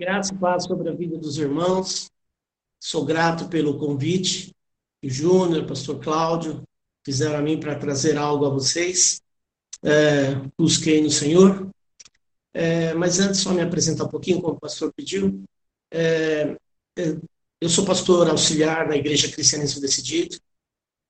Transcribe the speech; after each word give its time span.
Graça 0.00 0.32
e 0.32 0.38
paz 0.38 0.64
sobre 0.64 0.88
a 0.88 0.94
vida 0.94 1.18
dos 1.18 1.36
irmãos. 1.36 2.10
Sou 2.82 3.04
grato 3.04 3.50
pelo 3.50 3.78
convite 3.78 4.50
que 4.98 5.08
o 5.08 5.10
Júnior, 5.10 5.66
pastor 5.66 6.00
Cláudio 6.00 6.62
fizeram 7.04 7.36
a 7.36 7.42
mim 7.42 7.60
para 7.60 7.78
trazer 7.78 8.16
algo 8.16 8.46
a 8.46 8.48
vocês. 8.48 9.20
É, 9.82 10.36
busquei 10.58 11.02
no 11.02 11.10
Senhor. 11.10 11.68
É, 12.54 12.94
mas 12.94 13.20
antes, 13.20 13.40
só 13.40 13.52
me 13.52 13.60
apresentar 13.60 14.04
um 14.04 14.08
pouquinho, 14.08 14.40
como 14.40 14.54
o 14.54 14.58
pastor 14.58 14.90
pediu. 14.90 15.44
É, 15.90 16.56
é 16.96 17.18
eu 17.60 17.68
sou 17.68 17.84
pastor 17.84 18.30
auxiliar 18.30 18.88
na 18.88 18.96
Igreja 18.96 19.30
Cristianismo 19.30 19.82
Decidido. 19.82 20.38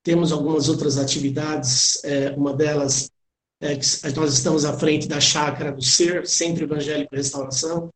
Temos 0.03 0.33
algumas 0.33 0.69
outras 0.69 0.99
atividades, 0.99 2.05
é, 2.05 2.31
uma 2.31 2.53
delas 2.53 3.09
é 3.61 3.77
que 3.77 4.17
nós 4.17 4.33
estamos 4.33 4.65
à 4.65 4.77
frente 4.77 5.07
da 5.07 5.21
chácara 5.21 5.71
do 5.71 5.83
Ser, 5.83 6.27
Centro 6.27 6.65
Evangélico 6.65 7.15
Restauração, 7.15 7.89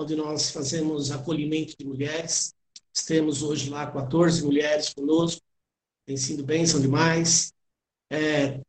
onde 0.00 0.16
nós 0.16 0.50
fazemos 0.50 1.10
acolhimento 1.10 1.76
de 1.78 1.84
mulheres. 1.84 2.54
Temos 3.06 3.42
hoje 3.42 3.70
lá 3.70 3.86
14 3.86 4.42
mulheres 4.44 4.92
conosco, 4.92 5.40
tem 6.06 6.16
sido 6.16 6.42
bênção 6.42 6.80
demais. 6.80 7.52
É, 8.10 8.60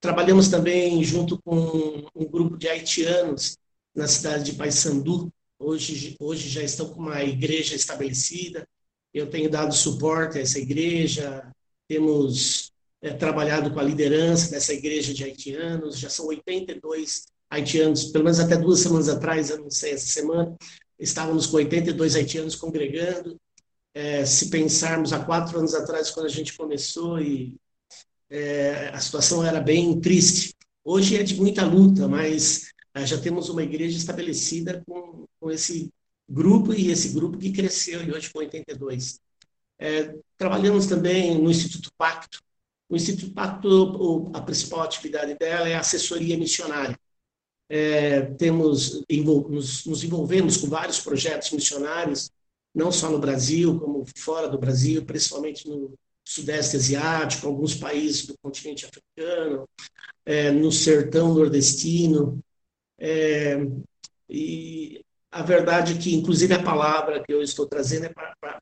trabalhamos 0.00 0.48
também 0.48 1.02
junto 1.02 1.40
com 1.42 2.06
um 2.14 2.24
grupo 2.24 2.56
de 2.56 2.68
haitianos 2.68 3.56
na 3.94 4.06
cidade 4.06 4.44
de 4.44 4.52
Paysandu. 4.54 5.32
Hoje, 5.58 6.16
hoje 6.20 6.48
já 6.48 6.62
estão 6.62 6.88
com 6.90 7.00
uma 7.00 7.22
igreja 7.22 7.74
estabelecida. 7.74 8.66
Eu 9.12 9.28
tenho 9.30 9.50
dado 9.50 9.74
suporte 9.74 10.38
a 10.38 10.42
essa 10.42 10.58
igreja. 10.58 11.50
Temos 11.88 12.72
é, 13.00 13.12
trabalhado 13.12 13.72
com 13.72 13.80
a 13.80 13.82
liderança 13.82 14.50
dessa 14.50 14.72
igreja 14.72 15.12
de 15.12 15.24
haitianos. 15.24 15.98
Já 15.98 16.10
são 16.10 16.26
82 16.26 17.26
haitianos, 17.50 18.06
pelo 18.06 18.24
menos 18.24 18.40
até 18.40 18.56
duas 18.56 18.80
semanas 18.80 19.08
atrás, 19.08 19.50
eu 19.50 19.58
não 19.58 19.70
sei, 19.70 19.92
essa 19.92 20.06
semana, 20.06 20.56
estávamos 20.98 21.46
com 21.46 21.56
82 21.56 22.16
haitianos 22.16 22.54
congregando. 22.54 23.38
É, 23.92 24.24
se 24.24 24.50
pensarmos 24.50 25.12
há 25.12 25.24
quatro 25.24 25.58
anos 25.58 25.74
atrás, 25.74 26.10
quando 26.10 26.26
a 26.26 26.30
gente 26.30 26.56
começou, 26.56 27.20
e 27.20 27.54
é, 28.28 28.88
a 28.88 29.00
situação 29.00 29.44
era 29.44 29.60
bem 29.60 30.00
triste. 30.00 30.52
Hoje 30.84 31.16
é 31.16 31.22
de 31.22 31.36
muita 31.36 31.64
luta, 31.64 32.08
mas 32.08 32.72
é, 32.92 33.06
já 33.06 33.18
temos 33.20 33.48
uma 33.48 33.62
igreja 33.62 33.96
estabelecida 33.96 34.82
com, 34.86 35.24
com 35.38 35.50
esse 35.50 35.92
grupo 36.28 36.72
e 36.72 36.90
esse 36.90 37.10
grupo 37.10 37.38
que 37.38 37.52
cresceu 37.52 38.02
e 38.02 38.12
hoje 38.12 38.30
com 38.32 38.40
82. 38.40 39.20
É, 39.78 40.14
trabalhamos 40.36 40.86
também 40.86 41.40
no 41.40 41.50
Instituto 41.50 41.90
Pacto. 41.96 42.42
O 42.88 42.96
Instituto 42.96 43.32
Pacto, 43.32 44.30
a 44.34 44.40
principal 44.40 44.82
atividade 44.82 45.36
dela 45.38 45.68
é 45.68 45.74
a 45.74 45.80
assessoria 45.80 46.36
missionária 46.36 46.98
é, 47.76 48.20
temos 48.38 49.02
nos, 49.48 49.84
nos 49.84 50.04
envolvemos 50.04 50.58
com 50.58 50.68
vários 50.68 51.00
projetos 51.00 51.50
missionários, 51.50 52.30
não 52.72 52.92
só 52.92 53.10
no 53.10 53.18
Brasil, 53.18 53.80
como 53.80 54.04
fora 54.16 54.48
do 54.48 54.56
Brasil, 54.56 55.04
principalmente 55.04 55.68
no 55.68 55.92
Sudeste 56.24 56.76
Asiático, 56.76 57.48
alguns 57.48 57.74
países 57.74 58.26
do 58.26 58.38
continente 58.40 58.86
africano, 58.86 59.68
é, 60.24 60.52
no 60.52 60.70
sertão 60.70 61.34
nordestino. 61.34 62.38
É, 62.96 63.56
e 64.30 65.04
a 65.32 65.42
verdade 65.42 65.94
é 65.94 65.98
que, 65.98 66.14
inclusive, 66.14 66.54
a 66.54 66.62
palavra 66.62 67.24
que 67.24 67.34
eu 67.34 67.42
estou 67.42 67.66
trazendo 67.66 68.06
é 68.06 68.14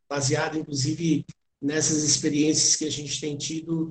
baseada, 0.08 0.58
inclusive, 0.58 1.26
nessas 1.60 2.02
experiências 2.02 2.76
que 2.76 2.86
a 2.86 2.91
gente 2.91 3.20
tem 3.20 3.36
tido 3.36 3.91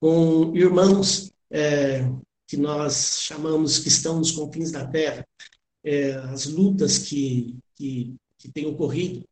com 0.00 0.56
irmãos 0.56 1.30
é, 1.50 2.10
que 2.52 2.56
nós 2.58 3.22
chamamos 3.22 3.78
que 3.78 3.88
estão 3.88 4.18
nos 4.18 4.30
confins 4.30 4.70
da 4.70 4.86
Terra, 4.86 5.26
é, 5.82 6.12
as 6.12 6.44
lutas 6.44 6.98
que, 6.98 7.56
que, 7.74 8.14
que 8.36 8.52
têm 8.52 8.66
ocorrido 8.66 9.26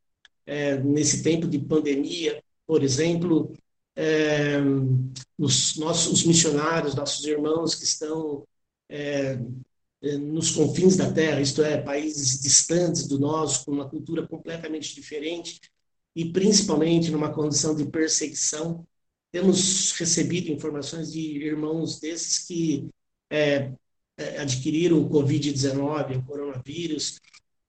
é, 0.47 0.79
nesse 0.79 1.23
tempo 1.23 1.47
de 1.47 1.59
pandemia, 1.59 2.43
por 2.67 2.83
exemplo, 2.83 3.53
é, 3.95 4.57
os 5.37 5.77
nossos 5.77 6.15
os 6.15 6.25
missionários, 6.25 6.95
nossos 6.95 7.23
irmãos 7.27 7.75
que 7.75 7.85
estão 7.85 8.43
é, 8.89 9.39
é, 10.01 10.17
nos 10.17 10.53
confins 10.53 10.97
da 10.97 11.13
Terra, 11.13 11.43
isto 11.43 11.63
é, 11.63 11.77
países 11.77 12.41
distantes 12.41 13.07
do 13.07 13.19
nosso, 13.19 13.67
com 13.67 13.73
uma 13.73 13.91
cultura 13.91 14.27
completamente 14.27 14.95
diferente, 14.95 15.61
e 16.17 16.33
principalmente 16.33 17.11
numa 17.11 17.31
condição 17.31 17.77
de 17.77 17.85
perseguição. 17.85 18.87
Temos 19.31 19.93
recebido 19.93 20.51
informações 20.51 21.13
de 21.13 21.21
irmãos 21.21 22.01
desses 22.01 22.39
que 22.39 22.89
é, 23.31 23.73
é, 24.19 24.41
adquiriram 24.41 25.01
o 25.01 25.09
Covid-19, 25.09 26.19
o 26.19 26.25
coronavírus. 26.25 27.21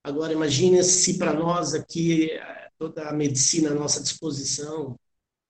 Agora, 0.03 0.33
imagine 0.33 0.83
se 0.83 1.17
para 1.17 1.33
nós 1.33 1.73
aqui 1.73 2.31
é, 2.31 2.69
toda 2.77 3.07
a 3.07 3.13
medicina 3.13 3.69
à 3.72 3.75
nossa 3.75 4.01
disposição, 4.01 4.99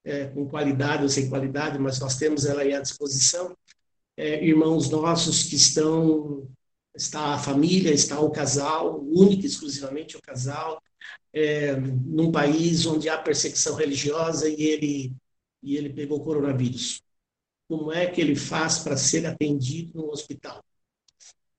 é, 0.04 0.28
com 0.28 0.48
qualidade 0.48 1.04
ou 1.04 1.10
sem 1.10 1.30
qualidade, 1.30 1.80
mas 1.80 2.00
nós 2.00 2.18
temos 2.18 2.46
ela 2.46 2.62
aí 2.62 2.74
à 2.74 2.82
disposição. 2.82 3.56
É, 4.18 4.44
irmãos 4.46 4.90
nossos 4.90 5.44
que 5.44 5.56
estão, 5.56 6.48
está 6.96 7.34
a 7.34 7.40
família, 7.40 7.94
está 7.94 8.20
o 8.20 8.32
casal, 8.32 9.02
único 9.02 9.46
exclusivamente 9.46 10.18
o 10.18 10.22
casal, 10.22 10.82
é, 11.34 11.76
num 11.76 12.32
país 12.32 12.86
onde 12.86 13.08
há 13.08 13.18
perseguição 13.18 13.76
religiosa 13.76 14.50
e 14.50 14.62
ele, 14.62 15.16
e 15.64 15.78
ele 15.78 15.90
pegou 15.94 16.24
coronavírus 16.24 17.02
como 17.72 17.90
é 17.90 18.06
que 18.06 18.20
ele 18.20 18.36
faz 18.36 18.80
para 18.80 18.98
ser 18.98 19.26
atendido 19.26 19.98
no 19.98 20.10
hospital. 20.10 20.62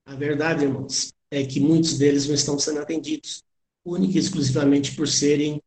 A 0.05 0.15
verdade, 0.15 0.63
irmãos, 0.63 1.11
é 1.31 1.43
que 1.43 1.59
muitos 1.59 1.97
deles 1.97 2.29
não 2.29 2.35
estão 2.35 2.59
sendo 2.59 2.81
atendidos, 2.81 3.43
única 3.83 4.19
e 4.19 4.21
exclusivamente 4.21 4.95
por 4.95 5.09
serem 5.09 5.63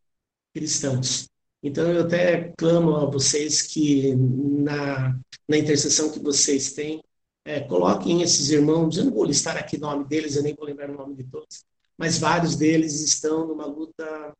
cristãos. 0.53 1.27
Então, 1.63 1.91
eu 1.91 2.03
até 2.03 2.53
clamo 2.55 2.95
a 2.95 3.05
vocês 3.07 3.63
que, 3.63 4.13
na, 4.15 5.19
na 5.47 5.57
intercessão 5.57 6.11
que 6.11 6.19
vocês 6.19 6.73
têm, 6.73 7.01
é, 7.43 7.61
coloquem 7.61 8.21
esses 8.21 8.51
irmãos, 8.51 8.97
eu 8.97 9.05
não 9.05 9.13
vou 9.13 9.25
listar 9.25 9.57
aqui 9.57 9.77
o 9.77 9.79
nome 9.79 10.05
deles, 10.05 10.35
eu 10.35 10.43
nem 10.43 10.53
vou 10.53 10.67
lembrar 10.67 10.91
o 10.91 10.95
nome 10.95 11.15
de 11.15 11.23
todos, 11.23 11.65
mas 11.97 12.19
vários 12.19 12.55
deles 12.55 13.01
estão 13.01 13.47
numa 13.47 13.65
luta 13.65 14.31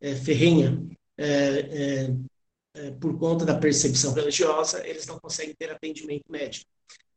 é, 0.00 0.14
ferrenha, 0.14 0.80
é, 1.18 2.06
é 2.06 2.16
por 3.00 3.18
conta 3.18 3.44
da 3.44 3.58
perseguição 3.58 4.12
religiosa, 4.12 4.86
eles 4.86 5.06
não 5.06 5.18
conseguem 5.18 5.54
ter 5.54 5.70
atendimento 5.70 6.24
médico. 6.30 6.66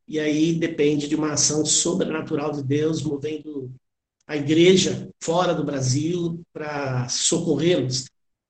E 0.08 0.20
aí 0.20 0.54
depende 0.54 1.08
de 1.08 1.16
uma 1.16 1.34
ação 1.34 1.66
sobrenatural 1.66 2.52
de 2.52 2.64
Deus 2.64 3.02
movendo 3.02 3.72
a 4.28 4.36
igreja 4.36 5.10
fora 5.22 5.54
do 5.54 5.64
Brasil 5.64 6.42
para 6.52 7.08
socorrê-los, 7.08 8.06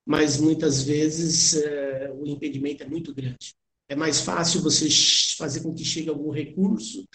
mas 0.05 0.37
muitas 0.39 0.83
vezes 0.83 1.55
é, 1.55 2.11
o 2.13 2.25
impedimento 2.25 2.83
é 2.83 2.87
muito 2.87 3.13
grande. 3.13 3.53
É 3.87 3.95
mais 3.95 4.21
fácil 4.21 4.61
você 4.61 4.87
fazer 5.37 5.61
com 5.61 5.73
que 5.73 5.85
chegue 5.85 6.09
algum 6.09 6.31
recurso, 6.31 7.05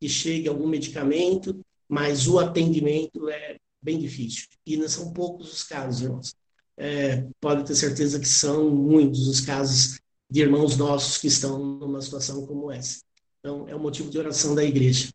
que 0.00 0.08
chegue 0.08 0.48
algum 0.48 0.66
medicamento, 0.66 1.58
mas 1.88 2.26
o 2.26 2.38
atendimento 2.38 3.28
é 3.28 3.56
bem 3.80 3.98
difícil. 3.98 4.46
E 4.64 4.76
não 4.76 4.88
são 4.88 5.12
poucos 5.12 5.52
os 5.52 5.62
casos, 5.62 6.02
irmãos 6.02 6.34
é, 6.76 7.26
pode 7.40 7.64
ter 7.64 7.74
certeza 7.74 8.20
que 8.20 8.28
são 8.28 8.70
muitos 8.70 9.26
os 9.28 9.40
casos 9.40 10.00
de 10.30 10.40
irmãos 10.40 10.76
nossos 10.76 11.18
que 11.18 11.28
estão 11.28 11.58
numa 11.58 12.00
situação 12.00 12.46
como 12.46 12.70
essa. 12.70 13.00
Então, 13.40 13.68
é 13.68 13.74
o 13.74 13.80
motivo 13.80 14.10
de 14.10 14.18
oração 14.18 14.54
da 14.54 14.64
igreja. 14.64 15.08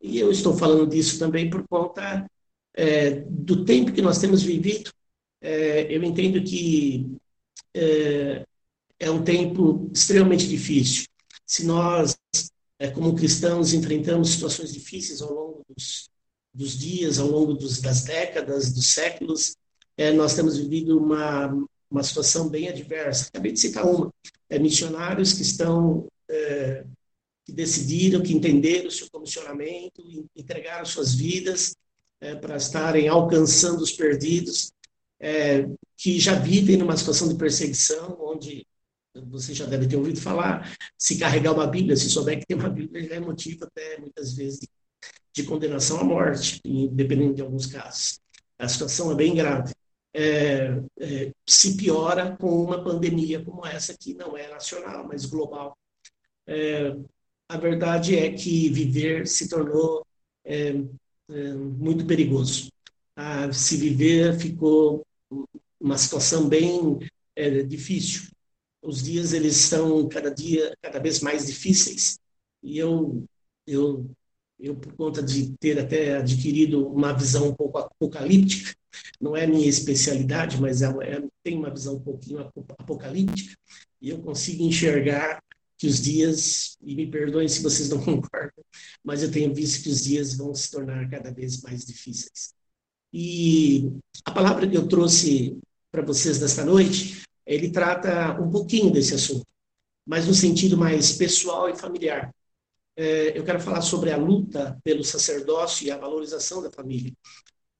E 0.00 0.18
eu 0.18 0.30
estou 0.30 0.56
falando 0.56 0.86
disso 0.86 1.18
também 1.18 1.48
por 1.48 1.66
conta 1.68 2.28
é, 2.74 3.22
do 3.28 3.64
tempo 3.64 3.92
que 3.92 4.02
nós 4.02 4.18
temos 4.18 4.42
vivido. 4.42 4.90
É, 5.40 5.94
eu 5.94 6.02
entendo 6.04 6.42
que 6.42 7.10
é, 7.74 8.44
é, 8.98 9.10
um 9.10 9.22
tempo 9.22 9.90
extremamente 9.92 10.46
difícil. 10.46 11.06
Se 11.46 11.64
nós, 11.64 12.16
é, 12.78 12.90
como 12.90 13.14
cristãos, 13.14 13.72
enfrentamos 13.72 14.30
situações 14.30 14.72
difíceis 14.72 15.22
ao 15.22 15.32
longo 15.32 15.64
dos, 15.68 16.10
dos 16.52 16.78
dias, 16.78 17.18
ao 17.18 17.28
longo 17.28 17.54
dos, 17.54 17.80
das 17.80 18.04
décadas, 18.04 18.72
dos 18.72 18.86
séculos, 18.86 19.56
é, 19.96 20.12
nós 20.12 20.34
temos 20.34 20.56
vivido 20.56 20.98
uma, 20.98 21.52
uma 21.90 22.02
situação 22.02 22.48
bem 22.48 22.68
adversa. 22.68 23.28
Acabei 23.28 23.52
de 23.52 23.60
citar 23.60 23.86
uma. 23.86 24.12
É, 24.48 24.58
missionários 24.58 25.32
que 25.32 25.42
estão, 25.42 26.06
é, 26.28 26.84
que 27.44 27.52
decidiram, 27.52 28.22
que 28.22 28.34
entenderam 28.34 28.88
o 28.88 28.90
seu 28.90 29.10
comissionamento, 29.10 30.02
entregaram 30.36 30.84
suas 30.84 31.14
vidas 31.14 31.74
é, 32.20 32.34
para 32.34 32.56
estarem 32.56 33.08
alcançando 33.08 33.82
os 33.82 33.92
perdidos, 33.92 34.70
é, 35.18 35.66
que 35.96 36.20
já 36.20 36.34
vivem 36.34 36.76
numa 36.76 36.96
situação 36.96 37.28
de 37.28 37.34
perseguição, 37.34 38.18
onde 38.20 38.66
você 39.28 39.54
já 39.54 39.64
deve 39.64 39.86
ter 39.86 39.96
ouvido 39.96 40.20
falar, 40.20 40.76
se 40.98 41.18
carregar 41.18 41.52
uma 41.52 41.66
Bíblia, 41.66 41.96
se 41.96 42.10
souber 42.10 42.38
que 42.38 42.46
tem 42.46 42.56
uma 42.56 42.68
Bíblia, 42.68 43.08
já 43.08 43.14
é 43.14 43.20
motivo 43.20 43.64
até 43.64 43.98
muitas 43.98 44.34
vezes 44.34 44.60
de, 44.60 44.68
de 45.34 45.44
condenação 45.44 45.98
à 45.98 46.04
morte, 46.04 46.60
dependendo 46.90 47.34
de 47.34 47.42
alguns 47.42 47.66
casos. 47.66 48.20
A 48.58 48.68
situação 48.68 49.10
é 49.12 49.14
bem 49.14 49.34
grave 49.34 49.72
é, 50.14 50.82
é, 51.00 51.32
se 51.46 51.76
piora 51.76 52.36
com 52.36 52.64
uma 52.64 52.82
pandemia 52.82 53.44
como 53.44 53.66
essa, 53.66 53.96
que 53.96 54.14
não 54.14 54.36
é 54.36 54.48
nacional, 54.48 55.06
mas 55.06 55.24
global. 55.26 55.76
É, 56.46 56.94
a 57.48 57.56
verdade 57.56 58.16
é 58.16 58.32
que 58.32 58.68
viver 58.70 59.26
se 59.26 59.48
tornou 59.48 60.06
é, 60.44 60.70
é, 61.30 61.54
muito 61.54 62.06
perigoso. 62.06 62.70
a 63.16 63.52
se 63.52 63.76
viver 63.76 64.38
ficou 64.38 65.06
uma 65.80 65.98
situação 65.98 66.48
bem 66.48 66.98
é, 67.36 67.62
difícil. 67.62 68.30
Os 68.82 69.02
dias 69.02 69.32
eles 69.32 69.56
estão 69.56 70.08
cada 70.08 70.30
dia 70.30 70.76
cada 70.82 70.98
vez 70.98 71.20
mais 71.20 71.46
difíceis 71.46 72.18
e 72.62 72.78
eu 72.78 73.24
eu 73.66 74.10
eu 74.58 74.76
por 74.76 74.94
conta 74.94 75.22
de 75.22 75.52
ter 75.58 75.78
até 75.78 76.16
adquirido 76.16 76.88
uma 76.88 77.12
visão 77.12 77.48
um 77.48 77.54
pouco 77.54 77.78
apocalíptica, 77.78 78.74
não 79.20 79.36
é 79.36 79.46
minha 79.46 79.68
especialidade, 79.68 80.60
mas 80.60 80.82
é, 80.82 80.86
é, 80.86 81.22
tem 81.42 81.56
uma 81.56 81.70
visão 81.70 81.96
um 81.96 82.00
pouquinho 82.00 82.40
apocalíptica 82.40 83.56
e 84.00 84.10
eu 84.10 84.20
consigo 84.20 84.64
enxergar 84.64 85.42
que 85.78 85.86
os 85.86 86.00
dias, 86.00 86.76
e 86.80 86.94
me 86.94 87.10
perdoem 87.10 87.48
se 87.48 87.62
vocês 87.62 87.88
não 87.88 87.98
concordam, 88.04 88.64
mas 89.02 89.22
eu 89.22 89.30
tenho 89.30 89.54
visto 89.54 89.82
que 89.82 89.88
os 89.88 90.02
dias 90.02 90.36
vão 90.36 90.54
se 90.54 90.70
tornar 90.70 91.08
cada 91.10 91.32
vez 91.32 91.60
mais 91.62 91.84
difíceis. 91.84 92.54
E 93.12 93.92
a 94.24 94.30
palavra 94.30 94.68
que 94.68 94.76
eu 94.76 94.88
trouxe 94.88 95.58
para 95.90 96.02
vocês 96.02 96.40
nesta 96.40 96.64
noite, 96.64 97.22
ele 97.44 97.70
trata 97.70 98.40
um 98.40 98.50
pouquinho 98.50 98.90
desse 98.90 99.14
assunto, 99.14 99.46
mas 100.06 100.26
no 100.26 100.34
sentido 100.34 100.76
mais 100.76 101.12
pessoal 101.12 101.68
e 101.68 101.76
familiar. 101.76 102.32
É, 102.96 103.36
eu 103.36 103.44
quero 103.44 103.60
falar 103.60 103.82
sobre 103.82 104.10
a 104.10 104.16
luta 104.16 104.78
pelo 104.84 105.02
sacerdócio 105.02 105.86
e 105.86 105.90
a 105.90 105.96
valorização 105.96 106.62
da 106.62 106.70
família. 106.70 107.12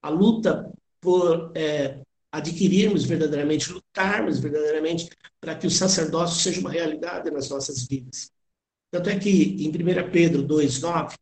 A 0.03 0.09
luta 0.09 0.73
por 1.03 1.53
é, 1.57 2.01
adquirirmos 2.31 3.05
verdadeiramente, 3.05 3.71
lutarmos 3.73 4.39
verdadeiramente 4.39 5.11
para 5.41 5.57
que 5.57 5.67
o 5.67 5.71
sacerdócio 5.71 6.41
seja 6.41 6.61
uma 6.61 6.71
realidade 6.71 7.31
nas 7.31 7.51
nossas 7.51 7.87
vidas. 7.87 8.31
Tanto 8.91 9.11
é 9.11 9.19
que 9.19 9.31
em 9.65 9.69
1 9.69 10.11
Pedro 10.11 10.43
2,9, 10.47 11.15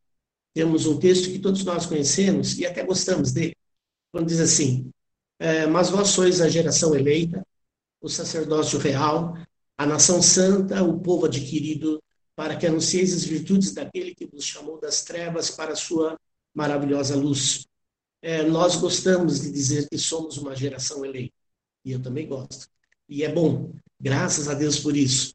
temos 0.52 0.86
um 0.86 0.98
texto 0.98 1.30
que 1.30 1.38
todos 1.38 1.64
nós 1.64 1.86
conhecemos 1.86 2.58
e 2.58 2.66
até 2.66 2.84
gostamos 2.84 3.32
dele, 3.32 3.56
quando 4.12 4.26
diz 4.28 4.40
assim: 4.40 4.90
é, 5.38 5.66
Mas 5.66 5.88
vós 5.88 6.08
sois 6.08 6.40
a 6.40 6.48
geração 6.48 6.94
eleita, 6.94 7.44
o 8.00 8.08
sacerdócio 8.08 8.78
real, 8.78 9.34
a 9.78 9.86
nação 9.86 10.20
santa, 10.20 10.82
o 10.82 11.00
povo 11.00 11.26
adquirido, 11.26 12.02
para 12.36 12.56
que 12.56 12.66
anuncieis 12.66 13.14
as 13.14 13.24
virtudes 13.24 13.72
daquele 13.72 14.14
que 14.14 14.26
vos 14.26 14.44
chamou 14.44 14.80
das 14.80 15.04
trevas 15.04 15.50
para 15.50 15.72
a 15.72 15.76
sua 15.76 16.18
maravilhosa 16.54 17.16
luz. 17.16 17.66
É, 18.22 18.42
nós 18.42 18.76
gostamos 18.76 19.40
de 19.40 19.50
dizer 19.50 19.88
que 19.88 19.98
somos 19.98 20.36
uma 20.36 20.54
geração 20.54 21.04
eleita, 21.04 21.34
e 21.84 21.92
eu 21.92 22.02
também 22.02 22.28
gosto. 22.28 22.68
E 23.08 23.24
é 23.24 23.32
bom, 23.32 23.72
graças 23.98 24.48
a 24.48 24.54
Deus 24.54 24.78
por 24.78 24.96
isso. 24.96 25.34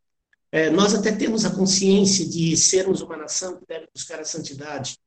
É, 0.52 0.70
nós 0.70 0.94
até 0.94 1.12
temos 1.12 1.44
a 1.46 1.56
consciência 1.56 2.26
de 2.28 2.56
sermos 2.56 3.02
uma 3.02 3.18
nação 3.18 3.58
que 3.58 3.66
deve 3.68 3.88
buscar 3.94 4.20
a 4.20 4.26
santidade, 4.26 4.98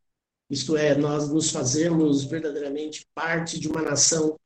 isto 0.50 0.76
é, 0.76 0.94
nós 0.96 1.28
nos 1.28 1.50
fazermos 1.50 2.24
verdadeiramente 2.24 3.06
parte 3.14 3.60
de 3.60 3.68
uma 3.68 3.82
nação 3.82 4.38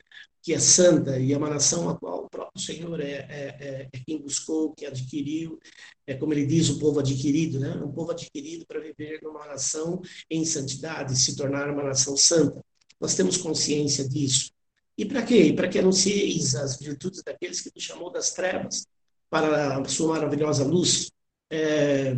que 0.43 0.53
é 0.53 0.59
santa 0.59 1.19
e 1.19 1.33
é 1.33 1.39
uma 1.39 1.49
nação 1.49 1.89
a 1.89 1.97
qual 1.97 2.25
o 2.25 2.29
próprio 2.29 2.61
Senhor 2.61 3.01
é, 3.01 3.13
é, 3.13 3.57
é, 3.61 3.89
é 3.93 4.01
quem 4.05 4.21
buscou, 4.21 4.75
que 4.75 4.85
adquiriu, 4.85 5.61
é 6.05 6.15
como 6.15 6.33
ele 6.33 6.45
diz, 6.45 6.69
o 6.69 6.81
povo 6.81 6.99
adquirido, 6.99 7.61
né? 7.61 7.71
Um 7.77 7.93
povo 7.93 8.11
adquirido 8.11 8.67
para 8.67 8.81
viver 8.81 9.21
numa 9.23 9.47
nação 9.47 10.01
em 10.29 10.45
santidade, 10.45 11.17
se 11.17 11.37
tornar 11.37 11.71
uma 11.71 11.85
nação 11.85 12.17
santa. 12.17 12.61
Nós 13.03 13.17
temos 13.17 13.37
consciência 13.37 14.09
disso. 14.09 14.53
E 14.97 15.05
para 15.05 15.25
quê? 15.25 15.53
Para 15.53 15.69
que 15.69 15.81
anuncieis 15.81 16.55
as 16.55 16.79
virtudes 16.79 17.21
daqueles 17.25 17.61
que 17.61 17.73
te 17.73 17.81
chamou 17.81 18.13
das 18.13 18.33
trevas 18.33 18.87
para 19.29 19.79
a 19.79 19.85
sua 19.89 20.15
maravilhosa 20.15 20.65
luz. 20.65 21.11
É, 21.51 22.17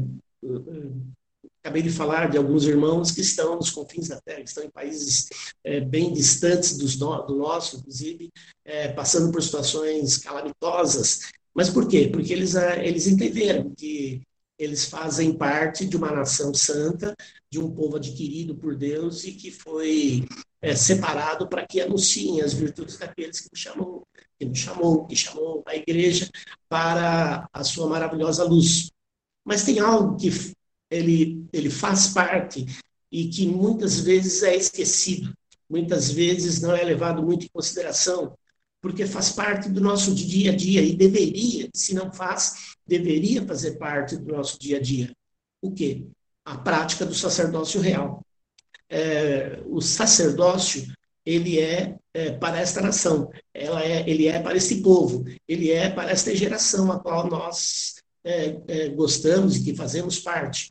acabei 1.63 1.81
de 1.81 1.89
falar 1.89 2.31
de 2.31 2.37
alguns 2.37 2.65
irmãos 2.65 3.11
que 3.11 3.23
estão 3.23 3.57
nos 3.57 3.71
confins 3.71 4.09
da 4.09 4.21
terra, 4.21 4.43
que 4.43 4.49
estão 4.51 4.63
em 4.63 4.71
países 4.71 5.29
é, 5.65 5.81
bem 5.81 6.13
distantes 6.13 6.77
dos 6.77 6.99
no, 6.99 7.23
do 7.23 7.37
nosso, 7.37 7.79
inclusive, 7.79 8.31
é, 8.63 8.89
passando 8.89 9.33
por 9.33 9.43
situações 9.43 10.19
calamitosas. 10.19 11.31
Mas 11.55 11.71
por 11.71 11.89
quê? 11.89 12.11
Porque 12.13 12.33
eles, 12.33 12.57
é, 12.57 12.87
eles 12.87 13.07
entenderam 13.07 13.73
que 13.75 14.21
eles 14.59 14.85
fazem 14.85 15.33
parte 15.33 15.87
de 15.87 15.97
uma 15.97 16.11
nação 16.11 16.53
santa, 16.53 17.15
de 17.51 17.59
um 17.59 17.71
povo 17.71 17.97
adquirido 17.97 18.55
por 18.55 18.77
Deus 18.77 19.25
e 19.25 19.33
que 19.33 19.51
foi 19.51 20.27
é, 20.65 20.75
separado 20.75 21.47
para 21.47 21.67
que 21.67 21.79
anunciem 21.79 22.41
as 22.41 22.55
virtudes 22.55 22.97
daqueles 22.97 23.41
que 23.41 23.51
nos 23.53 23.61
chamou, 23.61 24.09
que 24.39 24.47
nos 24.47 24.59
chamou, 24.59 25.07
que 25.07 25.15
chamou 25.15 25.63
a 25.67 25.77
igreja 25.77 26.31
para 26.71 27.47
a 27.53 27.63
sua 27.63 27.87
maravilhosa 27.87 28.45
luz. 28.45 28.91
Mas 29.45 29.63
tem 29.63 29.79
algo 29.79 30.17
que 30.17 30.31
ele, 30.91 31.47
ele 31.53 31.69
faz 31.69 32.09
parte 32.09 32.65
e 33.13 33.29
que 33.29 33.47
muitas 33.47 34.01
vezes 34.01 34.43
é 34.43 34.57
esquecido, 34.57 35.35
muitas 35.69 36.11
vezes 36.11 36.63
não 36.63 36.75
é 36.75 36.83
levado 36.83 37.23
muito 37.23 37.45
em 37.45 37.51
consideração, 37.53 38.35
porque 38.81 39.07
faz 39.07 39.33
parte 39.33 39.69
do 39.69 39.83
nosso 39.83 40.15
dia 40.15 40.53
a 40.53 40.57
dia 40.57 40.81
e 40.81 40.97
deveria, 40.97 41.69
se 41.75 41.95
não 41.95 42.11
faz, 42.11 42.75
deveria 42.87 43.45
fazer 43.45 43.73
parte 43.73 44.17
do 44.17 44.33
nosso 44.33 44.59
dia 44.59 44.79
a 44.79 44.81
dia. 44.81 45.13
O 45.61 45.71
quê? 45.71 46.07
A 46.43 46.57
prática 46.57 47.05
do 47.05 47.15
sacerdócio 47.15 47.83
real 47.83 48.25
é, 48.91 49.61
o 49.67 49.81
sacerdócio 49.81 50.87
ele 51.25 51.59
é, 51.59 51.97
é, 52.13 52.33
para 52.33 52.61
esta 52.61 52.81
nação, 52.81 53.31
ela 53.53 53.83
é, 53.83 54.09
ele 54.09 54.27
é 54.27 54.39
para 54.41 54.57
este 54.57 54.77
povo, 54.77 55.25
ele 55.49 55.71
é 55.71 55.89
para 55.89 56.11
esta 56.11 56.35
geração 56.35 56.93
a 56.93 57.01
qual 57.01 57.29
nós 57.29 57.95
é, 58.23 58.61
é 58.69 58.89
gostamos 58.91 59.57
e 59.57 59.65
que 59.65 59.75
fazemos 59.75 60.19
parte. 60.19 60.71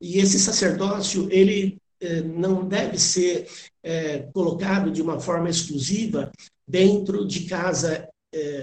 E 0.00 0.18
esse 0.18 0.38
sacerdócio 0.38 1.28
ele 1.30 1.78
é, 1.98 2.20
não 2.20 2.68
deve 2.68 2.98
ser 2.98 3.48
é, 3.82 4.18
colocado 4.34 4.90
de 4.90 5.00
uma 5.00 5.18
forma 5.18 5.48
exclusiva 5.48 6.30
dentro 6.68 7.26
de 7.26 7.46
casa 7.46 8.08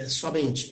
somente. 0.07 0.71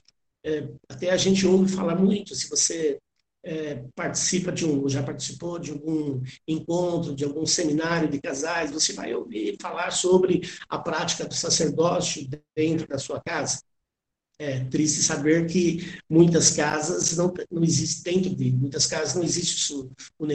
até 0.88 1.10
a 1.10 1.16
gente 1.16 1.44
ouve 1.44 1.72
falar 1.72 1.96
muito, 1.96 2.36
se 2.36 2.48
você 2.48 3.00
é, 3.44 3.84
participa 3.94 4.52
de 4.52 4.64
um, 4.64 4.88
já 4.88 5.02
participou 5.02 5.58
de 5.58 5.72
algum 5.72 6.22
encontro, 6.46 7.14
de 7.14 7.24
algum 7.24 7.44
seminário 7.44 8.08
de 8.08 8.20
casais, 8.20 8.70
você 8.70 8.92
vai 8.92 9.14
ouvir 9.14 9.56
falar 9.60 9.90
sobre 9.90 10.42
a 10.68 10.78
prática 10.78 11.26
do 11.26 11.34
sacerdócio 11.34 12.28
dentro 12.56 12.86
da 12.86 12.98
sua 12.98 13.20
casa. 13.20 13.60
É 14.38 14.64
triste 14.64 15.02
saber 15.02 15.46
que 15.46 16.00
muitas 16.08 16.50
casas 16.50 17.16
não, 17.16 17.32
não 17.50 17.62
existe 17.62 18.02
dentro 18.02 18.34
de 18.34 18.50
muitas 18.50 18.86
casas 18.86 19.14
não 19.14 19.22
existe 19.22 19.72
o, 19.74 19.90
o, 20.18 20.26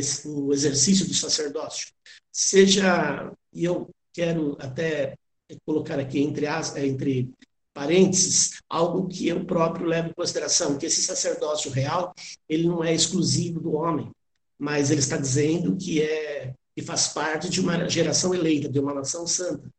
o 0.46 0.54
exercício 0.54 1.06
do 1.08 1.14
sacerdócio. 1.14 1.92
Seja, 2.32 3.32
e 3.52 3.66
eu 3.66 3.90
quero 4.14 4.56
até 4.60 5.18
colocar 5.66 6.00
aqui 6.00 6.20
entre 6.20 6.46
as 6.46 6.76
entre 6.76 7.32
parênteses, 7.78 8.54
algo 8.68 9.08
que 9.08 9.28
eu 9.28 9.46
próprio 9.46 9.86
levo 9.86 10.10
em 10.10 10.14
consideração, 10.14 10.80
que 10.80 10.88
esse 10.88 11.04
sacerdócio 11.04 11.70
real, 11.70 12.12
ele 12.50 12.68
não 12.68 12.84
é 12.84 12.92
exclusivo 12.92 13.60
do 13.60 13.74
homem, 13.74 14.10
mas 14.58 14.90
ele 14.90 15.00
está 15.00 15.16
dizendo 15.16 15.78
que 15.78 16.02
é 16.02 16.56
que 16.76 16.82
faz 16.82 17.10
parte 17.10 17.50
de 17.50 17.62
uma 17.62 17.88
geração 17.88 18.34
eleita, 18.34 18.68
de 18.68 18.80
uma 18.80 18.96
nação 18.96 19.28
santa. 19.28 19.70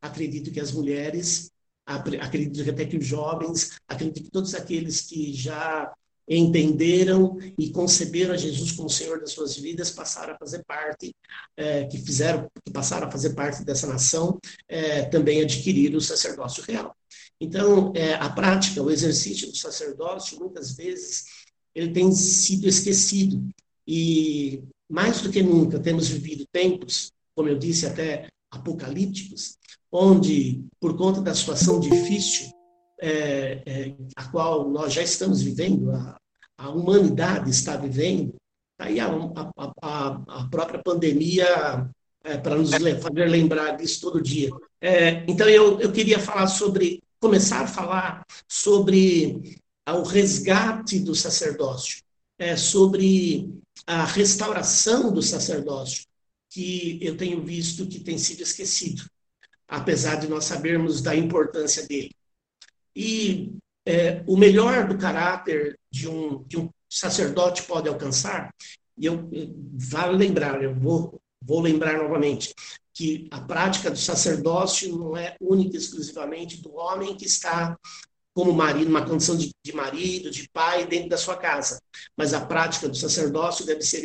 Acredito 0.00 0.52
que 0.52 0.60
as 0.60 0.70
mulheres, 0.70 1.50
acredito 1.84 2.62
que 2.62 2.70
até 2.70 2.84
que 2.84 2.96
os 2.96 3.04
jovens, 3.04 3.72
acredito 3.88 4.22
que 4.22 4.30
todos 4.30 4.54
aqueles 4.54 5.00
que 5.00 5.32
já 5.32 5.92
entenderam 6.28 7.38
e 7.58 7.70
conceberam 7.70 8.34
a 8.34 8.36
Jesus 8.36 8.70
como 8.72 8.90
Senhor 8.90 9.18
das 9.18 9.32
suas 9.32 9.56
vidas, 9.56 9.90
passaram 9.90 10.34
a 10.34 10.38
fazer 10.38 10.62
parte, 10.64 11.12
é, 11.56 11.86
que 11.86 11.98
fizeram, 11.98 12.48
que 12.64 12.72
passaram 12.72 13.08
a 13.08 13.10
fazer 13.10 13.30
parte 13.30 13.64
dessa 13.64 13.86
nação, 13.86 14.38
é, 14.68 15.06
também 15.06 15.40
adquiriram 15.40 15.98
o 15.98 16.00
sacerdócio 16.00 16.62
real. 16.62 16.94
Então, 17.40 17.92
é, 17.94 18.14
a 18.14 18.28
prática, 18.30 18.82
o 18.82 18.90
exercício 18.90 19.48
do 19.48 19.56
sacerdócio, 19.56 20.38
muitas 20.38 20.72
vezes, 20.72 21.24
ele 21.74 21.92
tem 21.92 22.10
sido 22.12 22.66
esquecido. 22.66 23.48
E, 23.86 24.62
mais 24.88 25.20
do 25.20 25.30
que 25.30 25.42
nunca, 25.42 25.78
temos 25.78 26.08
vivido 26.08 26.44
tempos, 26.50 27.12
como 27.34 27.48
eu 27.48 27.58
disse, 27.58 27.86
até 27.86 28.26
apocalípticos, 28.50 29.56
onde, 29.92 30.64
por 30.80 30.96
conta 30.96 31.20
da 31.20 31.34
situação 31.34 31.78
difícil 31.78 32.50
é, 33.00 33.62
é, 33.64 33.94
a 34.16 34.28
qual 34.30 34.68
nós 34.68 34.92
já 34.92 35.02
estamos 35.02 35.40
vivendo, 35.40 35.92
a, 35.92 36.18
a 36.58 36.70
humanidade 36.70 37.50
está 37.50 37.76
vivendo, 37.76 38.34
aí 38.78 38.98
a, 38.98 39.08
a, 39.80 40.22
a 40.26 40.48
própria 40.50 40.82
pandemia 40.82 41.88
é, 42.24 42.36
para 42.36 42.56
nos 42.56 42.70
fazer 42.70 43.26
lembrar 43.26 43.76
disso 43.76 44.00
todo 44.00 44.22
dia. 44.22 44.50
É, 44.80 45.24
então, 45.28 45.48
eu, 45.48 45.80
eu 45.80 45.92
queria 45.92 46.18
falar 46.18 46.46
sobre 46.46 47.00
começar 47.20 47.62
a 47.62 47.66
falar 47.66 48.24
sobre 48.46 49.60
o 49.88 50.02
resgate 50.02 51.00
do 51.00 51.14
sacerdócio, 51.14 52.02
é, 52.38 52.56
sobre 52.56 53.52
a 53.86 54.04
restauração 54.04 55.12
do 55.12 55.22
sacerdócio, 55.22 56.06
que 56.50 56.98
eu 57.02 57.16
tenho 57.16 57.42
visto 57.42 57.86
que 57.86 58.00
tem 58.00 58.18
sido 58.18 58.42
esquecido, 58.42 59.04
apesar 59.66 60.16
de 60.16 60.28
nós 60.28 60.44
sabermos 60.44 61.00
da 61.00 61.14
importância 61.14 61.86
dele. 61.86 62.14
E 62.94 63.52
é, 63.86 64.22
o 64.26 64.36
melhor 64.36 64.88
do 64.88 64.98
caráter 64.98 65.78
de 65.90 66.08
um, 66.08 66.44
que 66.44 66.56
um 66.56 66.70
sacerdote 66.88 67.62
pode 67.62 67.88
alcançar, 67.88 68.54
e 68.96 69.06
eu, 69.06 69.30
vale 69.74 70.16
lembrar, 70.16 70.62
eu 70.62 70.74
vou, 70.74 71.20
vou 71.40 71.60
lembrar 71.60 71.98
novamente, 71.98 72.54
que 72.98 73.28
a 73.30 73.40
prática 73.40 73.92
do 73.92 73.96
sacerdócio 73.96 74.98
não 74.98 75.16
é 75.16 75.36
única 75.40 75.76
e 75.76 75.78
exclusivamente 75.78 76.60
do 76.60 76.74
homem 76.74 77.16
que 77.16 77.26
está 77.26 77.78
como 78.34 78.52
marido, 78.52 78.90
uma 78.90 79.06
condição 79.06 79.36
de, 79.36 79.52
de, 79.64 79.72
marido, 79.72 80.32
de 80.32 80.48
pai 80.48 80.84
dentro 80.84 81.08
da 81.08 81.16
sua 81.16 81.36
casa. 81.36 81.80
Mas 82.16 82.34
a 82.34 82.44
prática 82.44 82.88
do 82.88 82.96
sacerdócio 82.96 83.64
deve 83.64 83.82
ser, 83.82 84.02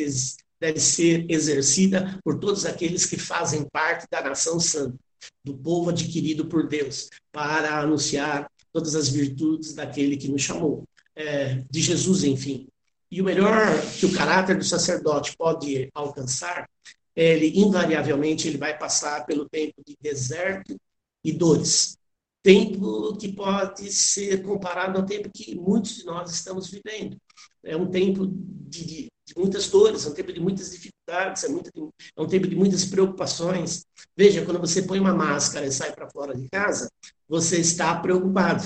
deve 0.60 0.78
ser 0.78 1.26
exercida 1.28 2.20
por 2.22 2.38
todos 2.38 2.64
aqueles 2.64 3.04
que 3.04 3.18
fazem 3.18 3.66
parte 3.72 4.06
da 4.08 4.22
nação 4.22 4.60
santa, 4.60 4.96
do 5.44 5.54
povo 5.54 5.90
adquirido 5.90 6.46
por 6.46 6.68
Deus, 6.68 7.10
para 7.32 7.80
anunciar 7.80 8.48
todas 8.72 8.94
as 8.94 9.08
virtudes 9.08 9.74
daquele 9.74 10.16
que 10.16 10.28
nos 10.28 10.42
chamou, 10.42 10.84
é, 11.16 11.64
de 11.68 11.82
Jesus, 11.82 12.22
enfim. 12.22 12.68
E 13.10 13.20
o 13.20 13.24
melhor 13.24 13.66
que 13.98 14.06
o 14.06 14.12
caráter 14.12 14.56
do 14.56 14.64
sacerdote 14.64 15.36
pode 15.36 15.90
alcançar, 15.92 16.68
ele 17.14 17.58
invariavelmente 17.58 18.48
ele 18.48 18.58
vai 18.58 18.76
passar 18.76 19.24
pelo 19.26 19.48
tempo 19.48 19.82
de 19.86 19.96
deserto 20.00 20.76
e 21.22 21.32
dores 21.32 21.96
tempo 22.44 23.16
que 23.16 23.32
pode 23.32 23.90
ser 23.90 24.42
comparado 24.42 24.98
ao 24.98 25.06
tempo 25.06 25.30
que 25.32 25.56
muitos 25.56 25.96
de 25.96 26.04
nós 26.04 26.30
estamos 26.30 26.70
vivendo. 26.70 27.16
É 27.64 27.74
um 27.74 27.90
tempo 27.90 28.26
de, 28.26 28.84
de, 28.84 29.12
de 29.26 29.34
muitas 29.34 29.70
dores, 29.70 30.04
é 30.04 30.10
um 30.10 30.14
tempo 30.14 30.30
de 30.30 30.40
muitas 30.40 30.70
dificuldades, 30.70 31.42
é, 31.42 31.48
muito, 31.48 31.94
é, 32.14 32.20
um 32.20 32.26
tempo 32.26 32.46
de 32.46 32.54
muitas 32.54 32.84
preocupações. 32.84 33.86
Veja, 34.14 34.44
quando 34.44 34.60
você 34.60 34.82
põe 34.82 35.00
uma 35.00 35.14
máscara 35.14 35.64
e 35.64 35.72
sai 35.72 35.94
para 35.94 36.10
fora 36.10 36.36
de 36.36 36.46
casa, 36.50 36.90
você 37.26 37.60
está 37.60 37.98
preocupado. 37.98 38.62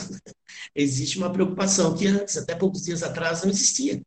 Existe 0.80 1.18
uma 1.18 1.32
preocupação 1.32 1.96
que 1.96 2.06
antes, 2.06 2.36
até 2.36 2.54
poucos 2.54 2.84
dias 2.84 3.02
atrás, 3.02 3.42
não 3.42 3.50
existia. 3.50 4.00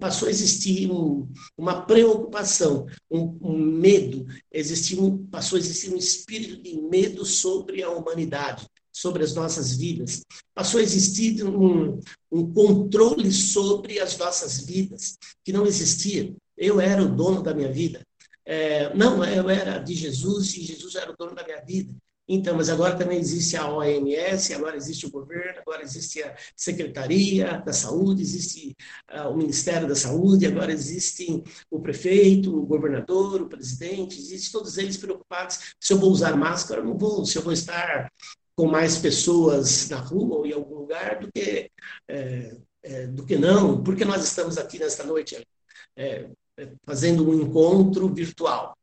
Passou 0.00 0.26
a 0.26 0.30
existir 0.30 0.90
um, 0.90 1.28
uma 1.56 1.82
preocupação, 1.82 2.86
um, 3.08 3.38
um 3.40 3.56
medo, 3.56 4.26
existia 4.52 5.00
um, 5.00 5.24
passou 5.28 5.56
a 5.56 5.60
existir 5.60 5.94
um 5.94 5.96
espírito 5.96 6.60
de 6.60 6.80
medo 6.80 7.24
sobre 7.24 7.80
a 7.82 7.90
humanidade 7.90 8.66
sobre 8.92 9.22
as 9.22 9.34
nossas 9.34 9.76
vidas, 9.76 10.22
passou 10.54 10.80
a 10.80 10.82
existir 10.82 11.44
um, 11.44 12.00
um 12.32 12.50
controle 12.50 13.30
sobre 13.30 14.00
as 14.00 14.16
nossas 14.16 14.64
vidas 14.64 15.18
que 15.44 15.52
não 15.52 15.66
existia. 15.66 16.34
Eu 16.56 16.80
era 16.80 17.02
o 17.02 17.14
dono 17.14 17.42
da 17.42 17.52
minha 17.52 17.70
vida. 17.70 18.00
É, 18.42 18.94
não, 18.94 19.22
eu 19.22 19.50
era 19.50 19.78
de 19.78 19.94
Jesus 19.94 20.54
e 20.56 20.62
Jesus 20.62 20.94
era 20.94 21.12
o 21.12 21.16
dono 21.16 21.34
da 21.34 21.44
minha 21.44 21.62
vida. 21.62 21.94
Então, 22.28 22.56
mas 22.56 22.68
agora 22.68 22.96
também 22.96 23.18
existe 23.18 23.56
a 23.56 23.70
OMS, 23.70 24.52
agora 24.52 24.76
existe 24.76 25.06
o 25.06 25.10
governo, 25.10 25.60
agora 25.60 25.82
existe 25.82 26.22
a 26.22 26.34
Secretaria 26.56 27.62
da 27.64 27.72
Saúde, 27.72 28.22
existe 28.22 28.76
uh, 29.12 29.28
o 29.28 29.36
Ministério 29.36 29.86
da 29.86 29.94
Saúde, 29.94 30.46
agora 30.46 30.72
existe 30.72 31.44
o 31.70 31.80
prefeito, 31.80 32.56
o 32.56 32.66
governador, 32.66 33.42
o 33.42 33.48
presidente, 33.48 34.18
existe 34.18 34.50
todos 34.50 34.76
eles 34.76 34.96
preocupados 34.96 35.74
se 35.80 35.92
eu 35.92 35.98
vou 35.98 36.10
usar 36.10 36.36
máscara 36.36 36.80
ou 36.80 36.86
não 36.88 36.98
vou, 36.98 37.24
se 37.24 37.38
eu 37.38 37.42
vou 37.42 37.52
estar 37.52 38.10
com 38.56 38.66
mais 38.66 38.98
pessoas 38.98 39.88
na 39.88 39.98
rua 39.98 40.38
ou 40.38 40.46
em 40.46 40.52
algum 40.52 40.76
lugar 40.76 41.20
do 41.20 41.30
que, 41.30 41.70
é, 42.08 42.56
é, 42.82 43.06
do 43.06 43.24
que 43.24 43.36
não, 43.36 43.82
porque 43.84 44.04
nós 44.04 44.24
estamos 44.24 44.58
aqui 44.58 44.78
nesta 44.78 45.04
noite 45.04 45.46
é, 45.94 46.28
fazendo 46.84 47.28
um 47.28 47.42
encontro 47.42 48.08
virtual, 48.12 48.76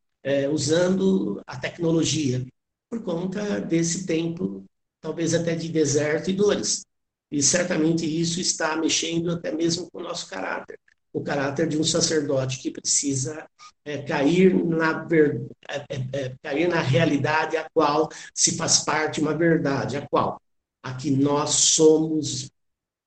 usando 0.52 1.42
a 1.46 1.58
tecnologia, 1.58 2.46
por 2.94 3.02
conta 3.02 3.60
desse 3.60 4.06
tempo, 4.06 4.64
talvez 5.02 5.34
até 5.34 5.56
de 5.56 5.68
deserto 5.70 6.30
e 6.30 6.34
dores. 6.34 6.86
E 7.32 7.42
certamente 7.42 8.06
isso 8.06 8.40
está 8.40 8.76
mexendo 8.76 9.32
até 9.32 9.52
mesmo 9.52 9.90
com 9.90 10.00
o 10.00 10.04
nosso 10.04 10.30
caráter 10.30 10.80
o 11.12 11.22
caráter 11.22 11.68
de 11.68 11.78
um 11.78 11.84
sacerdote 11.84 12.58
que 12.58 12.72
precisa 12.72 13.48
é, 13.86 14.02
cair, 14.02 14.52
na 14.66 15.04
ver, 15.04 15.46
é, 15.70 15.78
é, 15.78 16.08
é, 16.12 16.36
cair 16.42 16.68
na 16.68 16.82
realidade 16.82 17.56
a 17.56 17.70
qual 17.72 18.10
se 18.34 18.58
faz 18.58 18.80
parte 18.80 19.22
uma 19.22 19.38
verdade, 19.38 19.96
a 19.96 20.08
qual 20.08 20.42
a 20.82 20.96
que 20.96 21.12
nós 21.12 21.52
somos, 21.52 22.50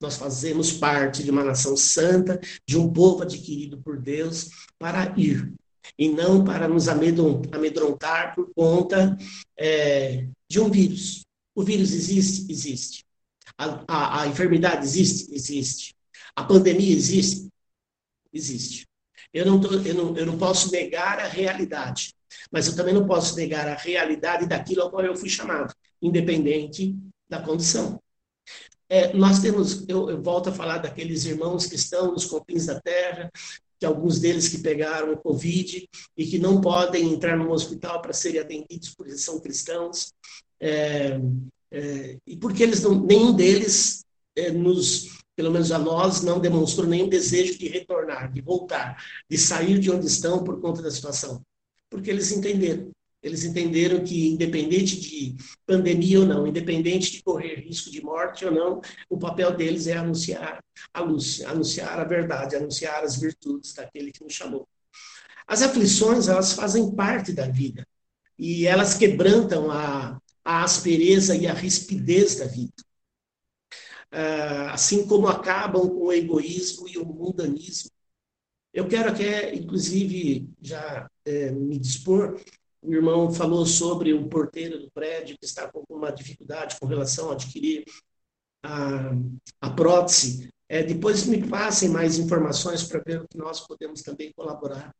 nós 0.00 0.16
fazemos 0.16 0.70
parte 0.70 1.24
de 1.24 1.32
uma 1.32 1.42
nação 1.42 1.76
santa, 1.76 2.40
de 2.64 2.78
um 2.78 2.92
povo 2.92 3.24
adquirido 3.24 3.82
por 3.82 4.00
Deus 4.00 4.50
para 4.78 5.12
ir 5.18 5.52
e 5.98 6.08
não 6.08 6.44
para 6.44 6.68
nos 6.68 6.88
amedrontar 6.88 8.34
por 8.34 8.52
conta 8.54 9.16
é, 9.58 10.26
de 10.48 10.60
um 10.60 10.70
vírus. 10.70 11.24
O 11.54 11.62
vírus 11.62 11.92
existe? 11.92 12.50
Existe. 12.50 13.04
A, 13.58 13.84
a, 13.88 14.22
a 14.22 14.26
enfermidade 14.26 14.84
existe? 14.84 15.34
Existe. 15.34 15.94
A 16.34 16.44
pandemia 16.44 16.94
existe? 16.94 17.48
existe. 18.36 18.86
Eu 19.32 19.44
não, 19.44 19.60
tô, 19.60 19.74
eu, 19.74 19.94
não, 19.94 20.16
eu 20.16 20.26
não 20.26 20.38
posso 20.38 20.70
negar 20.70 21.18
a 21.18 21.26
realidade, 21.26 22.14
mas 22.50 22.66
eu 22.66 22.76
também 22.76 22.94
não 22.94 23.06
posso 23.06 23.34
negar 23.36 23.66
a 23.68 23.74
realidade 23.74 24.46
daquilo 24.46 24.82
ao 24.82 24.90
qual 24.90 25.04
eu 25.04 25.16
fui 25.16 25.28
chamado, 25.28 25.74
independente 26.00 26.96
da 27.28 27.42
condição. 27.42 28.00
É, 28.88 29.12
nós 29.14 29.40
temos, 29.40 29.86
eu, 29.88 30.08
eu, 30.08 30.22
volto 30.22 30.48
a 30.48 30.52
falar 30.52 30.78
daqueles 30.78 31.24
irmãos 31.24 31.66
que 31.66 31.74
estão 31.74 32.12
nos 32.12 32.24
confins 32.24 32.66
da 32.66 32.80
terra, 32.80 33.30
que 33.78 33.86
alguns 33.86 34.18
deles 34.18 34.48
que 34.48 34.58
pegaram 34.58 35.12
o 35.12 35.18
Covid 35.18 35.88
e 36.16 36.26
que 36.26 36.38
não 36.38 36.60
podem 36.60 37.12
entrar 37.12 37.36
no 37.36 37.50
hospital 37.50 38.00
para 38.00 38.12
serem 38.12 38.40
atendidos 38.40 38.94
porque 38.94 39.16
são 39.16 39.40
cristãos, 39.40 40.12
é, 40.60 41.20
é, 41.70 42.16
e 42.26 42.36
porque 42.36 42.62
eles 42.62 42.82
não, 42.82 43.00
nenhum 43.00 43.32
deles 43.34 44.04
é, 44.34 44.50
nos 44.50 45.16
pelo 45.36 45.50
menos 45.50 45.70
a 45.70 45.78
nós, 45.78 46.22
não 46.22 46.40
demonstrou 46.40 46.86
nenhum 46.86 47.10
desejo 47.10 47.58
de 47.58 47.68
retornar, 47.68 48.32
de 48.32 48.40
voltar, 48.40 49.04
de 49.28 49.36
sair 49.36 49.78
de 49.78 49.90
onde 49.90 50.06
estão 50.06 50.42
por 50.42 50.58
conta 50.62 50.80
da 50.80 50.90
situação. 50.90 51.42
Porque 51.90 52.10
eles 52.10 52.32
entenderam. 52.32 52.90
Eles 53.26 53.44
entenderam 53.44 54.04
que, 54.04 54.28
independente 54.28 55.00
de 55.00 55.34
pandemia 55.66 56.20
ou 56.20 56.26
não, 56.26 56.46
independente 56.46 57.10
de 57.10 57.24
correr 57.24 57.56
risco 57.56 57.90
de 57.90 58.00
morte 58.00 58.44
ou 58.44 58.52
não, 58.52 58.80
o 59.10 59.18
papel 59.18 59.56
deles 59.56 59.88
é 59.88 59.96
anunciar 59.96 60.62
a 60.94 61.00
luz, 61.00 61.42
anunciar 61.42 61.98
a 61.98 62.04
verdade, 62.04 62.54
anunciar 62.54 63.02
as 63.02 63.16
virtudes 63.16 63.74
daquele 63.74 64.12
que 64.12 64.22
nos 64.22 64.32
chamou. 64.32 64.68
As 65.44 65.60
aflições, 65.60 66.28
elas 66.28 66.52
fazem 66.52 66.94
parte 66.94 67.32
da 67.32 67.48
vida. 67.48 67.84
E 68.38 68.64
elas 68.64 68.94
quebrantam 68.94 69.72
a, 69.72 70.20
a 70.44 70.62
aspereza 70.62 71.34
e 71.34 71.48
a 71.48 71.52
rispidez 71.52 72.36
da 72.36 72.46
vida. 72.46 72.74
Ah, 74.12 74.70
assim 74.72 75.04
como 75.04 75.26
acabam 75.26 75.88
com 75.88 76.06
o 76.06 76.12
egoísmo 76.12 76.88
e 76.88 76.96
o 76.96 77.04
mundanismo. 77.04 77.90
Eu 78.72 78.86
quero 78.86 79.08
aqui, 79.08 79.24
inclusive, 79.52 80.48
já 80.62 81.10
é, 81.24 81.50
me 81.50 81.76
dispor. 81.76 82.40
O 82.86 82.94
irmão 82.94 83.32
falou 83.32 83.66
sobre 83.66 84.12
o 84.12 84.28
porteiro 84.28 84.78
do 84.78 84.88
prédio 84.92 85.36
que 85.36 85.44
está 85.44 85.68
com 85.68 85.82
uma 85.90 86.12
dificuldade 86.12 86.76
com 86.78 86.86
relação 86.86 87.30
a 87.30 87.32
adquirir 87.32 87.84
a, 88.62 89.10
a 89.60 89.70
prótese. 89.70 90.48
É, 90.68 90.84
depois 90.84 91.26
me 91.26 91.44
passem 91.48 91.88
mais 91.88 92.16
informações 92.16 92.84
para 92.84 93.02
ver 93.04 93.22
o 93.22 93.28
que 93.28 93.36
nós 93.36 93.60
podemos 93.66 94.02
também 94.02 94.32
colaborar 94.32 94.94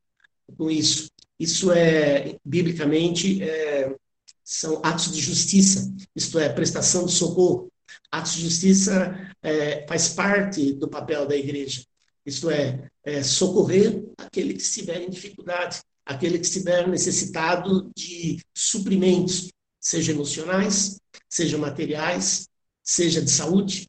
com 0.58 0.68
isso. 0.68 1.08
Isso 1.38 1.70
é, 1.70 2.36
biblicamente, 2.44 3.40
é, 3.42 3.94
são 4.42 4.80
atos 4.84 5.12
de 5.12 5.20
justiça, 5.20 5.92
isto 6.14 6.40
é, 6.40 6.48
prestação 6.48 7.06
de 7.06 7.12
socorro. 7.12 7.70
Atos 8.10 8.34
de 8.34 8.42
justiça 8.42 9.32
é, 9.40 9.86
faz 9.86 10.08
parte 10.08 10.72
do 10.72 10.88
papel 10.88 11.24
da 11.24 11.36
igreja, 11.36 11.84
isto 12.24 12.50
é, 12.50 12.90
é, 13.04 13.22
socorrer 13.22 14.04
aquele 14.18 14.54
que 14.54 14.62
estiver 14.62 15.00
em 15.00 15.08
dificuldade, 15.08 15.80
aquele 16.06 16.38
que 16.38 16.46
estiver 16.46 16.88
necessitado 16.88 17.90
de 17.96 18.40
suprimentos, 18.54 19.48
seja 19.80 20.12
emocionais, 20.12 21.00
seja 21.28 21.58
materiais, 21.58 22.48
seja 22.82 23.20
de 23.20 23.30
saúde 23.30 23.88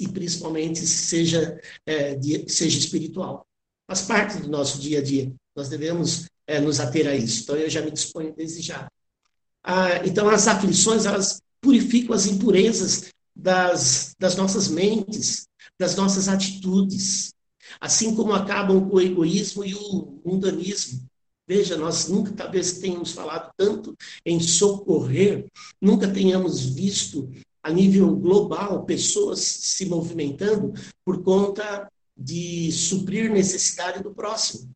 e 0.00 0.08
principalmente 0.08 0.86
seja, 0.86 1.60
é, 1.84 2.14
de, 2.14 2.50
seja 2.50 2.78
espiritual. 2.78 3.46
Faz 3.86 4.02
parte 4.02 4.38
do 4.38 4.48
nosso 4.48 4.80
dia 4.80 5.00
a 5.00 5.02
dia. 5.02 5.32
Nós 5.54 5.68
devemos 5.68 6.26
é, 6.46 6.58
nos 6.58 6.80
ater 6.80 7.06
a 7.06 7.14
isso. 7.14 7.42
Então, 7.42 7.56
eu 7.56 7.68
já 7.68 7.82
me 7.82 7.90
disponho 7.90 8.34
desde 8.34 8.62
já. 8.62 8.90
Ah, 9.62 10.04
então, 10.06 10.28
as 10.28 10.48
aflições, 10.48 11.04
elas 11.04 11.42
purificam 11.60 12.14
as 12.14 12.26
impurezas 12.26 13.10
das, 13.36 14.14
das 14.18 14.36
nossas 14.36 14.68
mentes, 14.68 15.46
das 15.78 15.94
nossas 15.96 16.28
atitudes, 16.28 17.32
assim 17.80 18.14
como 18.14 18.32
acabam 18.32 18.88
com 18.88 18.96
o 18.96 19.00
egoísmo 19.00 19.64
e 19.64 19.74
o 19.74 20.20
mundanismo. 20.24 21.08
Veja, 21.54 21.76
nós 21.76 22.08
nunca 22.08 22.32
talvez 22.32 22.78
tenhamos 22.78 23.12
falado 23.12 23.52
tanto 23.58 23.94
em 24.24 24.40
socorrer, 24.40 25.44
nunca 25.78 26.08
tenhamos 26.08 26.64
visto 26.64 27.30
a 27.62 27.70
nível 27.70 28.16
global 28.16 28.86
pessoas 28.86 29.40
se 29.40 29.84
movimentando 29.84 30.72
por 31.04 31.22
conta 31.22 31.92
de 32.16 32.72
suprir 32.72 33.30
necessidade 33.30 34.02
do 34.02 34.14
próximo. 34.14 34.70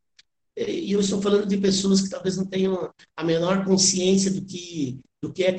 E 0.54 0.92
eu 0.92 1.00
estou 1.00 1.22
falando 1.22 1.46
de 1.46 1.56
pessoas 1.56 2.02
que 2.02 2.10
talvez 2.10 2.36
não 2.36 2.44
tenham 2.44 2.90
a 3.16 3.24
menor 3.24 3.64
consciência 3.64 4.30
do 4.30 4.44
que 4.44 5.00
do 5.22 5.32
que 5.32 5.44
é 5.44 5.52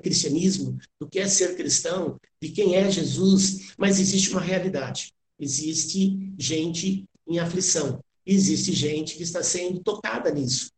cristianismo, 0.00 0.78
do 0.98 1.06
que 1.06 1.18
é 1.18 1.28
ser 1.28 1.54
cristão, 1.54 2.16
de 2.40 2.48
quem 2.48 2.76
é 2.76 2.90
Jesus, 2.90 3.74
mas 3.76 4.00
existe 4.00 4.30
uma 4.30 4.40
realidade. 4.40 5.12
Existe 5.38 6.32
gente 6.38 7.04
em 7.28 7.38
aflição, 7.38 8.00
existe 8.26 8.72
gente 8.72 9.16
que 9.16 9.22
está 9.22 9.42
sendo 9.42 9.80
tocada 9.80 10.30
nisso. 10.30 10.70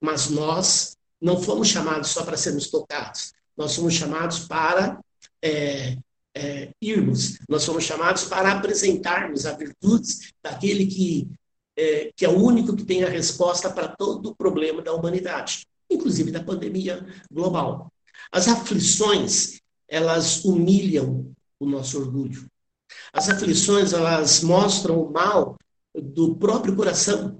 Mas 0.00 0.30
nós 0.30 0.96
não 1.20 1.40
fomos 1.40 1.68
chamados 1.68 2.10
só 2.10 2.24
para 2.24 2.36
sermos 2.36 2.68
tocados, 2.68 3.32
nós 3.56 3.74
fomos 3.74 3.94
chamados 3.94 4.40
para 4.40 5.00
é, 5.42 5.98
é, 6.34 6.70
irmos, 6.80 7.38
nós 7.48 7.64
fomos 7.64 7.84
chamados 7.84 8.24
para 8.24 8.52
apresentarmos 8.52 9.44
as 9.44 9.58
virtudes 9.58 10.32
daquele 10.42 10.86
que 10.86 11.28
é, 11.76 12.10
que 12.14 12.24
é 12.24 12.28
o 12.28 12.36
único 12.36 12.74
que 12.74 12.84
tem 12.84 13.04
a 13.04 13.08
resposta 13.08 13.70
para 13.70 13.86
todo 13.86 14.30
o 14.30 14.34
problema 14.34 14.82
da 14.82 14.92
humanidade, 14.92 15.64
inclusive 15.88 16.32
da 16.32 16.42
pandemia 16.42 17.06
global. 17.30 17.92
As 18.32 18.48
aflições, 18.48 19.60
elas 19.86 20.44
humilham 20.44 21.30
o 21.58 21.66
nosso 21.66 21.98
orgulho. 21.98 22.46
As 23.12 23.28
aflições, 23.28 23.92
elas 23.92 24.42
mostram 24.42 25.00
o 25.00 25.12
mal 25.12 25.56
do 25.94 26.36
próprio 26.36 26.74
coração. 26.74 27.38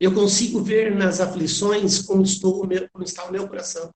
Eu 0.00 0.14
consigo 0.14 0.62
ver 0.62 0.94
nas 0.94 1.20
aflições 1.20 2.00
como, 2.02 2.22
estou, 2.22 2.60
como 2.92 3.04
está 3.04 3.24
o 3.24 3.32
meu 3.32 3.48
coração. 3.48 3.92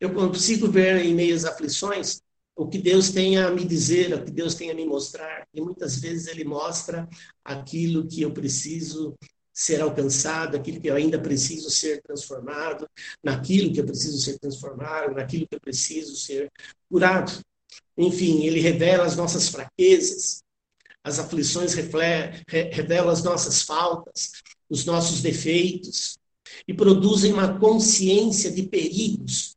Eu 0.00 0.12
consigo 0.12 0.68
ver 0.68 1.04
em 1.04 1.14
meio 1.14 1.34
às 1.34 1.44
aflições 1.44 2.20
o 2.56 2.68
que 2.68 2.78
Deus 2.78 3.10
tem 3.10 3.38
a 3.38 3.50
me 3.50 3.64
dizer, 3.64 4.12
o 4.12 4.24
que 4.24 4.30
Deus 4.30 4.54
tem 4.54 4.70
a 4.70 4.74
me 4.74 4.84
mostrar. 4.84 5.46
E 5.54 5.60
muitas 5.60 5.98
vezes 5.98 6.26
Ele 6.26 6.44
mostra 6.44 7.08
aquilo 7.44 8.06
que 8.06 8.22
eu 8.22 8.32
preciso 8.32 9.16
ser 9.52 9.80
alcançado, 9.80 10.56
aquilo 10.56 10.80
que 10.80 10.88
eu 10.88 10.96
ainda 10.96 11.18
preciso 11.18 11.70
ser 11.70 12.02
transformado, 12.02 12.88
naquilo 13.22 13.72
que 13.72 13.80
eu 13.80 13.84
preciso 13.84 14.18
ser 14.18 14.38
transformado, 14.38 15.14
naquilo 15.14 15.46
que 15.46 15.54
eu 15.54 15.60
preciso 15.60 16.16
ser 16.16 16.50
curado. 16.90 17.40
Enfim, 17.96 18.44
Ele 18.44 18.60
revela 18.60 19.04
as 19.04 19.16
nossas 19.16 19.48
fraquezas, 19.48 20.42
as 21.02 21.18
aflições 21.18 21.74
revelam 21.74 23.10
as 23.10 23.22
nossas 23.22 23.62
faltas, 23.62 24.32
os 24.68 24.84
nossos 24.84 25.22
defeitos, 25.22 26.18
e 26.66 26.74
produzem 26.74 27.32
uma 27.32 27.58
consciência 27.58 28.50
de 28.50 28.64
perigos 28.64 29.56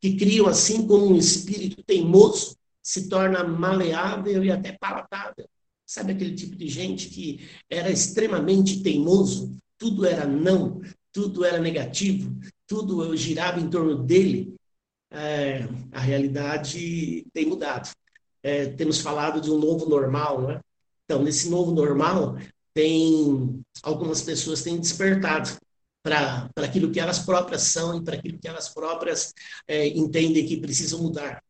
que 0.00 0.16
criam, 0.16 0.46
assim 0.46 0.86
como 0.86 1.06
um 1.06 1.16
espírito 1.16 1.82
teimoso, 1.82 2.56
se 2.82 3.08
torna 3.08 3.42
maleável 3.42 4.44
e 4.44 4.50
até 4.50 4.76
palatável. 4.78 5.48
Sabe 5.86 6.12
aquele 6.12 6.34
tipo 6.34 6.54
de 6.54 6.68
gente 6.68 7.08
que 7.08 7.48
era 7.70 7.90
extremamente 7.90 8.82
teimoso, 8.82 9.56
tudo 9.78 10.04
era 10.04 10.26
não, 10.26 10.80
tudo 11.10 11.44
era 11.44 11.58
negativo, 11.58 12.36
tudo 12.66 13.16
girava 13.16 13.60
em 13.60 13.70
torno 13.70 14.02
dele. 14.02 14.54
É, 15.10 15.66
a 15.92 16.00
realidade 16.00 17.24
tem 17.32 17.46
mudado. 17.46 17.90
É, 18.42 18.66
temos 18.66 19.00
falado 19.00 19.40
de 19.40 19.50
um 19.50 19.58
novo 19.58 19.88
normal, 19.88 20.42
não 20.42 20.50
é? 20.50 20.60
Então, 21.04 21.22
nesse 21.22 21.48
novo 21.48 21.72
normal, 21.72 22.36
tem 22.72 23.62
algumas 23.82 24.22
pessoas 24.22 24.62
têm 24.62 24.80
despertado 24.80 25.50
para 26.02 26.50
aquilo 26.56 26.90
que 26.90 27.00
elas 27.00 27.20
próprias 27.20 27.62
são 27.62 27.96
e 27.96 28.04
para 28.04 28.16
aquilo 28.16 28.38
que 28.38 28.48
elas 28.48 28.68
próprias 28.68 29.32
é, 29.66 29.88
entendem 29.88 30.46
que 30.46 30.60
precisam 30.60 31.00
mudar. 31.00 31.42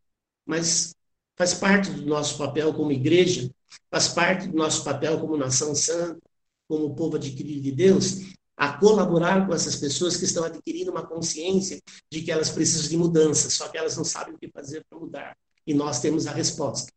Mas 0.47 0.95
faz 1.37 1.55
parte 1.55 1.91
do 1.91 2.07
nosso 2.07 2.39
papel 2.39 2.73
como 2.73 2.93
igreja, 2.93 3.51
faz 3.91 4.09
parte 4.09 4.47
do 4.47 4.57
nosso 4.57 4.85
papel 4.85 5.19
como 5.19 5.37
nação 5.37 5.75
santa, 5.75 6.21
como 6.69 6.95
povo 6.95 7.17
adquirido 7.17 7.63
de 7.63 7.73
Deus, 7.73 8.35
a 8.57 8.73
colaborar 8.79 9.47
com 9.47 9.53
essas 9.53 9.77
pessoas 9.77 10.17
que 10.17 10.25
estão 10.25 10.45
adquirindo 10.45 10.91
uma 10.91 11.05
consciência 11.05 11.81
de 12.11 12.23
que 12.23 12.31
elas 12.31 12.51
precisam 12.51 12.89
de 12.89 12.97
mudança, 12.97 13.51
só 13.51 13.69
que 13.69 13.77
elas 13.77 13.97
não 13.97 14.05
sabem 14.05 14.35
o 14.35 14.39
que 14.39 14.49
fazer 14.49 14.85
para 14.89 14.99
mudar. 14.99 15.37
E 15.67 15.75
nós 15.75 16.01
temos 16.01 16.27
a 16.27 16.33
resposta. 16.33 16.93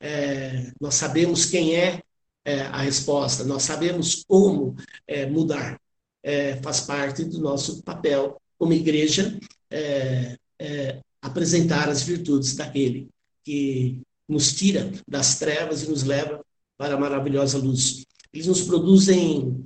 É, 0.00 0.72
nós 0.80 0.94
sabemos 0.94 1.46
quem 1.46 1.76
é, 1.76 2.02
é, 2.44 2.62
a 2.62 2.78
resposta, 2.78 3.44
nós 3.44 3.62
sabemos 3.62 4.24
como 4.26 4.74
é, 5.06 5.26
mudar 5.26 5.80
é, 6.22 6.56
faz 6.62 6.80
parte 6.80 7.24
do 7.24 7.40
nosso 7.40 7.82
papel 7.82 8.40
como 8.58 8.72
igreja 8.72 9.38
é, 9.70 10.36
é, 10.58 11.00
apresentar 11.20 11.88
as 11.88 12.02
virtudes 12.02 12.54
daquele 12.54 13.08
que 13.44 14.00
nos 14.28 14.52
tira 14.52 14.90
das 15.06 15.38
trevas 15.38 15.82
e 15.82 15.88
nos 15.88 16.04
leva 16.04 16.44
para 16.76 16.94
a 16.94 16.98
maravilhosa 16.98 17.58
luz. 17.58 18.04
Eles 18.32 18.46
nos 18.46 18.62
produzem 18.62 19.64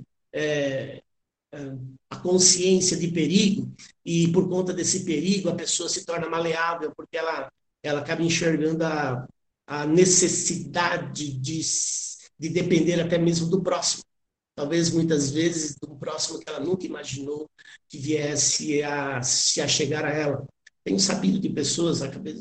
a 2.09 2.15
consciência 2.17 2.95
de 2.97 3.07
perigo 3.07 3.71
e 4.05 4.27
por 4.31 4.47
conta 4.47 4.73
desse 4.73 5.03
perigo 5.03 5.49
a 5.49 5.55
pessoa 5.55 5.89
se 5.89 6.05
torna 6.05 6.29
maleável 6.29 6.91
porque 6.95 7.17
ela 7.17 7.51
ela 7.81 8.01
acaba 8.01 8.21
enxergando 8.21 8.83
a, 8.83 9.27
a 9.67 9.85
necessidade 9.85 11.31
de, 11.33 11.61
de 12.39 12.49
depender 12.49 12.99
até 13.01 13.17
mesmo 13.17 13.47
do 13.47 13.61
próximo 13.61 14.07
talvez 14.57 14.89
muitas 14.89 15.29
vezes 15.29 15.75
do 15.79 15.95
próximo 15.95 16.39
que 16.39 16.49
ela 16.49 16.59
nunca 16.59 16.83
imaginou 16.83 17.47
que 17.87 17.99
viesse 17.99 18.81
a 18.81 19.21
se 19.21 19.61
a 19.61 19.67
chegar 19.67 20.03
a 20.03 20.09
ela. 20.09 20.47
Tenho 20.83 20.99
sabido 20.99 21.37
de 21.37 21.47
pessoas, 21.47 21.99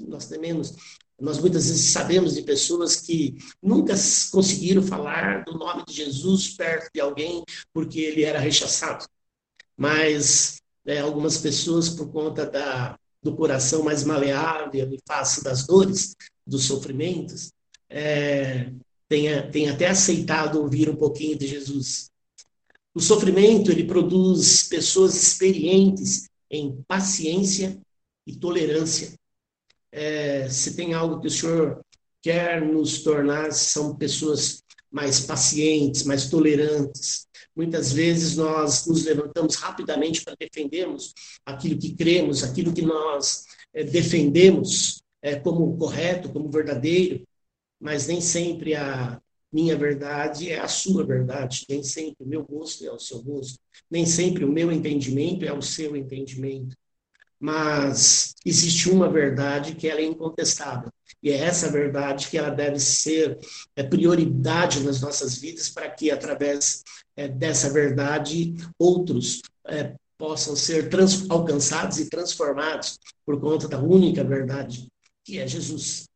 nós 0.08 0.26
tememos, 0.26 0.74
nós 1.20 1.38
muitas 1.38 1.66
vezes 1.66 1.90
sabemos 1.90 2.34
de 2.34 2.40
pessoas 2.40 2.96
que 2.96 3.36
nunca 3.62 3.92
conseguiram 4.32 4.82
falar 4.82 5.44
do 5.44 5.58
nome 5.58 5.84
de 5.84 5.92
Jesus 5.92 6.56
perto 6.56 6.88
de 6.94 7.02
alguém 7.02 7.44
porque 7.70 8.00
ele 8.00 8.24
era 8.24 8.38
rechaçado. 8.38 9.04
Mas 9.76 10.56
né, 10.86 11.00
algumas 11.00 11.36
pessoas, 11.36 11.90
por 11.90 12.10
conta 12.10 12.46
da, 12.46 12.98
do 13.22 13.36
coração 13.36 13.82
mais 13.82 14.04
maleável 14.04 14.90
e 14.90 14.98
face 15.06 15.44
das 15.44 15.66
dores, 15.66 16.16
dos 16.46 16.64
sofrimentos, 16.64 17.52
é, 17.88 18.70
tenha, 19.08 19.50
tenha 19.50 19.72
até 19.72 19.88
aceitado 19.88 20.60
ouvir 20.60 20.88
um 20.88 20.96
pouquinho 20.96 21.36
de 21.36 21.46
Jesus. 21.46 22.10
O 22.94 23.00
sofrimento 23.00 23.70
ele 23.70 23.84
produz 23.84 24.62
pessoas 24.64 25.14
experientes 25.14 26.28
em 26.50 26.82
paciência 26.88 27.78
e 28.26 28.34
tolerância. 28.34 29.12
É, 29.92 30.48
se 30.48 30.74
tem 30.74 30.94
algo 30.94 31.20
que 31.20 31.26
o 31.26 31.30
Senhor 31.30 31.80
quer 32.22 32.60
nos 32.64 33.02
tornar, 33.02 33.52
são 33.52 33.94
pessoas 33.94 34.62
mais 34.90 35.20
pacientes, 35.20 36.04
mais 36.04 36.28
tolerantes. 36.28 37.26
Muitas 37.54 37.92
vezes 37.92 38.36
nós 38.36 38.86
nos 38.86 39.04
levantamos 39.04 39.56
rapidamente 39.56 40.22
para 40.22 40.36
defendermos 40.38 41.12
aquilo 41.44 41.78
que 41.78 41.94
cremos, 41.94 42.42
aquilo 42.42 42.72
que 42.72 42.82
nós 42.82 43.44
é, 43.72 43.84
defendemos 43.84 45.02
é, 45.26 45.36
como 45.36 45.76
correto, 45.76 46.30
como 46.30 46.50
verdadeiro 46.50 47.26
mas 47.80 48.06
nem 48.06 48.20
sempre 48.20 48.74
a 48.74 49.20
minha 49.52 49.76
verdade 49.76 50.50
é 50.50 50.58
a 50.58 50.68
sua 50.68 51.04
verdade, 51.04 51.64
nem 51.68 51.82
sempre 51.82 52.24
o 52.24 52.28
meu 52.28 52.44
gosto 52.44 52.84
é 52.84 52.90
o 52.90 52.98
seu 52.98 53.22
gosto, 53.22 53.58
nem 53.90 54.04
sempre 54.04 54.44
o 54.44 54.52
meu 54.52 54.72
entendimento 54.72 55.44
é 55.44 55.52
o 55.52 55.62
seu 55.62 55.96
entendimento. 55.96 56.76
Mas 57.38 58.34
existe 58.44 58.90
uma 58.90 59.10
verdade 59.10 59.74
que 59.74 59.88
ela 59.88 60.00
é 60.00 60.04
incontestável, 60.04 60.90
e 61.22 61.30
é 61.30 61.36
essa 61.36 61.70
verdade 61.70 62.28
que 62.28 62.38
ela 62.38 62.50
deve 62.50 62.80
ser 62.80 63.38
é, 63.74 63.82
prioridade 63.82 64.80
nas 64.80 65.00
nossas 65.00 65.36
vidas 65.36 65.68
para 65.68 65.90
que, 65.90 66.10
através 66.10 66.82
é, 67.14 67.28
dessa 67.28 67.70
verdade, 67.70 68.54
outros 68.78 69.42
é, 69.66 69.94
possam 70.18 70.56
ser 70.56 70.88
alcançados 71.28 71.98
e 71.98 72.08
transformados 72.08 72.98
por 73.24 73.38
conta 73.38 73.68
da 73.68 73.78
única 73.78 74.24
verdade, 74.24 74.88
que 75.26 75.40
é 75.40 75.46
Jesus 75.46 76.06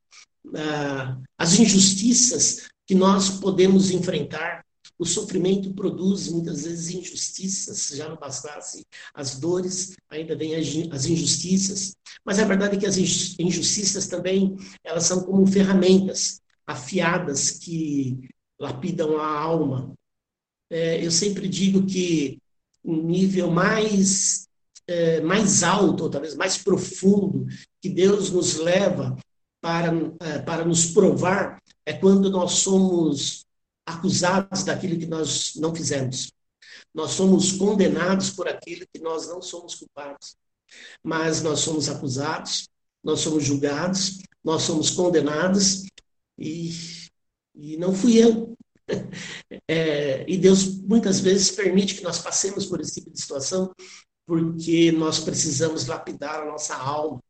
as 1.37 1.59
injustiças 1.59 2.69
que 2.87 2.95
nós 2.95 3.29
podemos 3.29 3.91
enfrentar. 3.91 4.65
O 4.99 5.07
sofrimento 5.07 5.73
produz 5.73 6.29
muitas 6.29 6.65
vezes 6.65 6.95
injustiças, 6.95 7.89
já 7.89 8.09
não 8.09 8.17
bastasse 8.17 8.85
as 9.15 9.39
dores, 9.39 9.97
ainda 10.11 10.37
vem 10.37 10.55
as 10.55 11.07
injustiças. 11.07 11.95
Mas 12.23 12.39
a 12.39 12.45
verdade 12.45 12.77
é 12.77 12.81
que 12.81 12.87
as 12.87 12.99
injustiças 12.99 14.09
também 14.09 14.57
elas 14.85 15.05
são 15.05 15.23
como 15.23 15.47
ferramentas 15.47 16.41
afiadas 16.67 17.51
que 17.51 18.29
lapidam 18.59 19.19
a 19.19 19.27
alma. 19.27 19.95
É, 20.69 21.05
eu 21.05 21.11
sempre 21.11 21.49
digo 21.49 21.87
que 21.87 22.39
um 22.85 23.03
nível 23.03 23.51
mais 23.51 24.47
é, 24.87 25.21
mais 25.21 25.63
alto, 25.63 26.05
ou 26.05 26.11
talvez 26.11 26.35
mais 26.35 26.59
profundo, 26.59 27.47
que 27.81 27.89
Deus 27.89 28.31
nos 28.31 28.57
leva 28.57 29.17
para, 29.61 29.91
é, 30.21 30.39
para 30.39 30.65
nos 30.65 30.87
provar 30.87 31.61
é 31.85 31.93
quando 31.93 32.31
nós 32.31 32.53
somos 32.53 33.45
acusados 33.87 34.65
daquilo 34.65 34.99
que 34.99 35.07
nós 35.07 35.55
não 35.57 35.75
fizemos. 35.75 36.31
Nós 36.95 37.13
somos 37.13 37.53
condenados 37.53 38.31
por 38.31 38.49
aquilo 38.49 38.87
que 38.93 39.01
nós 39.01 39.29
não 39.29 39.41
somos 39.41 39.75
culpados. 39.75 40.37
Mas 41.03 41.43
nós 41.43 41.61
somos 41.61 41.89
acusados, 41.89 42.69
nós 43.03 43.21
somos 43.21 43.45
julgados, 43.45 44.19
nós 44.43 44.63
somos 44.63 44.91
condenados 44.91 45.85
e, 46.39 46.73
e 47.55 47.77
não 47.77 47.95
fui 47.95 48.19
eu. 48.19 48.55
É, 49.69 50.25
e 50.29 50.37
Deus 50.37 50.81
muitas 50.81 51.21
vezes 51.21 51.53
permite 51.53 51.95
que 51.95 52.03
nós 52.03 52.19
passemos 52.19 52.67
por 52.67 52.81
esse 52.81 52.95
tipo 52.95 53.11
de 53.11 53.21
situação 53.21 53.73
porque 54.27 54.91
nós 54.93 55.21
precisamos 55.21 55.87
lapidar 55.87 56.43
a 56.43 56.45
nossa 56.45 56.75
alma 56.75 57.21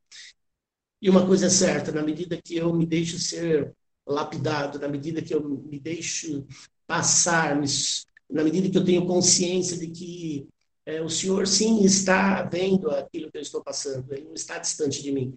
e 1.01 1.09
uma 1.09 1.27
coisa 1.27 1.47
é 1.47 1.51
certa, 1.51 1.93
na 1.93 2.03
medida 2.03 2.41
que 2.41 2.57
eu 2.57 2.73
me 2.75 2.85
deixo 2.85 3.19
ser 3.19 3.73
lapidado, 4.07 4.79
na 4.79 4.89
medida 4.89 5.23
que 5.23 5.35
eu 5.35 5.43
me 5.43 5.79
deixo 5.79 6.47
passar, 6.87 7.59
na 8.29 8.45
medida 8.45 8.69
que 8.69 8.77
eu 8.77 8.85
tenho 8.85 9.07
consciência 9.07 9.79
de 9.79 9.87
que 9.87 10.49
é, 10.85 11.01
o 11.01 11.09
Senhor 11.09 11.47
sim 11.47 11.85
está 11.85 12.43
vendo 12.43 12.91
aquilo 12.91 13.31
que 13.31 13.39
eu 13.39 13.43
estou 13.43 13.63
passando, 13.63 14.13
ele 14.13 14.25
não 14.25 14.35
está 14.35 14.59
distante 14.59 15.03
de 15.03 15.13
mim. 15.13 15.33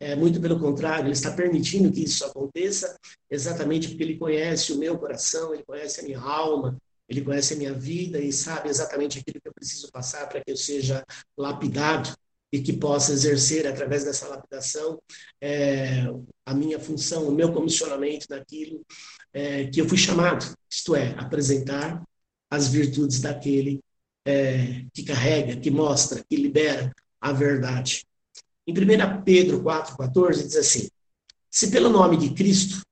É, 0.00 0.16
muito 0.16 0.40
pelo 0.40 0.58
contrário, 0.58 1.06
ele 1.06 1.12
está 1.12 1.30
permitindo 1.30 1.92
que 1.92 2.02
isso 2.02 2.24
aconteça, 2.24 2.98
exatamente 3.30 3.88
porque 3.88 4.02
ele 4.02 4.18
conhece 4.18 4.72
o 4.72 4.78
meu 4.78 4.98
coração, 4.98 5.54
ele 5.54 5.62
conhece 5.62 6.00
a 6.00 6.02
minha 6.02 6.20
alma, 6.20 6.76
ele 7.08 7.22
conhece 7.22 7.54
a 7.54 7.56
minha 7.56 7.72
vida 7.72 8.18
e 8.18 8.32
sabe 8.32 8.68
exatamente 8.68 9.18
aquilo 9.18 9.40
que 9.40 9.48
eu 9.48 9.54
preciso 9.54 9.90
passar 9.92 10.28
para 10.28 10.42
que 10.42 10.50
eu 10.50 10.56
seja 10.56 11.04
lapidado 11.36 12.10
e 12.54 12.62
que 12.62 12.72
possa 12.72 13.12
exercer 13.12 13.66
através 13.66 14.04
dessa 14.04 14.28
lapidação 14.28 15.02
é, 15.40 16.04
a 16.46 16.54
minha 16.54 16.78
função, 16.78 17.26
o 17.26 17.32
meu 17.32 17.52
comissionamento 17.52 18.26
naquilo 18.30 18.86
é, 19.32 19.66
que 19.66 19.80
eu 19.80 19.88
fui 19.88 19.98
chamado, 19.98 20.56
isto 20.70 20.94
é, 20.94 21.16
apresentar 21.18 22.00
as 22.48 22.68
virtudes 22.68 23.20
daquele 23.20 23.80
é, 24.24 24.84
que 24.94 25.02
carrega, 25.02 25.56
que 25.56 25.68
mostra, 25.68 26.22
que 26.22 26.36
libera 26.36 26.94
a 27.20 27.32
verdade. 27.32 28.06
Em 28.64 28.72
1 28.72 29.24
Pedro 29.24 29.60
4,14 29.60 30.46
diz 30.46 30.54
assim: 30.54 30.88
Se 31.50 31.72
pelo 31.72 31.88
nome 31.88 32.16
de 32.16 32.34
Cristo 32.34 32.82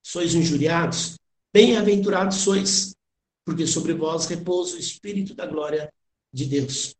sois 0.00 0.32
injuriados, 0.32 1.16
bem-aventurados 1.52 2.36
sois, 2.36 2.94
porque 3.44 3.66
sobre 3.66 3.94
vós 3.94 4.26
repousa 4.26 4.76
o 4.76 4.78
Espírito 4.78 5.34
da 5.34 5.44
glória 5.44 5.92
de 6.32 6.44
Deus. 6.46 6.94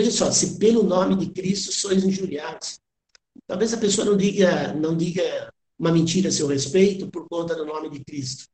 Veja 0.00 0.12
só, 0.12 0.32
se 0.32 0.56
pelo 0.56 0.82
nome 0.82 1.14
de 1.14 1.30
Cristo 1.30 1.70
sois 1.72 2.02
injuriados, 2.02 2.80
talvez 3.46 3.74
a 3.74 3.76
pessoa 3.76 4.06
não 4.06 4.16
diga, 4.16 4.72
não 4.72 4.96
diga 4.96 5.52
uma 5.78 5.92
mentira 5.92 6.30
a 6.30 6.32
seu 6.32 6.46
respeito 6.46 7.10
por 7.10 7.28
conta 7.28 7.54
do 7.54 7.66
nome 7.66 7.90
de 7.90 8.02
Cristo. 8.02 8.46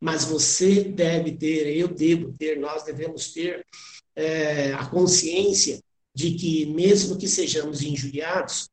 Mas 0.00 0.24
você 0.24 0.84
deve 0.84 1.32
ter, 1.32 1.76
eu 1.76 1.88
devo 1.88 2.32
ter, 2.38 2.56
nós 2.56 2.84
devemos 2.84 3.32
ter 3.32 3.66
é, 4.14 4.72
a 4.74 4.86
consciência 4.86 5.80
de 6.14 6.34
que, 6.34 6.66
mesmo 6.66 7.18
que 7.18 7.26
sejamos 7.26 7.82
injuriados, 7.82 8.68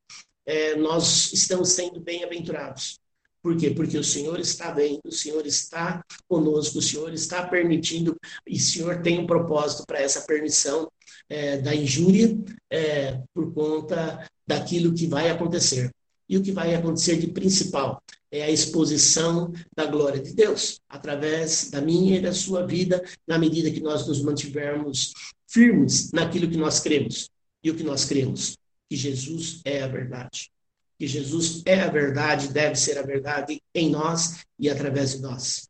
é, 0.46 0.76
nós 0.76 1.32
estamos 1.32 1.70
sendo 1.70 1.98
bem-aventurados. 1.98 3.00
Por 3.42 3.56
quê? 3.56 3.70
Porque 3.70 3.98
o 3.98 4.04
Senhor 4.04 4.38
está 4.38 4.70
bem, 4.70 5.00
o 5.04 5.10
Senhor 5.10 5.44
está 5.44 6.04
conosco, 6.28 6.78
o 6.78 6.82
Senhor 6.82 7.12
está 7.12 7.44
permitindo, 7.48 8.16
e 8.46 8.56
o 8.56 8.60
Senhor 8.60 9.02
tem 9.02 9.18
um 9.18 9.26
propósito 9.26 9.84
para 9.84 10.00
essa 10.00 10.20
permissão 10.20 10.88
é, 11.30 11.58
da 11.58 11.74
injúria 11.74 12.36
é, 12.68 13.22
por 13.32 13.54
conta 13.54 14.28
daquilo 14.46 14.92
que 14.92 15.06
vai 15.06 15.30
acontecer. 15.30 15.90
E 16.28 16.36
o 16.36 16.42
que 16.42 16.52
vai 16.52 16.74
acontecer 16.74 17.18
de 17.18 17.28
principal 17.28 18.02
é 18.30 18.42
a 18.42 18.50
exposição 18.50 19.52
da 19.74 19.86
glória 19.86 20.20
de 20.20 20.32
Deus, 20.32 20.80
através 20.88 21.70
da 21.70 21.80
minha 21.80 22.18
e 22.18 22.20
da 22.20 22.32
sua 22.32 22.66
vida, 22.66 23.02
na 23.26 23.38
medida 23.38 23.70
que 23.70 23.80
nós 23.80 24.06
nos 24.06 24.22
mantivermos 24.22 25.12
firmes 25.48 26.12
naquilo 26.12 26.50
que 26.50 26.56
nós 26.56 26.80
cremos. 26.80 27.30
E 27.62 27.70
o 27.70 27.76
que 27.76 27.82
nós 27.82 28.04
cremos? 28.04 28.56
Que 28.88 28.96
Jesus 28.96 29.60
é 29.64 29.82
a 29.82 29.88
verdade. 29.88 30.50
Que 30.98 31.06
Jesus 31.06 31.62
é 31.64 31.80
a 31.80 31.90
verdade, 31.90 32.48
deve 32.48 32.76
ser 32.76 32.98
a 32.98 33.02
verdade 33.02 33.60
em 33.74 33.90
nós 33.90 34.44
e 34.58 34.68
através 34.68 35.12
de 35.12 35.22
nós. 35.22 35.68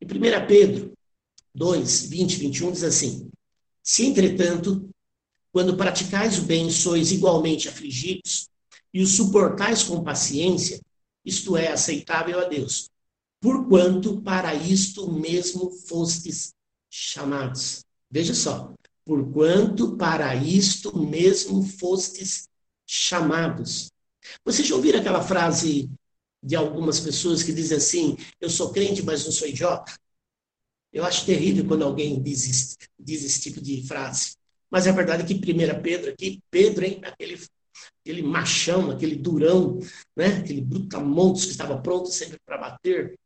Em 0.00 0.06
1 0.06 0.46
Pedro 0.46 0.92
2, 1.54 2.10
20 2.10 2.32
e 2.32 2.36
21 2.36 2.72
diz 2.72 2.84
assim: 2.84 3.30
Se 3.88 4.04
entretanto, 4.04 4.86
quando 5.50 5.74
praticais 5.74 6.38
o 6.38 6.42
bem, 6.42 6.70
sois 6.70 7.10
igualmente 7.10 7.70
afligidos, 7.70 8.50
e 8.92 9.00
o 9.00 9.06
suportais 9.06 9.82
com 9.82 10.04
paciência, 10.04 10.78
isto 11.24 11.56
é 11.56 11.68
aceitável 11.68 12.38
a 12.38 12.44
Deus, 12.44 12.90
porquanto 13.40 14.20
para 14.20 14.54
isto 14.54 15.10
mesmo 15.10 15.70
fostes 15.70 16.52
chamados. 16.90 17.82
Veja 18.10 18.34
só, 18.34 18.74
porquanto 19.06 19.96
para 19.96 20.34
isto 20.36 20.94
mesmo 20.98 21.62
fostes 21.62 22.46
chamados. 22.86 23.90
Vocês 24.44 24.68
já 24.68 24.74
ouviram 24.74 25.00
aquela 25.00 25.22
frase 25.22 25.90
de 26.42 26.54
algumas 26.54 27.00
pessoas 27.00 27.42
que 27.42 27.54
dizem 27.54 27.78
assim: 27.78 28.18
Eu 28.38 28.50
sou 28.50 28.70
crente, 28.70 29.02
mas 29.02 29.24
não 29.24 29.32
sou 29.32 29.48
idiota? 29.48 29.98
Eu 30.92 31.04
acho 31.04 31.26
terrível 31.26 31.66
quando 31.66 31.84
alguém 31.84 32.20
diz, 32.22 32.76
diz 32.98 33.24
esse 33.24 33.40
tipo 33.40 33.60
de 33.60 33.86
frase. 33.86 34.36
Mas 34.70 34.86
é 34.86 34.92
verdade 34.92 35.24
que 35.24 35.34
1 35.34 35.82
Pedro 35.82 36.10
aqui, 36.10 36.40
Pedro, 36.50 36.84
hein, 36.84 37.00
aquele, 37.02 37.40
aquele 38.02 38.22
machão, 38.22 38.90
aquele 38.90 39.16
durão, 39.16 39.78
né, 40.16 40.38
aquele 40.38 40.60
brutamontes 40.60 41.44
que 41.44 41.50
estava 41.52 41.78
pronto 41.80 42.10
sempre 42.10 42.38
para 42.44 42.58
bater, 42.58 43.18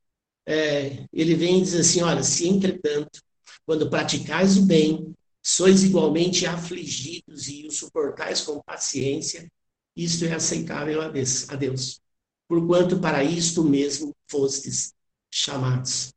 é, 0.46 1.04
ele 1.12 1.34
vem 1.34 1.58
e 1.58 1.62
diz 1.62 1.74
assim: 1.74 2.02
Olha, 2.02 2.22
se 2.22 2.48
entretanto, 2.48 3.20
quando 3.64 3.90
praticais 3.90 4.56
o 4.56 4.66
bem, 4.66 5.14
sois 5.42 5.82
igualmente 5.82 6.46
afligidos 6.46 7.48
e 7.48 7.66
o 7.66 7.70
suportais 7.70 8.40
com 8.40 8.62
paciência, 8.62 9.50
isto 9.96 10.24
é 10.24 10.34
aceitável 10.34 11.00
a 11.02 11.08
Deus. 11.08 12.00
Porquanto 12.48 13.00
para 13.00 13.24
isto 13.24 13.64
mesmo 13.64 14.14
fostes 14.28 14.92
chamados. 15.30 16.12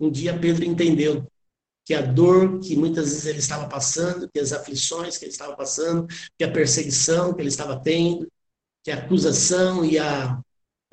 Um 0.00 0.10
dia 0.10 0.38
Pedro 0.38 0.64
entendeu 0.64 1.30
que 1.84 1.94
a 1.94 2.00
dor 2.00 2.60
que 2.60 2.76
muitas 2.76 3.10
vezes 3.10 3.26
ele 3.26 3.38
estava 3.38 3.68
passando, 3.68 4.28
que 4.32 4.38
as 4.38 4.52
aflições 4.52 5.18
que 5.18 5.24
ele 5.24 5.32
estava 5.32 5.56
passando, 5.56 6.06
que 6.38 6.44
a 6.44 6.50
perseguição 6.50 7.34
que 7.34 7.42
ele 7.42 7.48
estava 7.48 7.78
tendo, 7.80 8.30
que 8.82 8.90
a 8.90 8.96
acusação 8.96 9.84
e, 9.84 9.98
a, 9.98 10.40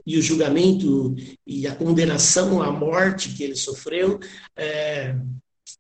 e 0.06 0.17
o 0.17 0.22
julgamento 0.22 1.15
e 1.46 1.67
a 1.67 1.76
condenação 1.76 2.62
à 2.62 2.72
morte 2.72 3.34
que 3.34 3.43
ele 3.43 3.56
sofreu, 3.56 4.20
é, 4.56 5.15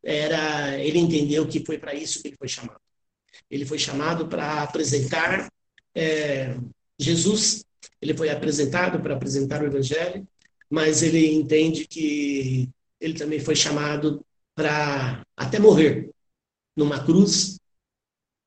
era 0.03 0.77
ele 0.79 0.99
entendeu 0.99 1.47
que 1.47 1.65
foi 1.65 1.77
para 1.77 1.93
isso 1.93 2.21
que 2.21 2.29
ele 2.29 2.37
foi 2.37 2.47
chamado. 2.47 2.79
Ele 3.49 3.65
foi 3.65 3.79
chamado 3.79 4.27
para 4.27 4.63
apresentar 4.63 5.51
é, 5.95 6.55
Jesus, 6.99 7.65
ele 8.01 8.15
foi 8.15 8.29
apresentado 8.29 9.01
para 9.01 9.15
apresentar 9.15 9.61
o 9.61 9.65
Evangelho, 9.65 10.27
mas 10.69 11.01
ele 11.01 11.33
entende 11.33 11.87
que 11.87 12.69
ele 12.99 13.13
também 13.13 13.39
foi 13.39 13.55
chamado 13.55 14.25
para 14.55 15.23
até 15.35 15.59
morrer 15.59 16.09
numa 16.75 17.03
cruz, 17.03 17.59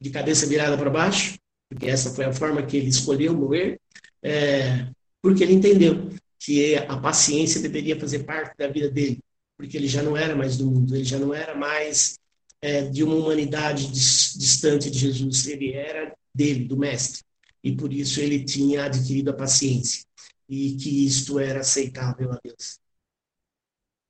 de 0.01 0.11
cabeça 0.11 0.47
virada 0.47 0.79
para 0.79 0.91
baixo, 0.91 1.39
porque 1.69 1.87
essa 1.87 2.11
foi 2.11 2.25
a 2.25 2.33
forma 2.33 2.65
que 2.65 2.77
ele 2.77 2.89
escolheu 2.89 3.35
morrer, 3.35 3.79
é, 4.23 4.89
porque 5.21 5.43
ele 5.43 5.53
entendeu 5.53 6.11
que 6.39 6.75
a 6.77 6.97
paciência 6.97 7.61
deveria 7.61 7.99
fazer 7.99 8.21
parte 8.25 8.57
da 8.57 8.67
vida 8.69 8.91
dele 8.91 9.21
porque 9.61 9.77
ele 9.77 9.89
já 9.89 10.03
não 10.03 10.17
era 10.17 10.35
mais 10.35 10.57
do 10.57 10.65
mundo, 10.65 10.97
ele 10.97 11.05
já 11.05 11.19
não 11.19 11.35
era 11.35 11.55
mais 11.55 12.19
é, 12.63 12.89
de 12.89 13.05
uma 13.05 13.15
humanidade 13.15 13.93
dis, 13.93 14.35
distante 14.35 14.91
de 14.91 14.99
Jesus, 14.99 15.47
ele 15.47 15.75
era 15.75 16.17
dele, 16.35 16.65
do 16.65 16.79
Mestre. 16.79 17.23
E 17.63 17.71
por 17.77 17.93
isso 17.93 18.21
ele 18.21 18.43
tinha 18.43 18.87
adquirido 18.87 19.29
a 19.29 19.35
paciência 19.35 20.03
e 20.49 20.77
que 20.77 21.05
isto 21.05 21.39
era 21.39 21.61
aceitável 21.61 22.33
a 22.33 22.39
Deus. 22.43 22.79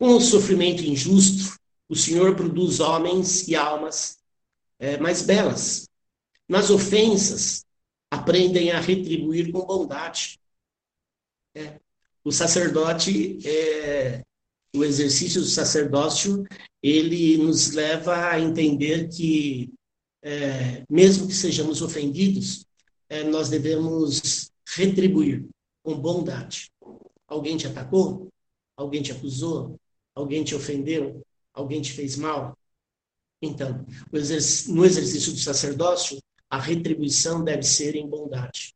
Com 0.00 0.16
o 0.16 0.20
sofrimento 0.20 0.82
injusto, 0.82 1.58
o 1.86 1.94
Senhor 1.94 2.34
produz 2.34 2.80
homens 2.80 3.46
e 3.46 3.54
almas 3.54 4.16
é, 4.78 4.96
mais 4.96 5.20
belas. 5.20 5.90
Nas 6.48 6.70
ofensas, 6.70 7.66
aprendem 8.10 8.70
a 8.70 8.80
retribuir 8.80 9.52
com 9.52 9.60
bondade. 9.60 10.40
É. 11.54 11.78
O 12.24 12.32
sacerdote 12.32 13.46
é, 13.46 14.22
o 14.74 14.82
exercício 14.84 15.42
do 15.42 15.46
sacerdócio 15.46 16.46
ele 16.82 17.36
nos 17.36 17.72
leva 17.72 18.30
a 18.30 18.40
entender 18.40 19.06
que 19.08 19.70
é, 20.22 20.82
mesmo 20.88 21.26
que 21.26 21.34
sejamos 21.34 21.82
ofendidos, 21.82 22.64
é, 23.06 23.22
nós 23.22 23.50
devemos 23.50 24.50
retribuir 24.66 25.46
com 25.82 26.00
bondade. 26.00 26.70
Alguém 27.28 27.58
te 27.58 27.66
atacou? 27.66 28.28
Alguém 28.78 29.02
te 29.02 29.12
acusou? 29.12 29.78
Alguém 30.14 30.44
te 30.44 30.54
ofendeu? 30.54 31.24
Alguém 31.52 31.80
te 31.80 31.92
fez 31.92 32.16
mal? 32.16 32.56
Então, 33.42 33.86
no 34.68 34.84
exercício 34.84 35.32
do 35.32 35.38
sacerdócio, 35.38 36.18
a 36.48 36.58
retribuição 36.58 37.42
deve 37.42 37.62
ser 37.62 37.94
em 37.94 38.08
bondade, 38.08 38.74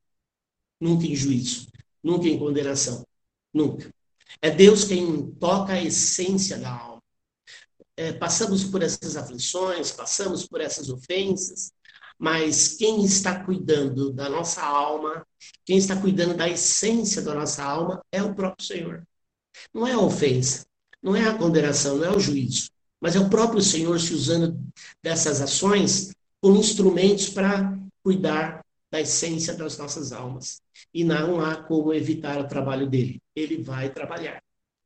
nunca 0.80 1.06
em 1.06 1.14
juízo, 1.14 1.66
nunca 2.02 2.28
em 2.28 2.38
condenação, 2.38 3.04
nunca. 3.52 3.92
É 4.40 4.50
Deus 4.50 4.84
quem 4.84 5.30
toca 5.32 5.74
a 5.74 5.82
essência 5.82 6.56
da 6.56 6.70
alma. 6.70 7.02
É, 7.96 8.12
passamos 8.12 8.64
por 8.64 8.82
essas 8.82 9.16
aflições, 9.16 9.90
passamos 9.90 10.46
por 10.46 10.60
essas 10.60 10.88
ofensas, 10.88 11.72
mas 12.18 12.74
quem 12.76 13.04
está 13.04 13.44
cuidando 13.44 14.12
da 14.12 14.28
nossa 14.28 14.62
alma, 14.62 15.26
quem 15.64 15.76
está 15.76 16.00
cuidando 16.00 16.36
da 16.36 16.48
essência 16.48 17.22
da 17.22 17.34
nossa 17.34 17.62
alma 17.62 18.04
é 18.10 18.22
o 18.22 18.34
próprio 18.34 18.66
Senhor. 18.66 19.06
Não 19.72 19.86
é 19.86 19.92
a 19.92 20.00
ofensa, 20.00 20.66
não 21.04 21.14
é 21.14 21.28
a 21.28 21.38
condenação, 21.38 21.98
não 21.98 22.06
é 22.06 22.16
o 22.16 22.18
juízo, 22.18 22.70
mas 23.00 23.14
é 23.14 23.20
o 23.20 23.28
próprio 23.28 23.60
Senhor 23.60 24.00
se 24.00 24.14
usando 24.14 24.58
dessas 25.02 25.40
ações 25.40 26.10
como 26.40 26.56
instrumentos 26.56 27.28
para 27.28 27.78
cuidar 28.02 28.64
da 28.90 29.00
essência 29.00 29.54
das 29.54 29.76
nossas 29.78 30.12
almas. 30.12 30.60
E 30.92 31.04
não 31.04 31.40
há 31.40 31.56
como 31.56 31.92
evitar 31.92 32.40
o 32.40 32.48
trabalho 32.48 32.88
dele 32.88 33.20
ele 33.34 33.62
vai 33.62 33.90
trabalhar. 33.90 34.42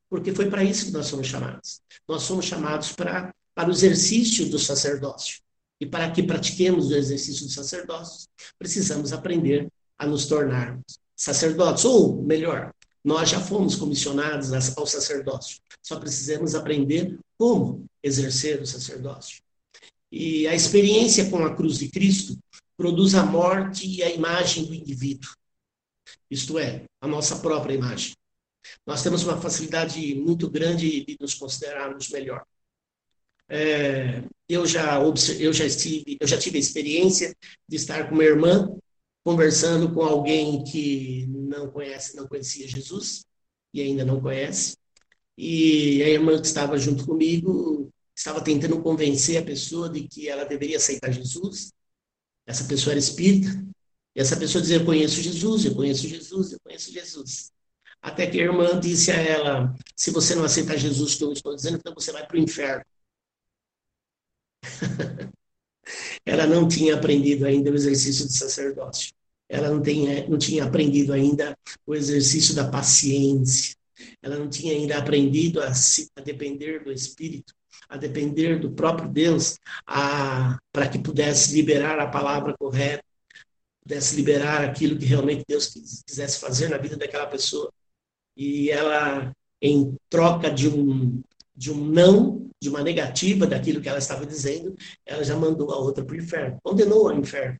Porque 0.09 0.33
foi 0.33 0.49
para 0.49 0.63
isso 0.63 0.87
que 0.87 0.91
nós 0.91 1.05
somos 1.05 1.27
chamados. 1.27 1.81
Nós 2.07 2.23
somos 2.23 2.45
chamados 2.45 2.91
para, 2.91 3.33
para 3.53 3.69
o 3.69 3.71
exercício 3.71 4.49
do 4.49 4.57
sacerdócio. 4.57 5.39
E 5.79 5.85
para 5.85 6.09
que 6.11 6.23
pratiquemos 6.23 6.89
o 6.89 6.95
exercício 6.95 7.45
do 7.45 7.51
sacerdócio, 7.51 8.27
precisamos 8.57 9.13
aprender 9.13 9.67
a 9.97 10.07
nos 10.07 10.25
tornar 10.25 10.79
sacerdotes. 11.15 11.85
Ou, 11.85 12.21
melhor, 12.23 12.73
nós 13.03 13.29
já 13.29 13.39
fomos 13.39 13.75
comissionados 13.75 14.51
ao 14.77 14.85
sacerdócio. 14.85 15.59
Só 15.81 15.99
precisamos 15.99 16.55
aprender 16.55 17.17
como 17.37 17.85
exercer 18.03 18.61
o 18.61 18.67
sacerdócio. 18.67 19.41
E 20.11 20.47
a 20.47 20.55
experiência 20.55 21.29
com 21.29 21.45
a 21.45 21.55
cruz 21.55 21.77
de 21.77 21.87
Cristo 21.89 22.37
produz 22.75 23.13
a 23.15 23.25
morte 23.25 23.87
e 23.87 24.03
a 24.03 24.09
imagem 24.09 24.65
do 24.65 24.73
indivíduo. 24.73 25.29
Isto 26.29 26.57
é, 26.57 26.85
a 27.01 27.07
nossa 27.07 27.37
própria 27.37 27.73
imagem. 27.73 28.13
Nós 28.85 29.03
temos 29.03 29.23
uma 29.23 29.39
facilidade 29.39 30.15
muito 30.15 30.49
grande 30.49 31.05
de 31.05 31.17
nos 31.19 31.33
considerarmos 31.33 32.09
melhor. 32.09 32.43
É, 33.47 34.21
eu 34.47 34.65
já 34.65 34.99
eu 35.39 35.51
já 35.51 35.65
estive 35.65 36.17
eu 36.21 36.27
já 36.27 36.37
tive 36.37 36.57
a 36.57 36.59
experiência 36.59 37.35
de 37.67 37.75
estar 37.77 38.07
com 38.07 38.13
uma 38.13 38.23
irmã 38.23 38.77
conversando 39.23 39.93
com 39.93 40.01
alguém 40.01 40.63
que 40.63 41.25
não 41.27 41.69
conhece 41.71 42.15
não 42.15 42.27
conhecia 42.27 42.67
Jesus 42.67 43.25
e 43.73 43.81
ainda 43.81 44.05
não 44.05 44.21
conhece. 44.21 44.77
E 45.37 46.03
a 46.03 46.09
irmã 46.09 46.39
que 46.39 46.47
estava 46.47 46.77
junto 46.77 47.05
comigo 47.05 47.91
estava 48.15 48.43
tentando 48.43 48.81
convencer 48.81 49.37
a 49.37 49.45
pessoa 49.45 49.89
de 49.89 50.07
que 50.07 50.27
ela 50.29 50.45
deveria 50.45 50.77
aceitar 50.77 51.11
Jesus. 51.11 51.71
Essa 52.45 52.65
pessoa 52.65 52.93
era 52.93 52.99
espírita. 52.99 53.49
E 54.15 54.19
essa 54.21 54.37
pessoa 54.37 54.61
dizia 54.61 54.77
eu 54.77 54.85
conheço 54.85 55.21
Jesus 55.21 55.65
eu 55.65 55.75
conheço 55.75 56.07
Jesus 56.07 56.51
eu 56.53 56.59
conheço 56.61 56.91
Jesus. 56.91 57.51
Até 58.01 58.27
que 58.27 58.39
a 58.39 58.43
irmã 58.43 58.79
disse 58.79 59.11
a 59.11 59.15
ela 59.15 59.75
se 59.95 60.11
você 60.11 60.35
não 60.35 60.43
aceitar 60.43 60.77
Jesus 60.77 61.15
que 61.15 61.23
eu 61.23 61.31
estou 61.33 61.55
dizendo 61.55 61.77
então 61.77 61.93
você 61.93 62.11
vai 62.11 62.25
para 62.25 62.37
o 62.37 62.39
inferno 62.39 62.83
ela 66.25 66.45
não 66.45 66.67
tinha 66.67 66.95
aprendido 66.95 67.45
ainda 67.45 67.71
o 67.71 67.75
exercício 67.75 68.27
de 68.27 68.33
sacerdócio. 68.33 69.11
Ela 69.47 69.69
não, 69.69 69.81
tem, 69.81 70.29
não 70.29 70.37
tinha 70.37 70.63
aprendido 70.63 71.11
ainda 71.11 71.57
o 71.85 71.95
exercício 71.95 72.53
da 72.53 72.69
paciência. 72.69 73.75
Ela 74.21 74.37
não 74.37 74.47
tinha 74.47 74.73
ainda 74.73 74.97
aprendido 74.97 75.61
a, 75.61 75.73
se, 75.73 76.09
a 76.15 76.21
depender 76.21 76.83
do 76.83 76.91
Espírito, 76.91 77.53
a 77.87 77.97
depender 77.97 78.59
do 78.59 78.71
próprio 78.71 79.09
Deus, 79.09 79.57
para 79.85 80.87
que 80.87 80.99
pudesse 80.99 81.53
liberar 81.53 81.99
a 81.99 82.07
palavra 82.07 82.55
correta, 82.57 83.03
pudesse 83.81 84.15
liberar 84.15 84.63
aquilo 84.63 84.97
que 84.97 85.05
realmente 85.05 85.43
Deus 85.47 85.73
quisesse 86.05 86.39
fazer 86.39 86.69
na 86.69 86.77
vida 86.77 86.95
daquela 86.95 87.25
pessoa. 87.25 87.73
E 88.37 88.69
ela, 88.69 89.33
em 89.59 89.95
troca 90.07 90.51
de 90.51 90.69
um, 90.69 91.21
de 91.59 91.69
um 91.69 91.75
não, 91.75 92.49
de 92.63 92.69
uma 92.69 92.81
negativa 92.81 93.45
daquilo 93.45 93.81
que 93.81 93.89
ela 93.89 93.99
estava 93.99 94.25
dizendo, 94.25 94.73
ela 95.05 95.25
já 95.25 95.35
mandou 95.35 95.73
a 95.73 95.77
outra 95.77 96.05
para 96.05 96.15
o 96.15 96.17
inferno, 96.17 96.57
condenou 96.63 97.09
ao 97.09 97.17
inferno. 97.17 97.59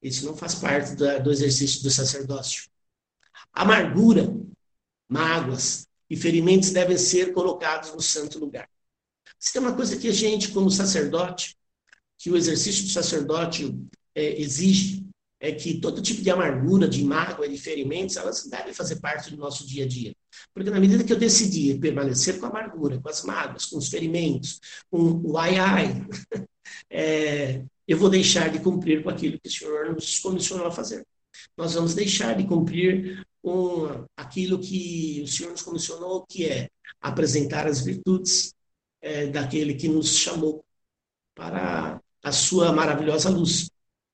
Isso 0.00 0.24
não 0.24 0.34
faz 0.34 0.54
parte 0.54 0.94
do, 0.94 1.30
exercício 1.30 1.82
do 1.82 1.90
sacerdócio. 1.90 2.70
Amargura, 3.52 4.34
mágoas 5.06 5.86
e 6.08 6.16
ferimentos 6.16 6.70
devem 6.70 6.96
ser 6.96 7.34
colocados 7.34 7.92
no 7.92 8.00
santo 8.00 8.38
lugar. 8.38 8.66
Se 9.38 9.52
tem 9.52 9.60
uma 9.60 9.76
coisa 9.76 9.98
que 9.98 10.08
a 10.08 10.12
gente, 10.12 10.50
como 10.50 10.70
sacerdote, 10.70 11.54
que 12.16 12.30
o 12.30 12.36
exercício 12.36 12.84
do 12.84 12.90
sacerdócio 12.90 13.86
é, 14.14 14.40
exige, 14.40 15.06
é 15.38 15.52
que 15.52 15.80
todo 15.80 16.00
tipo 16.00 16.22
de 16.22 16.30
amargura, 16.30 16.88
de 16.88 17.04
mágoa, 17.04 17.46
de 17.46 17.58
ferimentos, 17.58 18.16
elas 18.16 18.46
devem 18.46 18.72
fazer 18.72 19.00
parte 19.00 19.30
do 19.30 19.36
nosso 19.36 19.66
dia 19.66 19.84
a 19.84 19.88
dia. 19.88 20.14
Porque 20.54 20.70
na 20.70 20.80
medida 20.80 21.04
que 21.04 21.12
eu 21.12 21.18
decidir 21.18 21.78
permanecer 21.78 22.38
com 22.38 22.46
a 22.46 22.48
amargura, 22.48 23.00
com 23.00 23.08
as 23.08 23.22
mágoas, 23.24 23.66
com 23.66 23.78
os 23.78 23.88
ferimentos, 23.88 24.60
com 24.90 25.20
o 25.24 25.38
ai 25.38 25.56
ai, 25.56 26.06
é, 26.90 27.62
eu 27.86 27.98
vou 27.98 28.10
deixar 28.10 28.50
de 28.50 28.60
cumprir 28.60 29.02
com 29.02 29.10
aquilo 29.10 29.38
que 29.40 29.48
o 29.48 29.52
Senhor 29.52 29.94
nos 29.94 30.18
comissionou 30.18 30.66
a 30.66 30.70
fazer. 30.70 31.06
Nós 31.56 31.74
vamos 31.74 31.94
deixar 31.94 32.36
de 32.36 32.44
cumprir 32.44 33.26
com 33.42 34.06
aquilo 34.16 34.58
que 34.58 35.22
o 35.24 35.26
Senhor 35.26 35.50
nos 35.50 35.62
comissionou, 35.62 36.24
que 36.28 36.46
é 36.46 36.68
apresentar 37.00 37.66
as 37.66 37.80
virtudes 37.82 38.54
é, 39.00 39.26
daquele 39.26 39.74
que 39.74 39.88
nos 39.88 40.16
chamou 40.16 40.64
para 41.34 42.00
a 42.22 42.32
sua 42.32 42.72
maravilhosa 42.72 43.28
luz. 43.30 43.71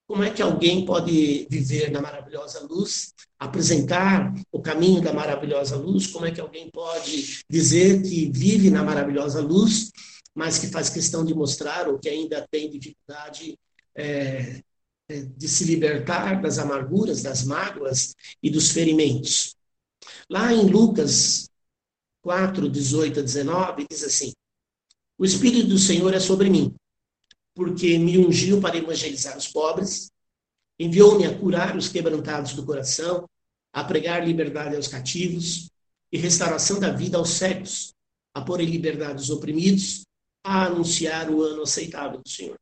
Como 0.08 0.22
é 0.24 0.30
que 0.30 0.40
alguém 0.40 0.86
pode 0.86 1.46
viver 1.50 1.90
na 1.90 2.00
maravilhosa 2.00 2.66
luz, 2.66 3.12
apresentar 3.38 4.32
o 4.50 4.58
caminho 4.58 5.02
da 5.02 5.12
maravilhosa 5.12 5.76
luz? 5.76 6.06
Como 6.06 6.24
é 6.24 6.30
que 6.30 6.40
alguém 6.40 6.70
pode 6.70 7.44
dizer 7.46 8.00
que 8.00 8.32
vive 8.32 8.70
na 8.70 8.82
maravilhosa 8.82 9.42
luz, 9.42 9.90
mas 10.34 10.58
que 10.58 10.68
faz 10.68 10.88
questão 10.88 11.26
de 11.26 11.34
mostrar 11.34 11.88
ou 11.88 11.98
que 11.98 12.08
ainda 12.08 12.48
tem 12.50 12.70
dificuldade 12.70 13.58
é, 13.94 14.62
é 15.10 15.20
de 15.20 15.46
se 15.46 15.64
libertar 15.64 16.40
das 16.40 16.58
amarguras, 16.58 17.22
das 17.22 17.44
mágoas 17.44 18.14
e 18.42 18.48
dos 18.48 18.70
ferimentos? 18.70 19.56
Lá 20.30 20.54
em 20.54 20.70
Lucas 20.70 21.50
4, 22.22 22.66
18 22.66 23.20
a 23.20 23.22
19, 23.22 23.86
diz 23.90 24.02
assim: 24.02 24.32
O 25.18 25.24
Espírito 25.26 25.68
do 25.68 25.78
Senhor 25.78 26.14
é 26.14 26.20
sobre 26.20 26.48
mim 26.48 26.74
porque 27.58 27.98
me 27.98 28.16
ungiu 28.16 28.60
para 28.60 28.76
evangelizar 28.76 29.36
os 29.36 29.48
pobres, 29.48 30.12
enviou-me 30.78 31.26
a 31.26 31.36
curar 31.36 31.76
os 31.76 31.88
quebrantados 31.88 32.54
do 32.54 32.64
coração, 32.64 33.28
a 33.72 33.82
pregar 33.82 34.24
liberdade 34.24 34.76
aos 34.76 34.86
cativos 34.86 35.68
e 36.12 36.18
restauração 36.18 36.78
da 36.78 36.92
vida 36.92 37.18
aos 37.18 37.30
cegos, 37.30 37.92
a 38.32 38.40
pôr 38.40 38.60
em 38.60 38.66
liberdade 38.66 39.20
os 39.20 39.28
oprimidos, 39.28 40.06
a 40.44 40.66
anunciar 40.66 41.28
o 41.30 41.42
ano 41.42 41.62
aceitável 41.62 42.22
do 42.22 42.28
Senhor. 42.28 42.56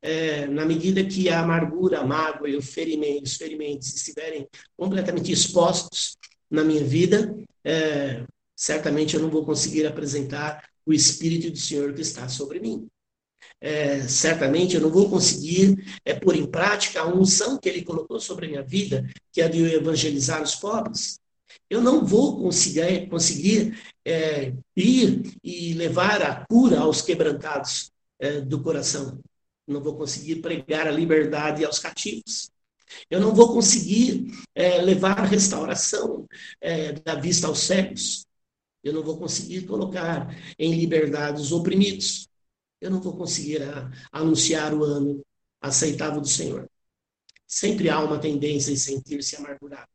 É, 0.00 0.46
na 0.46 0.64
medida 0.64 1.04
que 1.04 1.28
a 1.28 1.40
amargura, 1.40 1.98
a 1.98 2.06
mágoa 2.06 2.48
e 2.48 2.54
o 2.54 2.62
ferimento, 2.62 3.24
os 3.24 3.34
ferimentos 3.34 3.92
estiverem 3.92 4.46
completamente 4.76 5.32
expostos 5.32 6.16
na 6.48 6.62
minha 6.62 6.84
vida, 6.84 7.36
é, 7.64 8.24
certamente 8.54 9.16
eu 9.16 9.20
não 9.20 9.30
vou 9.30 9.44
conseguir 9.44 9.84
apresentar 9.84 10.64
o 10.86 10.92
Espírito 10.92 11.50
do 11.50 11.58
Senhor 11.58 11.92
que 11.92 12.02
está 12.02 12.28
sobre 12.28 12.60
mim 12.60 12.88
é, 13.60 14.02
certamente 14.02 14.74
eu 14.74 14.80
não 14.80 14.90
vou 14.90 15.08
conseguir 15.08 15.76
é, 16.04 16.14
pôr 16.14 16.36
em 16.36 16.46
prática 16.46 17.00
a 17.00 17.08
unção 17.08 17.58
que 17.58 17.68
ele 17.68 17.82
colocou 17.82 18.20
sobre 18.20 18.46
a 18.46 18.48
minha 18.48 18.62
vida, 18.62 19.08
que 19.32 19.40
é 19.40 19.48
de 19.48 19.62
evangelizar 19.62 20.42
os 20.42 20.54
pobres. 20.54 21.18
Eu 21.68 21.80
não 21.80 22.04
vou 22.04 22.40
conseguir, 22.40 23.08
conseguir 23.08 23.78
é, 24.04 24.52
ir 24.76 25.36
e 25.42 25.74
levar 25.74 26.22
a 26.22 26.46
cura 26.46 26.80
aos 26.80 27.02
quebrantados 27.02 27.90
é, 28.18 28.40
do 28.40 28.62
coração. 28.62 29.20
Não 29.66 29.82
vou 29.82 29.96
conseguir 29.96 30.36
pregar 30.36 30.86
a 30.86 30.92
liberdade 30.92 31.64
aos 31.64 31.78
cativos. 31.78 32.50
Eu 33.10 33.20
não 33.20 33.34
vou 33.34 33.52
conseguir 33.52 34.32
é, 34.54 34.80
levar 34.80 35.18
a 35.18 35.24
restauração 35.24 36.26
é, 36.60 36.92
da 36.92 37.16
vista 37.16 37.48
aos 37.48 37.60
cegos. 37.60 38.24
Eu 38.84 38.92
não 38.92 39.02
vou 39.02 39.18
conseguir 39.18 39.62
colocar 39.62 40.32
em 40.56 40.78
liberdade 40.78 41.40
os 41.40 41.50
oprimidos 41.50 42.25
eu 42.80 42.90
não 42.90 43.00
vou 43.00 43.16
conseguir 43.16 43.62
ah, 43.62 43.90
anunciar 44.12 44.74
o 44.74 44.84
ano 44.84 45.24
aceitável 45.60 46.20
do 46.20 46.28
Senhor. 46.28 46.68
Sempre 47.46 47.88
há 47.88 48.00
uma 48.00 48.18
tendência 48.18 48.72
em 48.72 48.76
sentir-se 48.76 49.36
amargurado 49.36 49.88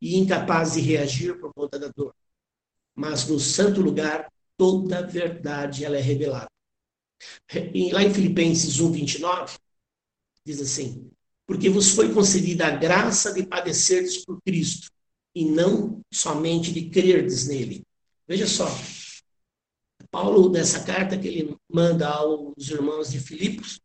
e 0.00 0.16
incapaz 0.16 0.74
de 0.74 0.80
reagir 0.80 1.38
por 1.40 1.52
conta 1.52 1.78
da 1.78 1.88
dor. 1.88 2.14
Mas 2.94 3.26
no 3.26 3.38
santo 3.38 3.80
lugar, 3.80 4.30
toda 4.56 4.98
a 4.98 5.02
verdade 5.02 5.84
ela 5.84 5.96
é 5.96 6.00
revelada. 6.00 6.50
Lá 7.92 8.02
em 8.02 8.14
Filipenses 8.14 8.80
1, 8.80 8.92
29, 8.92 9.58
diz 10.44 10.60
assim: 10.60 11.10
Porque 11.46 11.68
vos 11.68 11.90
foi 11.90 12.12
concedida 12.12 12.66
a 12.66 12.70
graça 12.70 13.32
de 13.32 13.46
padecerdes 13.46 14.24
por 14.24 14.40
Cristo, 14.42 14.90
e 15.34 15.44
não 15.44 16.00
somente 16.12 16.72
de 16.72 16.88
crerdes 16.88 17.46
nele. 17.46 17.84
Veja 18.26 18.46
só, 18.46 18.66
Paulo, 20.10 20.50
nessa 20.50 20.84
carta 20.84 21.18
que 21.18 21.28
ele 21.28 21.56
manda 21.72 22.08
aos 22.08 22.68
irmãos 22.68 23.10
de 23.10 23.20
Filipos, 23.20 23.80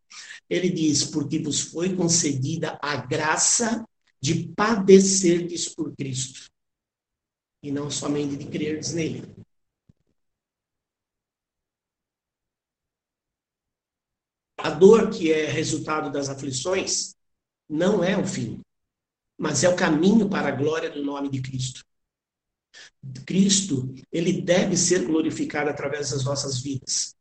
ele 0.49 0.69
diz: 0.69 1.03
Porque 1.03 1.39
vos 1.39 1.61
foi 1.61 1.95
concedida 1.95 2.79
a 2.81 2.95
graça 2.95 3.85
de 4.19 4.47
padecerdes 4.55 5.69
por 5.69 5.95
Cristo, 5.95 6.49
e 7.61 7.71
não 7.71 7.91
somente 7.91 8.37
de 8.37 8.45
crerdes 8.45 8.93
nele. 8.93 9.23
A 14.57 14.71
dor 14.71 15.11
que 15.11 15.31
é 15.31 15.45
resultado 15.45 16.11
das 16.11 16.27
aflições 16.27 17.15
não 17.69 18.03
é 18.03 18.17
o 18.17 18.25
fim, 18.25 18.61
mas 19.37 19.63
é 19.63 19.69
o 19.69 19.75
caminho 19.75 20.27
para 20.27 20.47
a 20.47 20.55
glória 20.55 20.89
do 20.89 21.03
nome 21.03 21.29
de 21.29 21.39
Cristo. 21.39 21.85
Cristo, 23.25 23.93
ele 24.11 24.41
deve 24.41 24.75
ser 24.77 25.05
glorificado 25.05 25.69
através 25.69 26.11
das 26.11 26.23
nossas 26.23 26.59
vidas. 26.59 27.15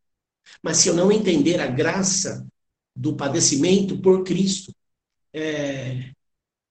Mas 0.62 0.78
se 0.78 0.88
eu 0.88 0.94
não 0.94 1.12
entender 1.12 1.60
a 1.60 1.66
graça 1.66 2.46
do 2.94 3.16
padecimento 3.16 4.00
por 4.00 4.24
Cristo, 4.24 4.74
é, 5.32 6.12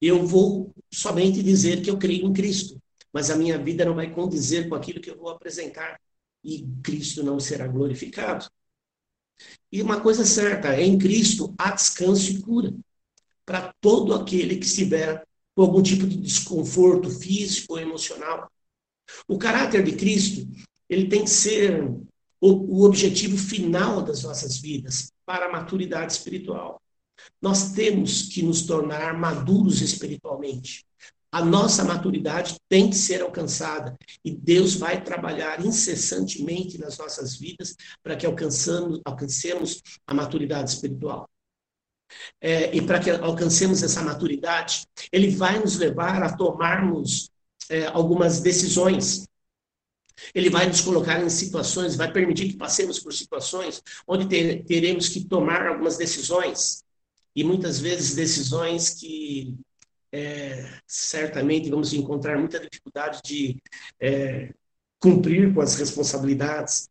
eu 0.01 0.25
vou 0.25 0.73
somente 0.91 1.43
dizer 1.43 1.81
que 1.81 1.89
eu 1.89 1.97
creio 1.97 2.27
em 2.27 2.33
Cristo, 2.33 2.81
mas 3.11 3.29
a 3.29 3.35
minha 3.35 3.57
vida 3.57 3.85
não 3.85 3.95
vai 3.95 4.11
condizer 4.11 4.67
com 4.67 4.75
aquilo 4.75 5.01
que 5.01 5.09
eu 5.09 5.17
vou 5.17 5.29
apresentar 5.29 5.99
e 6.43 6.67
Cristo 6.83 7.23
não 7.23 7.39
será 7.39 7.67
glorificado. 7.67 8.49
E 9.71 9.81
uma 9.81 10.01
coisa 10.01 10.25
certa, 10.25 10.79
em 10.79 10.97
Cristo 10.97 11.53
há 11.57 11.71
descanso 11.71 12.31
e 12.31 12.41
cura 12.41 12.73
para 13.45 13.73
todo 13.81 14.13
aquele 14.13 14.57
que 14.57 14.65
estiver 14.65 15.25
com 15.55 15.61
algum 15.61 15.81
tipo 15.81 16.07
de 16.07 16.17
desconforto 16.17 17.09
físico 17.09 17.73
ou 17.73 17.79
emocional. 17.79 18.51
O 19.27 19.37
caráter 19.37 19.83
de 19.83 19.93
Cristo, 19.93 20.47
ele 20.89 21.07
tem 21.07 21.23
que 21.23 21.29
ser 21.29 21.83
o, 22.39 22.79
o 22.79 22.83
objetivo 22.83 23.37
final 23.37 24.01
das 24.01 24.23
nossas 24.23 24.57
vidas 24.57 25.11
para 25.25 25.45
a 25.45 25.51
maturidade 25.51 26.13
espiritual. 26.13 26.81
Nós 27.41 27.71
temos 27.71 28.23
que 28.23 28.41
nos 28.41 28.63
tornar 28.63 29.17
maduros 29.17 29.81
espiritualmente. 29.81 30.85
A 31.31 31.43
nossa 31.43 31.83
maturidade 31.83 32.57
tem 32.69 32.89
que 32.89 32.95
ser 32.95 33.21
alcançada 33.21 33.97
e 34.23 34.29
Deus 34.29 34.75
vai 34.75 35.03
trabalhar 35.03 35.65
incessantemente 35.65 36.77
nas 36.77 36.97
nossas 36.97 37.35
vidas 37.35 37.75
para 38.03 38.15
que 38.15 38.25
alcançamos, 38.25 39.01
alcancemos 39.03 39.81
a 40.05 40.13
maturidade 40.13 40.69
espiritual. 40.69 41.27
É, 42.39 42.75
e 42.75 42.85
para 42.85 42.99
que 42.99 43.09
alcancemos 43.09 43.81
essa 43.81 44.03
maturidade, 44.03 44.85
Ele 45.11 45.31
vai 45.31 45.57
nos 45.59 45.77
levar 45.77 46.21
a 46.21 46.35
tomarmos 46.35 47.31
é, 47.69 47.85
algumas 47.87 48.39
decisões. 48.39 49.27
Ele 50.33 50.49
vai 50.49 50.67
nos 50.67 50.81
colocar 50.81 51.21
em 51.21 51.29
situações, 51.29 51.95
vai 51.95 52.11
permitir 52.11 52.49
que 52.49 52.57
passemos 52.57 52.99
por 52.99 53.13
situações 53.13 53.81
onde 54.07 54.27
ter, 54.27 54.63
teremos 54.63 55.09
que 55.09 55.25
tomar 55.25 55.67
algumas 55.67 55.97
decisões. 55.97 56.83
E 57.35 57.43
muitas 57.43 57.79
vezes 57.79 58.15
decisões 58.15 58.91
que 58.91 59.55
é, 60.11 60.69
certamente 60.87 61.69
vamos 61.69 61.91
encontrar 61.93 62.37
muita 62.37 62.59
dificuldade 62.59 63.19
de 63.25 63.57
é, 63.99 64.53
cumprir 64.99 65.53
com 65.53 65.61
as 65.61 65.75
responsabilidades. 65.75 66.87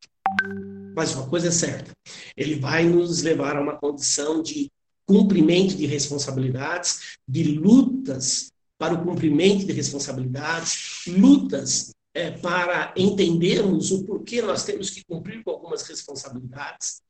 Mas 0.94 1.14
uma 1.14 1.28
coisa 1.28 1.48
é 1.48 1.50
certa, 1.50 1.90
ele 2.36 2.56
vai 2.56 2.84
nos 2.84 3.22
levar 3.22 3.56
a 3.56 3.60
uma 3.60 3.78
condição 3.78 4.42
de 4.42 4.70
cumprimento 5.06 5.76
de 5.76 5.86
responsabilidades, 5.86 7.16
de 7.26 7.44
lutas 7.44 8.51
para 8.82 8.94
o 8.94 9.04
cumprimento 9.04 9.64
de 9.64 9.72
responsabilidades, 9.72 11.04
lutas 11.06 11.94
é, 12.12 12.32
para 12.32 12.92
entendermos 12.96 13.92
o 13.92 14.04
porquê 14.04 14.42
nós 14.42 14.64
temos 14.64 14.90
que 14.90 15.04
cumprir 15.04 15.44
com 15.44 15.52
algumas 15.52 15.82
responsabilidades, 15.82 17.00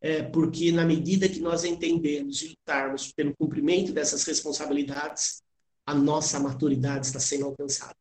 é, 0.00 0.22
porque 0.22 0.72
na 0.72 0.82
medida 0.82 1.28
que 1.28 1.38
nós 1.38 1.62
entendemos 1.62 2.40
e 2.40 2.48
lutarmos 2.48 3.12
pelo 3.12 3.36
cumprimento 3.36 3.92
dessas 3.92 4.24
responsabilidades, 4.24 5.42
a 5.84 5.94
nossa 5.94 6.40
maturidade 6.40 7.08
está 7.08 7.20
sendo 7.20 7.44
alcançada. 7.44 7.96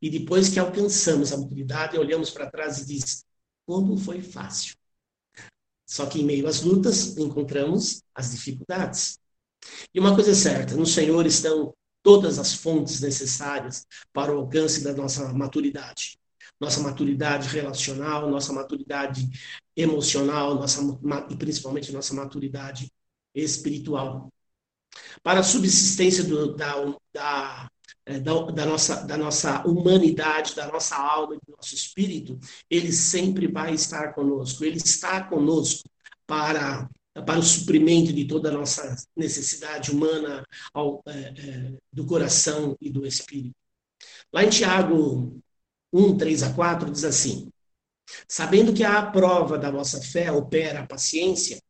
E 0.00 0.08
depois 0.08 0.48
que 0.48 0.60
alcançamos 0.60 1.32
a 1.32 1.36
maturidade, 1.36 1.98
olhamos 1.98 2.30
para 2.30 2.48
trás 2.48 2.78
e 2.78 2.86
diz: 2.86 3.24
como 3.66 3.96
foi 3.96 4.22
fácil. 4.22 4.76
Só 5.84 6.06
que 6.06 6.20
em 6.20 6.24
meio 6.24 6.46
às 6.46 6.62
lutas 6.62 7.16
encontramos 7.16 8.04
as 8.14 8.30
dificuldades. 8.30 9.18
E 9.92 9.98
uma 9.98 10.14
coisa 10.14 10.30
é 10.30 10.34
certa: 10.34 10.76
no 10.76 10.86
Senhor 10.86 11.26
estão 11.26 11.74
todas 12.02 12.38
as 12.38 12.54
fontes 12.54 13.00
necessárias 13.00 13.86
para 14.12 14.34
o 14.34 14.38
alcance 14.38 14.82
da 14.82 14.92
nossa 14.92 15.32
maturidade. 15.32 16.18
Nossa 16.58 16.80
maturidade 16.80 17.48
relacional, 17.48 18.30
nossa 18.30 18.52
maturidade 18.52 19.26
emocional, 19.76 20.54
nossa, 20.54 20.80
e 21.30 21.36
principalmente 21.36 21.92
nossa 21.92 22.14
maturidade 22.14 22.90
espiritual. 23.34 24.30
Para 25.22 25.40
a 25.40 25.44
subsistência 25.44 26.24
do, 26.24 26.54
da, 26.54 26.74
da, 27.12 27.70
é, 28.04 28.18
da, 28.18 28.42
da, 28.50 28.66
nossa, 28.66 29.06
da 29.06 29.16
nossa 29.16 29.66
humanidade, 29.66 30.54
da 30.54 30.66
nossa 30.66 30.96
alma, 30.96 31.36
do 31.36 31.56
nosso 31.56 31.74
espírito, 31.74 32.38
ele 32.68 32.92
sempre 32.92 33.46
vai 33.46 33.72
estar 33.74 34.12
conosco. 34.14 34.64
Ele 34.64 34.76
está 34.76 35.22
conosco 35.22 35.88
para 36.26 36.88
para 37.14 37.38
o 37.38 37.42
suprimento 37.42 38.12
de 38.12 38.24
toda 38.26 38.48
a 38.48 38.52
nossa 38.52 38.96
necessidade 39.16 39.90
humana 39.90 40.44
ao, 40.72 41.02
é, 41.06 41.12
é, 41.12 41.72
do 41.92 42.06
coração 42.06 42.76
e 42.80 42.90
do 42.90 43.06
espírito. 43.06 43.54
Lá 44.32 44.44
em 44.44 44.48
Tiago 44.48 45.40
1, 45.92 46.16
3 46.16 46.42
a 46.44 46.52
4, 46.54 46.90
diz 46.90 47.04
assim: 47.04 47.50
Sabendo 48.28 48.72
que 48.72 48.84
a 48.84 49.04
prova 49.06 49.58
da 49.58 49.70
vossa 49.70 50.00
fé 50.00 50.30
opera 50.30 50.80
a 50.80 50.86
paciência, 50.86 51.60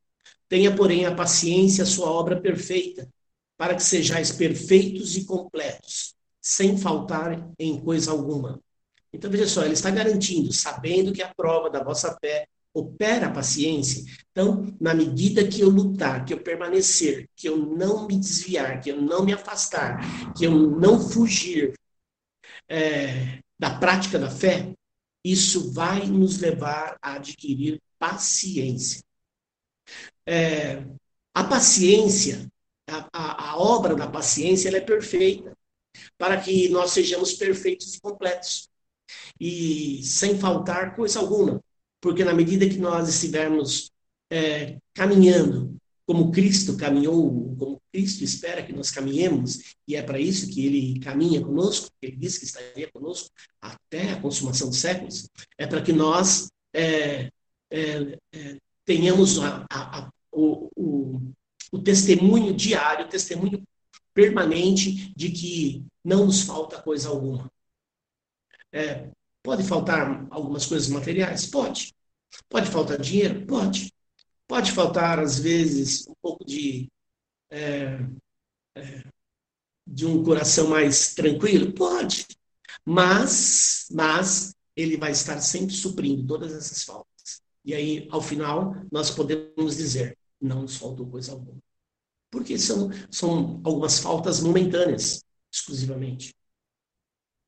Tenha, 0.50 0.74
porém, 0.74 1.06
a 1.06 1.14
paciência, 1.14 1.84
a 1.84 1.86
sua 1.86 2.10
obra 2.10 2.40
perfeita, 2.40 3.08
para 3.56 3.72
que 3.76 3.84
sejais 3.84 4.32
perfeitos 4.32 5.16
e 5.16 5.24
completos, 5.24 6.12
sem 6.40 6.76
faltar 6.76 7.48
em 7.56 7.80
coisa 7.80 8.10
alguma. 8.10 8.60
Então, 9.12 9.30
veja 9.30 9.46
só, 9.46 9.62
ele 9.62 9.74
está 9.74 9.92
garantindo, 9.92 10.52
sabendo 10.52 11.12
que 11.12 11.22
a 11.22 11.32
prova 11.32 11.70
da 11.70 11.84
vossa 11.84 12.18
fé 12.20 12.48
opera 12.72 13.26
a 13.26 13.32
paciência. 13.32 14.04
Então, 14.30 14.74
na 14.80 14.94
medida 14.94 15.46
que 15.46 15.60
eu 15.60 15.68
lutar, 15.68 16.24
que 16.24 16.32
eu 16.32 16.40
permanecer, 16.40 17.28
que 17.34 17.48
eu 17.48 17.56
não 17.56 18.06
me 18.06 18.18
desviar, 18.18 18.80
que 18.80 18.90
eu 18.90 19.00
não 19.00 19.24
me 19.24 19.32
afastar, 19.32 19.98
que 20.34 20.44
eu 20.44 20.52
não 20.52 21.00
fugir 21.00 21.74
é, 22.68 23.40
da 23.58 23.78
prática 23.78 24.18
da 24.18 24.30
fé, 24.30 24.72
isso 25.24 25.72
vai 25.72 26.06
nos 26.06 26.38
levar 26.38 26.96
a 27.02 27.14
adquirir 27.14 27.80
paciência. 27.98 29.02
É, 30.24 30.84
a 31.34 31.44
paciência, 31.44 32.50
a, 32.88 33.08
a, 33.12 33.50
a, 33.50 33.58
obra 33.58 33.94
da 33.94 34.06
paciência, 34.06 34.68
ela 34.68 34.78
é 34.78 34.80
perfeita, 34.80 35.56
para 36.16 36.40
que 36.40 36.68
nós 36.68 36.92
sejamos 36.92 37.34
perfeitos 37.34 37.94
e 37.94 38.00
completos, 38.00 38.68
e 39.38 40.02
sem 40.04 40.38
faltar 40.38 40.94
coisa 40.94 41.18
alguma, 41.18 41.60
porque 42.00 42.24
na 42.24 42.34
medida 42.34 42.68
que 42.68 42.78
nós 42.78 43.08
estivermos 43.08 43.90
é, 44.30 44.78
caminhando 44.94 45.76
como 46.10 46.32
Cristo 46.32 46.76
caminhou, 46.76 47.54
como 47.56 47.80
Cristo 47.92 48.24
espera 48.24 48.64
que 48.64 48.72
nós 48.72 48.90
caminhemos, 48.90 49.76
e 49.86 49.94
é 49.94 50.02
para 50.02 50.18
isso 50.18 50.50
que 50.50 50.66
ele 50.66 50.98
caminha 50.98 51.40
conosco, 51.40 51.88
ele 52.02 52.16
disse 52.16 52.40
que 52.40 52.46
estaria 52.46 52.90
conosco 52.90 53.30
até 53.60 54.10
a 54.10 54.20
consumação 54.20 54.68
dos 54.68 54.78
séculos, 54.78 55.28
é 55.56 55.68
para 55.68 55.80
que 55.80 55.92
nós 55.92 56.50
é, 56.74 57.30
é, 57.70 58.18
é 58.32 58.56
tenhamos 58.84 59.38
a, 59.38 59.64
a, 59.70 60.10
o, 60.32 60.68
o, 60.74 61.32
o 61.70 61.78
testemunho 61.78 62.52
diário, 62.54 63.06
o 63.06 63.08
testemunho 63.08 63.62
permanente 64.12 65.12
de 65.14 65.30
que 65.30 65.84
não 66.04 66.26
nos 66.26 66.42
falta 66.42 66.82
coisa 66.82 67.08
alguma. 67.08 67.48
É, 68.72 69.08
pode 69.42 69.62
faltar 69.64 70.26
algumas 70.30 70.66
coisas 70.66 70.88
materiais? 70.88 71.46
Pode. 71.46 71.94
Pode 72.48 72.70
faltar 72.70 73.00
dinheiro? 73.00 73.46
Pode. 73.46 73.92
Pode 74.46 74.72
faltar, 74.72 75.18
às 75.20 75.38
vezes, 75.38 76.06
um 76.08 76.14
pouco 76.20 76.44
de, 76.44 76.90
é, 77.50 77.98
é, 78.74 79.04
de 79.86 80.06
um 80.06 80.22
coração 80.24 80.68
mais 80.68 81.14
tranquilo? 81.14 81.72
Pode. 81.72 82.26
Mas, 82.84 83.86
mas 83.92 84.54
ele 84.74 84.96
vai 84.96 85.12
estar 85.12 85.40
sempre 85.40 85.74
suprindo 85.74 86.26
todas 86.26 86.52
essas 86.52 86.82
faltas. 86.82 87.42
E 87.64 87.74
aí, 87.74 88.08
ao 88.10 88.20
final, 88.20 88.74
nós 88.90 89.10
podemos 89.10 89.76
dizer: 89.76 90.16
não 90.40 90.62
nos 90.62 90.76
faltou 90.76 91.06
coisa 91.08 91.32
alguma. 91.32 91.58
Porque 92.30 92.58
são, 92.58 92.90
são 93.10 93.60
algumas 93.64 93.98
faltas 93.98 94.40
momentâneas, 94.40 95.24
exclusivamente. 95.52 96.34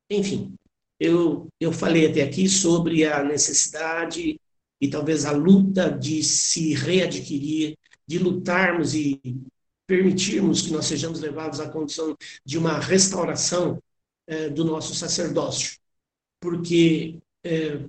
Enfim, 0.09 0.55
eu, 0.99 1.47
eu 1.59 1.71
falei 1.71 2.09
até 2.09 2.21
aqui 2.21 2.47
sobre 2.47 3.05
a 3.05 3.23
necessidade 3.23 4.39
e 4.79 4.89
talvez 4.89 5.25
a 5.25 5.31
luta 5.31 5.89
de 5.89 6.23
se 6.23 6.73
readquirir, 6.73 7.77
de 8.07 8.19
lutarmos 8.19 8.93
e 8.93 9.19
permitirmos 9.87 10.61
que 10.61 10.71
nós 10.71 10.85
sejamos 10.85 11.19
levados 11.19 11.59
à 11.59 11.69
condição 11.69 12.15
de 12.45 12.57
uma 12.57 12.79
restauração 12.79 13.81
é, 14.27 14.49
do 14.49 14.63
nosso 14.63 14.93
sacerdócio. 14.95 15.77
Porque 16.39 17.19
é, 17.43 17.79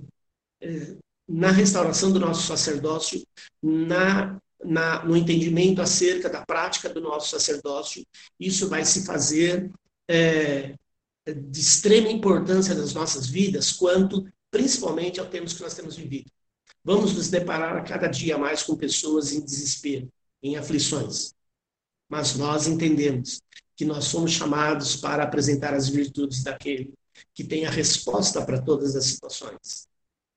é, 0.61 0.95
na 1.27 1.51
restauração 1.51 2.11
do 2.11 2.19
nosso 2.19 2.47
sacerdócio, 2.47 3.25
na, 3.61 4.39
na, 4.63 5.03
no 5.03 5.17
entendimento 5.17 5.81
acerca 5.81 6.29
da 6.29 6.45
prática 6.45 6.89
do 6.89 7.01
nosso 7.01 7.31
sacerdócio, 7.31 8.05
isso 8.39 8.69
vai 8.69 8.85
se 8.85 9.05
fazer 9.05 9.71
de 11.33 11.59
extrema 11.59 12.09
importância 12.09 12.75
nas 12.75 12.93
nossas 12.93 13.27
vidas, 13.27 13.71
quanto 13.71 14.27
principalmente 14.51 15.19
ao 15.19 15.25
tempo 15.25 15.53
que 15.53 15.61
nós 15.61 15.73
temos 15.73 15.95
vivido. 15.95 16.31
Vamos 16.83 17.13
nos 17.13 17.29
deparar 17.29 17.77
a 17.77 17.81
cada 17.81 18.07
dia 18.07 18.37
mais 18.37 18.61
com 18.61 18.75
pessoas 18.75 19.31
em 19.31 19.43
desespero, 19.43 20.07
em 20.41 20.55
aflições. 20.55 21.33
Mas 22.07 22.35
nós 22.35 22.67
entendemos 22.67 23.41
que 23.75 23.83
nós 23.83 24.05
somos 24.05 24.31
chamados 24.31 24.95
para 24.95 25.23
apresentar 25.23 25.73
as 25.73 25.89
virtudes 25.89 26.43
daquele 26.43 26.93
que 27.33 27.43
tem 27.43 27.65
a 27.65 27.71
resposta 27.71 28.45
para 28.45 28.61
todas 28.61 28.95
as 28.95 29.05
situações. 29.05 29.87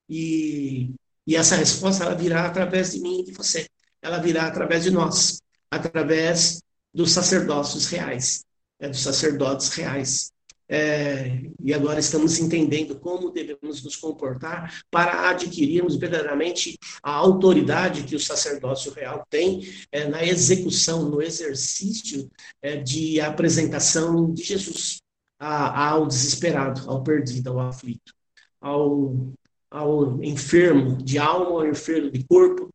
E, 0.09 0.95
e 1.27 1.37
essa 1.37 1.57
resposta 1.57 2.05
ela 2.05 2.15
virá 2.15 2.47
através 2.47 2.93
de 2.93 3.01
mim 3.01 3.21
e 3.21 3.25
de 3.25 3.33
você. 3.33 3.69
Ela 4.01 4.19
virá 4.19 4.47
através 4.47 4.85
de 4.85 4.91
nós, 4.91 5.43
através 5.71 6.63
dos 6.95 7.13
sacerdócios 7.13 7.87
reais, 7.87 8.45
né, 8.81 8.89
dos 8.89 9.01
sacerdotes 9.01 9.69
reais. 9.71 10.33
É, 10.69 11.41
e 11.63 11.73
agora 11.73 11.99
estamos 11.99 12.39
entendendo 12.39 12.99
como 12.99 13.31
devemos 13.31 13.83
nos 13.83 13.97
comportar 13.97 14.83
para 14.91 15.31
adquirirmos 15.31 15.97
verdadeiramente 15.97 16.79
a 17.03 17.11
autoridade 17.13 18.03
que 18.03 18.15
o 18.15 18.21
sacerdócio 18.21 18.93
real 18.93 19.25
tem 19.31 19.63
é, 19.91 20.07
na 20.07 20.23
execução, 20.23 21.09
no 21.09 21.23
exercício 21.23 22.31
é, 22.61 22.77
de 22.77 23.19
apresentação 23.19 24.33
de 24.33 24.43
Jesus 24.43 24.99
a, 25.39 25.91
ao 25.91 26.07
desesperado, 26.07 26.91
ao 26.91 27.03
perdido, 27.03 27.51
ao 27.51 27.61
aflito, 27.61 28.13
ao, 28.61 29.33
ao 29.71 30.23
enfermo 30.23 30.97
de 31.03 31.19
alma, 31.19 31.51
ao 31.51 31.67
enfermo 31.67 32.11
de 32.11 32.25
corpo, 32.25 32.69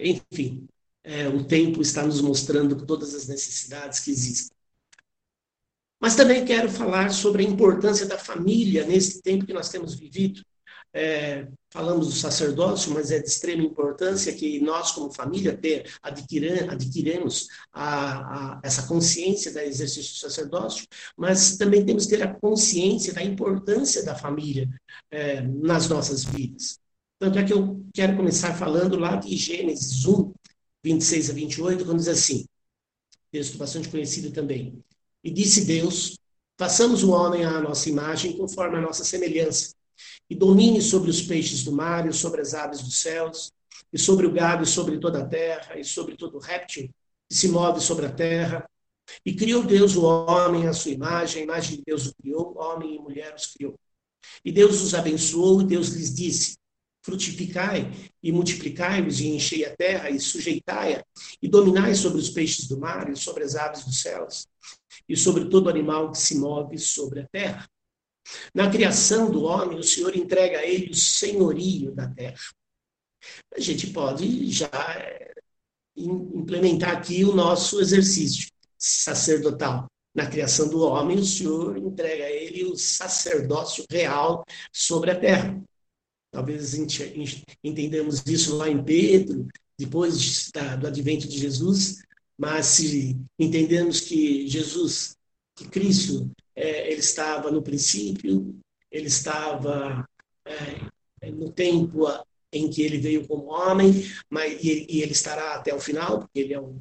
enfim. 0.00 0.66
É, 1.02 1.28
o 1.28 1.44
tempo 1.44 1.80
está 1.80 2.04
nos 2.04 2.20
mostrando 2.20 2.84
todas 2.84 3.14
as 3.14 3.26
necessidades 3.26 4.00
que 4.00 4.10
existem. 4.10 4.59
Mas 6.00 6.16
também 6.16 6.44
quero 6.44 6.70
falar 6.70 7.10
sobre 7.10 7.44
a 7.44 7.48
importância 7.48 8.06
da 8.06 8.18
família 8.18 8.86
nesse 8.86 9.20
tempo 9.20 9.44
que 9.44 9.52
nós 9.52 9.68
temos 9.68 9.94
vivido. 9.94 10.40
É, 10.92 11.46
falamos 11.72 12.08
do 12.08 12.12
sacerdócio, 12.12 12.92
mas 12.92 13.12
é 13.12 13.20
de 13.20 13.28
extrema 13.28 13.62
importância 13.62 14.34
que 14.34 14.58
nós, 14.60 14.90
como 14.90 15.12
família, 15.12 15.56
ter, 15.56 15.88
adquiremos 16.02 17.48
a, 17.72 18.54
a, 18.54 18.60
essa 18.64 18.88
consciência 18.88 19.52
do 19.52 19.60
exercício 19.60 20.14
do 20.14 20.18
sacerdócio, 20.18 20.86
mas 21.16 21.56
também 21.56 21.84
temos 21.84 22.06
que 22.06 22.16
ter 22.16 22.22
a 22.22 22.34
consciência 22.34 23.12
da 23.12 23.22
importância 23.22 24.02
da 24.02 24.16
família 24.16 24.68
é, 25.10 25.42
nas 25.42 25.88
nossas 25.88 26.24
vidas. 26.24 26.80
Tanto 27.20 27.38
é 27.38 27.44
que 27.44 27.52
eu 27.52 27.84
quero 27.94 28.16
começar 28.16 28.54
falando 28.54 28.98
lá 28.98 29.14
de 29.16 29.36
Gênesis 29.36 30.04
1, 30.06 30.32
26 30.82 31.30
a 31.30 31.32
28, 31.34 31.84
quando 31.84 31.98
diz 31.98 32.08
assim, 32.08 32.46
texto 33.30 33.58
bastante 33.58 33.88
conhecido 33.88 34.32
também. 34.32 34.82
E 35.22 35.30
disse 35.30 35.64
Deus: 35.64 36.18
façamos 36.58 37.02
o 37.02 37.10
homem 37.10 37.44
à 37.44 37.60
nossa 37.60 37.88
imagem, 37.88 38.36
conforme 38.36 38.76
a 38.76 38.80
nossa 38.80 39.04
semelhança, 39.04 39.74
e 40.28 40.34
domine 40.34 40.80
sobre 40.80 41.10
os 41.10 41.22
peixes 41.22 41.64
do 41.64 41.72
mar, 41.72 42.08
e 42.08 42.12
sobre 42.12 42.40
as 42.40 42.54
aves 42.54 42.82
dos 42.82 43.00
céus, 43.00 43.50
e 43.92 43.98
sobre 43.98 44.26
o 44.26 44.32
gado, 44.32 44.62
e 44.62 44.66
sobre 44.66 44.98
toda 44.98 45.20
a 45.20 45.26
terra, 45.26 45.78
e 45.78 45.84
sobre 45.84 46.16
todo 46.16 46.38
réptil 46.38 46.90
que 47.28 47.34
se 47.34 47.48
move 47.48 47.80
sobre 47.80 48.06
a 48.06 48.12
terra. 48.12 48.68
E 49.24 49.34
criou 49.34 49.64
Deus 49.64 49.96
o 49.96 50.04
homem 50.04 50.68
à 50.68 50.72
sua 50.72 50.92
imagem, 50.92 51.40
a 51.40 51.44
imagem 51.44 51.76
de 51.78 51.82
Deus 51.84 52.06
o 52.06 52.14
criou, 52.14 52.56
homem 52.56 52.96
e 52.96 52.98
mulher 52.98 53.34
os 53.34 53.46
criou. 53.46 53.74
E 54.44 54.52
Deus 54.52 54.80
os 54.82 54.94
abençoou, 54.94 55.62
e 55.62 55.64
Deus 55.64 55.88
lhes 55.88 56.14
disse: 56.14 56.56
frutificai 57.02 57.90
e 58.22 58.30
multiplicai-vos 58.30 59.20
e 59.20 59.28
enchei 59.28 59.64
a 59.64 59.74
terra 59.74 60.10
e 60.10 60.20
sujeitai-a 60.20 61.04
e 61.42 61.48
dominai 61.48 61.94
sobre 61.94 62.18
os 62.18 62.30
peixes 62.30 62.66
do 62.68 62.78
mar 62.78 63.10
e 63.10 63.16
sobre 63.16 63.44
as 63.44 63.56
aves 63.56 63.84
dos 63.84 64.00
céus 64.00 64.46
e 65.08 65.16
sobre 65.16 65.46
todo 65.46 65.70
animal 65.70 66.10
que 66.10 66.18
se 66.18 66.36
move 66.36 66.78
sobre 66.78 67.20
a 67.20 67.28
terra. 67.28 67.68
Na 68.54 68.70
criação 68.70 69.30
do 69.30 69.42
homem, 69.44 69.78
o 69.78 69.82
Senhor 69.82 70.14
entrega 70.14 70.58
a 70.58 70.66
ele 70.66 70.90
o 70.90 70.94
senhorio 70.94 71.92
da 71.92 72.08
terra. 72.08 72.38
A 73.54 73.60
gente 73.60 73.88
pode 73.88 74.50
já 74.50 74.70
eh, 74.96 75.34
implementar 75.96 76.96
aqui 76.96 77.24
o 77.24 77.34
nosso 77.34 77.80
exercício 77.80 78.48
sacerdotal. 78.78 79.86
Na 80.14 80.26
criação 80.26 80.68
do 80.68 80.80
homem, 80.80 81.18
o 81.18 81.24
Senhor 81.24 81.76
entrega 81.76 82.24
a 82.24 82.30
ele 82.30 82.64
o 82.64 82.76
sacerdócio 82.76 83.84
real 83.90 84.44
sobre 84.72 85.10
a 85.10 85.18
terra. 85.18 85.62
Talvez 86.30 86.74
entendamos 87.64 88.24
isso 88.26 88.56
lá 88.56 88.68
em 88.68 88.82
Pedro, 88.82 89.48
depois 89.78 90.50
do 90.78 90.86
advento 90.86 91.26
de 91.26 91.38
Jesus, 91.38 92.02
mas 92.38 92.66
se 92.66 93.18
entendemos 93.38 94.00
que 94.00 94.46
Jesus, 94.46 95.16
que 95.56 95.68
Cristo, 95.68 96.30
é, 96.54 96.90
ele 96.90 97.00
estava 97.00 97.50
no 97.50 97.62
princípio, 97.62 98.54
ele 98.90 99.06
estava 99.06 100.08
é, 100.44 101.30
no 101.30 101.50
tempo 101.50 102.06
em 102.52 102.68
que 102.68 102.82
ele 102.82 102.98
veio 102.98 103.26
como 103.26 103.52
homem, 103.52 103.92
mas, 104.28 104.62
e 104.62 105.00
ele 105.00 105.12
estará 105.12 105.54
até 105.54 105.74
o 105.74 105.80
final, 105.80 106.20
porque 106.20 106.40
ele 106.40 106.54
é 106.54 106.60
o, 106.60 106.80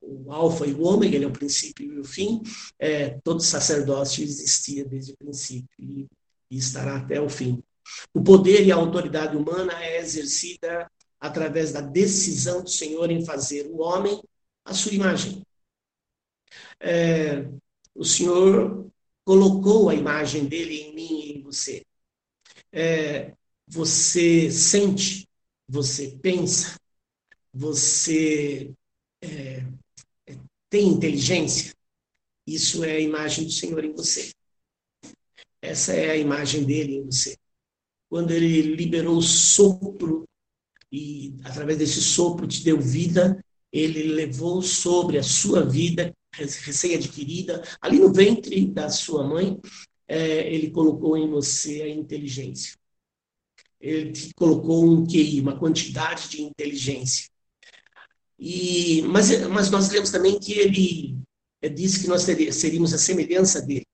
o 0.00 0.32
alfa 0.32 0.66
e 0.66 0.72
o 0.72 0.82
ômega, 0.82 1.16
ele 1.16 1.24
é 1.24 1.28
o 1.28 1.32
princípio 1.32 1.92
e 1.92 1.98
o 1.98 2.04
fim, 2.04 2.42
é, 2.78 3.10
todo 3.22 3.40
sacerdócio 3.40 4.24
existia 4.24 4.84
desde 4.84 5.12
o 5.12 5.16
princípio 5.16 5.68
e, 5.78 6.06
e 6.50 6.56
estará 6.56 6.96
até 6.96 7.20
o 7.20 7.28
fim. 7.28 7.62
O 8.12 8.22
poder 8.22 8.66
e 8.66 8.72
a 8.72 8.76
autoridade 8.76 9.36
humana 9.36 9.82
é 9.82 9.98
exercida 9.98 10.90
através 11.18 11.72
da 11.72 11.80
decisão 11.80 12.62
do 12.62 12.70
Senhor 12.70 13.10
em 13.10 13.24
fazer 13.24 13.66
o 13.66 13.80
homem 13.80 14.20
a 14.64 14.74
sua 14.74 14.92
imagem. 14.92 15.42
É, 16.80 17.48
o 17.94 18.04
Senhor 18.04 18.90
colocou 19.24 19.88
a 19.88 19.94
imagem 19.94 20.46
dele 20.46 20.80
em 20.80 20.94
mim 20.94 21.20
e 21.20 21.32
em 21.38 21.42
você. 21.42 21.84
É, 22.72 23.34
você 23.66 24.50
sente, 24.50 25.28
você 25.68 26.18
pensa, 26.22 26.76
você 27.52 28.72
é, 29.22 29.64
tem 30.68 30.88
inteligência. 30.88 31.74
Isso 32.46 32.82
é 32.82 32.92
a 32.92 33.00
imagem 33.00 33.44
do 33.44 33.52
Senhor 33.52 33.84
em 33.84 33.92
você. 33.92 34.32
Essa 35.60 35.92
é 35.92 36.10
a 36.10 36.16
imagem 36.16 36.64
dele 36.64 36.96
em 36.96 37.04
você 37.04 37.39
quando 38.10 38.32
ele 38.32 38.60
liberou 38.74 39.16
o 39.16 39.22
sopro 39.22 40.28
e 40.92 41.36
através 41.44 41.78
desse 41.78 42.02
sopro 42.02 42.46
te 42.48 42.64
deu 42.64 42.80
vida, 42.80 43.42
ele 43.72 44.02
levou 44.02 44.60
sobre 44.60 45.16
a 45.16 45.22
sua 45.22 45.64
vida 45.64 46.12
recém-adquirida, 46.32 47.62
ali 47.80 47.98
no 47.98 48.12
ventre 48.12 48.66
da 48.66 48.88
sua 48.88 49.26
mãe, 49.26 49.58
é, 50.08 50.52
ele 50.52 50.70
colocou 50.70 51.16
em 51.16 51.30
você 51.30 51.82
a 51.82 51.88
inteligência. 51.88 52.76
Ele 53.80 54.12
te 54.12 54.34
colocou 54.34 54.84
um 54.84 55.06
QI, 55.06 55.40
uma 55.40 55.58
quantidade 55.58 56.28
de 56.28 56.42
inteligência. 56.42 57.30
E, 58.38 59.02
mas, 59.02 59.46
mas 59.48 59.70
nós 59.70 59.88
lemos 59.90 60.10
também 60.10 60.38
que 60.38 60.52
ele 60.52 61.16
é, 61.62 61.68
disse 61.68 62.00
que 62.00 62.08
nós 62.08 62.22
seríamos 62.22 62.92
a 62.92 62.98
semelhança 62.98 63.60
dele. 63.62 63.86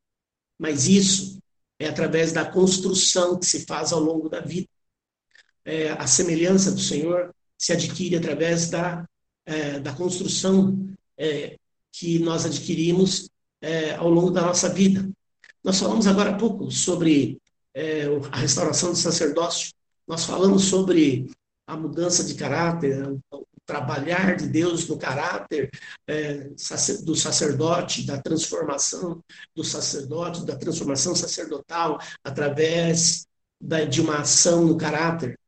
Mas 0.59 0.89
isso 0.89 1.39
é 1.79 1.89
através 1.89 2.33
da 2.33 2.45
construção 2.45 3.39
que 3.39 3.47
se 3.47 3.67
faz 3.67 3.93
ao 3.93 4.01
longo 4.01 4.29
da 4.29 4.41
vida. 4.41 4.69
É, 5.65 5.91
a 5.91 6.07
semelhança 6.07 6.73
do 6.73 6.81
Senhor 6.81 7.35
se 7.59 7.73
adquire 7.73 8.17
através 8.17 8.71
da, 8.71 9.07
é, 9.45 9.81
da 9.81 9.93
construção 9.93 10.89
é, 11.19 11.57
que 11.93 12.19
nós 12.19 12.45
adquirimos 12.45 13.29
é, 13.61 13.95
ao 13.95 14.09
longo 14.09 14.31
da 14.31 14.43
nossa 14.43 14.69
vida. 14.69 15.09
Nós 15.65 15.79
falamos 15.79 16.07
agora 16.07 16.31
há 16.31 16.37
pouco 16.37 16.71
sobre 16.71 17.39
é, 17.75 18.05
a 18.31 18.37
restauração 18.37 18.91
do 18.91 18.97
sacerdócio, 18.97 19.73
nós 20.07 20.25
falamos 20.25 20.65
sobre 20.65 21.29
a 21.67 21.77
mudança 21.77 22.23
de 22.23 22.35
caráter, 22.35 23.03
trabalhar 23.67 24.37
de 24.37 24.47
Deus 24.47 24.89
no 24.89 24.97
caráter 24.97 25.71
é, 26.07 26.51
do 27.05 27.17
sacerdote, 27.17 28.07
da 28.07 28.19
transformação 28.19 29.23
do 29.55 29.65
sacerdote, 29.65 30.47
da 30.47 30.57
transformação 30.57 31.15
sacerdotal 31.15 31.99
através 32.23 33.27
da, 33.61 33.85
de 33.85 34.01
uma 34.01 34.19
ação 34.19 34.65
no 34.65 34.77
caráter. 34.77 35.39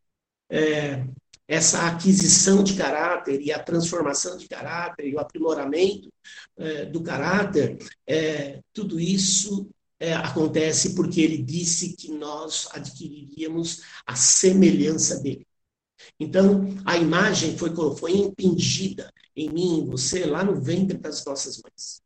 É, 0.51 1.07
essa 1.47 1.87
aquisição 1.87 2.62
de 2.62 2.75
caráter 2.75 3.41
e 3.41 3.51
a 3.51 3.62
transformação 3.62 4.37
de 4.37 4.47
caráter 4.47 5.07
e 5.07 5.14
o 5.14 5.19
aprimoramento 5.19 6.12
é, 6.59 6.85
do 6.85 7.03
caráter, 7.03 7.79
é, 8.07 8.61
tudo 8.75 9.01
isso 9.01 9.71
é, 9.99 10.12
acontece 10.12 10.95
porque 10.95 11.21
ele 11.23 11.43
disse 11.43 11.97
que 11.97 12.12
nós 12.12 12.69
adquiriríamos 12.73 13.83
a 14.07 14.14
semelhança 14.14 15.21
dele. 15.21 15.48
Então, 16.19 16.67
a 16.85 16.97
imagem 16.97 17.57
foi, 17.57 17.71
foi 17.97 18.13
impingida 18.13 19.13
em 19.35 19.51
mim, 19.51 19.81
em 19.81 19.87
você, 19.87 20.25
lá 20.25 20.43
no 20.45 20.61
ventre 20.61 20.99
das 20.99 21.25
nossas 21.25 21.61
mães. 21.63 22.03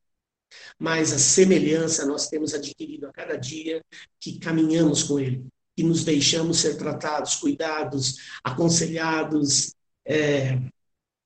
Mas 0.78 1.12
a 1.12 1.18
semelhança 1.18 2.06
nós 2.06 2.28
temos 2.28 2.54
adquirido 2.54 3.06
a 3.06 3.12
cada 3.12 3.36
dia 3.36 3.82
que 4.20 4.38
caminhamos 4.38 5.02
com 5.02 5.18
Ele, 5.18 5.46
que 5.76 5.82
nos 5.82 6.04
deixamos 6.04 6.58
ser 6.58 6.76
tratados, 6.76 7.36
cuidados, 7.36 8.16
aconselhados 8.44 9.74
é, 10.04 10.58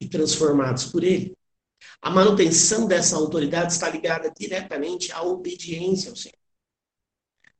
e 0.01 0.09
transformados 0.09 0.87
por 0.87 1.03
Ele. 1.03 1.37
A 2.01 2.11
manutenção 2.11 2.87
dessa 2.87 3.17
autoridade 3.17 3.73
está 3.73 3.89
ligada 3.89 4.33
diretamente 4.37 5.12
à 5.12 5.23
obediência 5.23 6.11
ao 6.11 6.17
Senhor. 6.17 6.37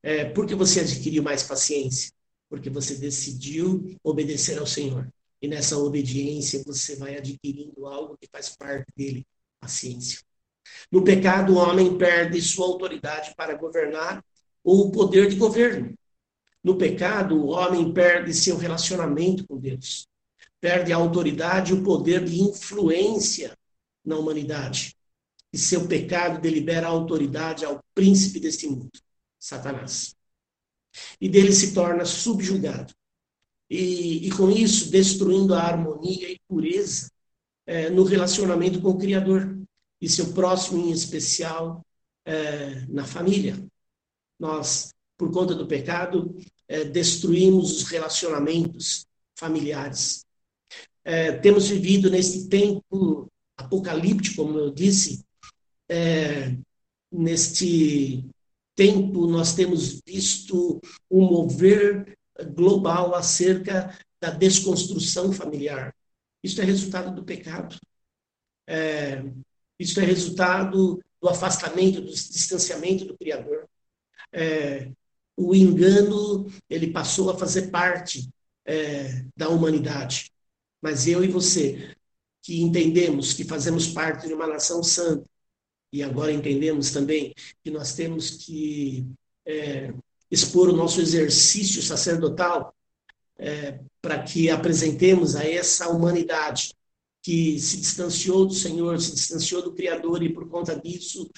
É, 0.03 0.25
por 0.25 0.45
que 0.45 0.55
você 0.55 0.81
adquiriu 0.81 1.23
mais 1.23 1.43
paciência? 1.43 2.11
Porque 2.49 2.69
você 2.69 2.95
decidiu 2.95 3.97
obedecer 4.03 4.57
ao 4.57 4.67
Senhor. 4.67 5.11
E 5.41 5.47
nessa 5.47 5.77
obediência 5.77 6.63
você 6.65 6.95
vai 6.95 7.17
adquirindo 7.17 7.85
algo 7.85 8.17
que 8.17 8.27
faz 8.27 8.55
parte 8.55 8.87
dele, 8.95 9.25
a 9.61 9.67
ciência. 9.67 10.19
No 10.91 11.03
pecado, 11.03 11.53
o 11.53 11.57
homem 11.57 11.97
perde 11.97 12.41
sua 12.41 12.65
autoridade 12.65 13.33
para 13.35 13.55
governar 13.55 14.23
ou 14.63 14.87
o 14.87 14.91
poder 14.91 15.29
de 15.29 15.35
governo. 15.35 15.93
No 16.63 16.77
pecado, 16.77 17.35
o 17.35 17.49
homem 17.51 17.93
perde 17.93 18.33
seu 18.33 18.57
relacionamento 18.57 19.45
com 19.47 19.57
Deus. 19.57 20.07
Perde 20.59 20.91
a 20.91 20.97
autoridade 20.97 21.71
e 21.71 21.75
o 21.75 21.83
poder 21.83 22.25
de 22.25 22.41
influência 22.41 23.55
na 24.03 24.17
humanidade. 24.17 24.95
E 25.53 25.57
seu 25.57 25.87
pecado 25.87 26.41
delibera 26.41 26.87
a 26.87 26.89
autoridade 26.89 27.63
ao 27.63 27.81
príncipe 27.93 28.39
deste 28.39 28.67
mundo. 28.67 28.89
Satanás. 29.39 30.16
E 31.19 31.29
dele 31.29 31.51
se 31.51 31.73
torna 31.73 32.05
subjugado. 32.05 32.93
E, 33.69 34.27
e 34.27 34.31
com 34.31 34.49
isso, 34.49 34.89
destruindo 34.89 35.53
a 35.53 35.61
harmonia 35.61 36.31
e 36.31 36.39
pureza 36.47 37.11
é, 37.65 37.89
no 37.89 38.03
relacionamento 38.03 38.81
com 38.81 38.91
o 38.91 38.97
Criador 38.97 39.57
e 40.01 40.07
seu 40.07 40.33
próximo, 40.33 40.87
em 40.87 40.91
especial, 40.91 41.85
é, 42.25 42.85
na 42.87 43.05
família. 43.05 43.57
Nós, 44.39 44.93
por 45.17 45.31
conta 45.31 45.53
do 45.53 45.67
pecado, 45.67 46.35
é, 46.67 46.83
destruímos 46.83 47.77
os 47.77 47.83
relacionamentos 47.83 49.05
familiares. 49.35 50.25
É, 51.03 51.31
temos 51.31 51.67
vivido 51.67 52.09
nesse 52.09 52.47
tempo 52.47 53.31
apocalíptico, 53.55 54.43
como 54.43 54.59
eu 54.59 54.71
disse, 54.71 55.25
é, 55.89 56.55
neste 57.11 58.25
tempo 58.77 59.25
nós 59.25 59.55
temos 59.55 59.99
visto 60.05 60.79
um 61.09 61.25
mover 61.25 62.15
global 62.53 63.15
acerca 63.15 63.97
da 64.21 64.29
desconstrução 64.29 65.33
familiar. 65.33 65.93
Isso 66.43 66.61
é 66.61 66.63
resultado 66.63 67.13
do 67.13 67.25
pecado. 67.25 67.75
É, 68.67 69.23
isso 69.79 69.99
é 69.99 70.05
resultado 70.05 71.03
do 71.19 71.27
afastamento, 71.27 72.01
do 72.01 72.11
distanciamento 72.11 73.03
do 73.03 73.17
Criador. 73.17 73.67
É, 74.31 74.91
o 75.35 75.55
engano 75.55 76.47
ele 76.69 76.91
passou 76.91 77.31
a 77.31 77.37
fazer 77.37 77.71
parte 77.71 78.29
é, 78.63 79.25
da 79.35 79.49
humanidade. 79.49 80.31
Mas 80.79 81.07
eu 81.07 81.23
e 81.23 81.27
você, 81.27 81.95
que 82.43 82.61
entendemos 82.61 83.33
que 83.33 83.43
fazemos 83.43 83.87
parte 83.87 84.27
de 84.27 84.33
uma 84.33 84.45
nação 84.45 84.83
santa, 84.83 85.27
e 85.91 86.03
agora 86.03 86.31
entendemos 86.31 86.91
também 86.91 87.33
que 87.63 87.71
nós 87.71 87.93
temos 87.93 88.31
que 88.31 89.05
é, 89.45 89.93
expor 90.29 90.69
o 90.69 90.75
nosso 90.75 90.99
exercício 91.01 91.81
sacerdotal 91.81 92.73
é, 93.37 93.79
para 94.01 94.21
que 94.23 94.49
apresentemos 94.49 95.35
a 95.35 95.43
essa 95.45 95.89
humanidade 95.89 96.73
que 97.21 97.59
se 97.59 97.77
distanciou 97.77 98.45
do 98.45 98.53
Senhor, 98.53 98.99
se 98.99 99.13
distanciou 99.13 99.61
do 99.61 99.73
Criador 99.73 100.23
e 100.23 100.33
por 100.33 100.47
conta 100.49 100.75
disso 100.79 101.29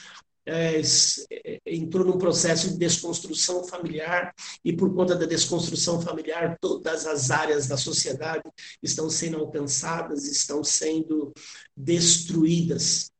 é, 0.45 0.81
é, 0.81 1.59
entrou 1.65 2.05
num 2.05 2.17
processo 2.17 2.69
de 2.69 2.77
desconstrução 2.77 3.63
familiar 3.63 4.33
e 4.65 4.73
por 4.73 4.93
conta 4.95 5.15
da 5.15 5.25
desconstrução 5.25 6.01
familiar 6.01 6.57
todas 6.59 7.05
as 7.05 7.29
áreas 7.29 7.67
da 7.67 7.77
sociedade 7.77 8.43
estão 8.81 9.09
sendo 9.09 9.37
alcançadas, 9.37 10.25
estão 10.25 10.63
sendo 10.63 11.31
destruídas. 11.75 13.11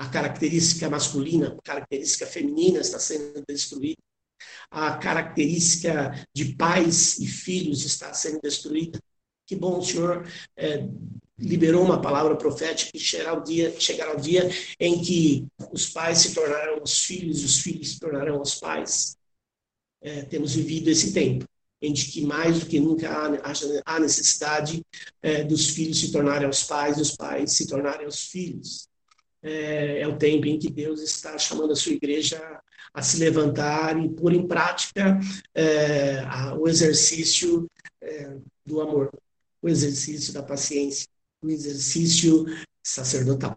A 0.00 0.08
característica 0.08 0.88
masculina, 0.88 1.54
a 1.58 1.62
característica 1.62 2.26
feminina 2.26 2.80
está 2.80 2.98
sendo 2.98 3.44
destruída. 3.46 4.00
A 4.70 4.96
característica 4.96 6.26
de 6.34 6.54
pais 6.54 7.18
e 7.18 7.26
filhos 7.26 7.84
está 7.84 8.10
sendo 8.14 8.40
destruída. 8.40 8.98
Que 9.46 9.54
bom 9.54 9.78
o 9.78 9.84
Senhor 9.84 10.26
é, 10.56 10.88
liberou 11.38 11.84
uma 11.84 12.00
palavra 12.00 12.34
profética 12.34 12.90
que 12.92 12.98
chegará 12.98 13.34
o 13.34 13.44
dia, 13.44 13.78
chegará 13.78 14.16
o 14.16 14.20
dia 14.22 14.48
em 14.80 15.02
que 15.02 15.46
os 15.70 15.90
pais 15.90 16.20
se 16.20 16.34
tornarão 16.34 16.82
os 16.82 17.04
filhos 17.04 17.42
e 17.42 17.44
os 17.44 17.58
filhos 17.58 17.90
se 17.90 18.00
tornarão 18.00 18.40
os 18.40 18.54
pais. 18.54 19.14
É, 20.00 20.22
temos 20.22 20.54
vivido 20.54 20.88
esse 20.88 21.12
tempo 21.12 21.44
em 21.82 21.92
que 21.92 22.22
mais 22.22 22.60
do 22.60 22.64
que 22.64 22.80
nunca 22.80 23.06
há, 23.84 24.00
necessidade 24.00 24.80
é, 25.20 25.44
dos 25.44 25.68
filhos 25.68 26.00
se 26.00 26.10
tornarem 26.10 26.48
os 26.48 26.62
pais 26.62 26.96
e 26.96 27.02
os 27.02 27.14
pais 27.14 27.52
se 27.52 27.66
tornarem 27.66 28.06
os 28.06 28.24
filhos. 28.24 28.89
É, 29.42 30.00
é, 30.02 30.08
o 30.08 30.18
tempo 30.18 30.46
em 30.46 30.58
que 30.58 30.70
Deus 30.70 31.00
está 31.00 31.38
chamando 31.38 31.72
a 31.72 31.76
sua 31.76 31.92
igreja 31.92 32.60
a 32.92 33.02
se 33.02 33.18
levantar 33.18 33.98
e 34.02 34.08
pôr 34.08 34.34
em 34.34 34.46
prática 34.46 35.18
é, 35.54 36.18
a, 36.20 36.54
o 36.54 36.68
exercício 36.68 37.70
é, 38.02 38.36
do 38.66 38.80
amor, 38.80 39.10
o 39.62 39.68
exercício 39.68 40.32
da 40.32 40.42
paciência, 40.42 41.08
o 41.42 41.48
exercício 41.48 42.44
sacerdotal. 42.82 43.56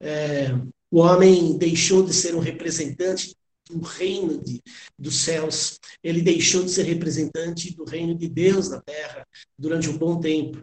É, 0.00 0.48
o 0.90 0.98
homem 0.98 1.56
deixou 1.56 2.04
de 2.04 2.12
ser 2.12 2.34
um 2.34 2.40
representante 2.40 3.34
do 3.70 3.80
reino 3.80 4.42
de, 4.42 4.60
dos 4.98 5.20
céus, 5.20 5.78
ele 6.02 6.20
deixou 6.20 6.62
de 6.64 6.70
ser 6.70 6.82
representante 6.82 7.74
do 7.74 7.84
reino 7.84 8.14
de 8.14 8.28
Deus 8.28 8.68
na 8.68 8.80
terra 8.80 9.26
durante 9.58 9.88
um 9.88 9.96
bom 9.96 10.20
tempo, 10.20 10.62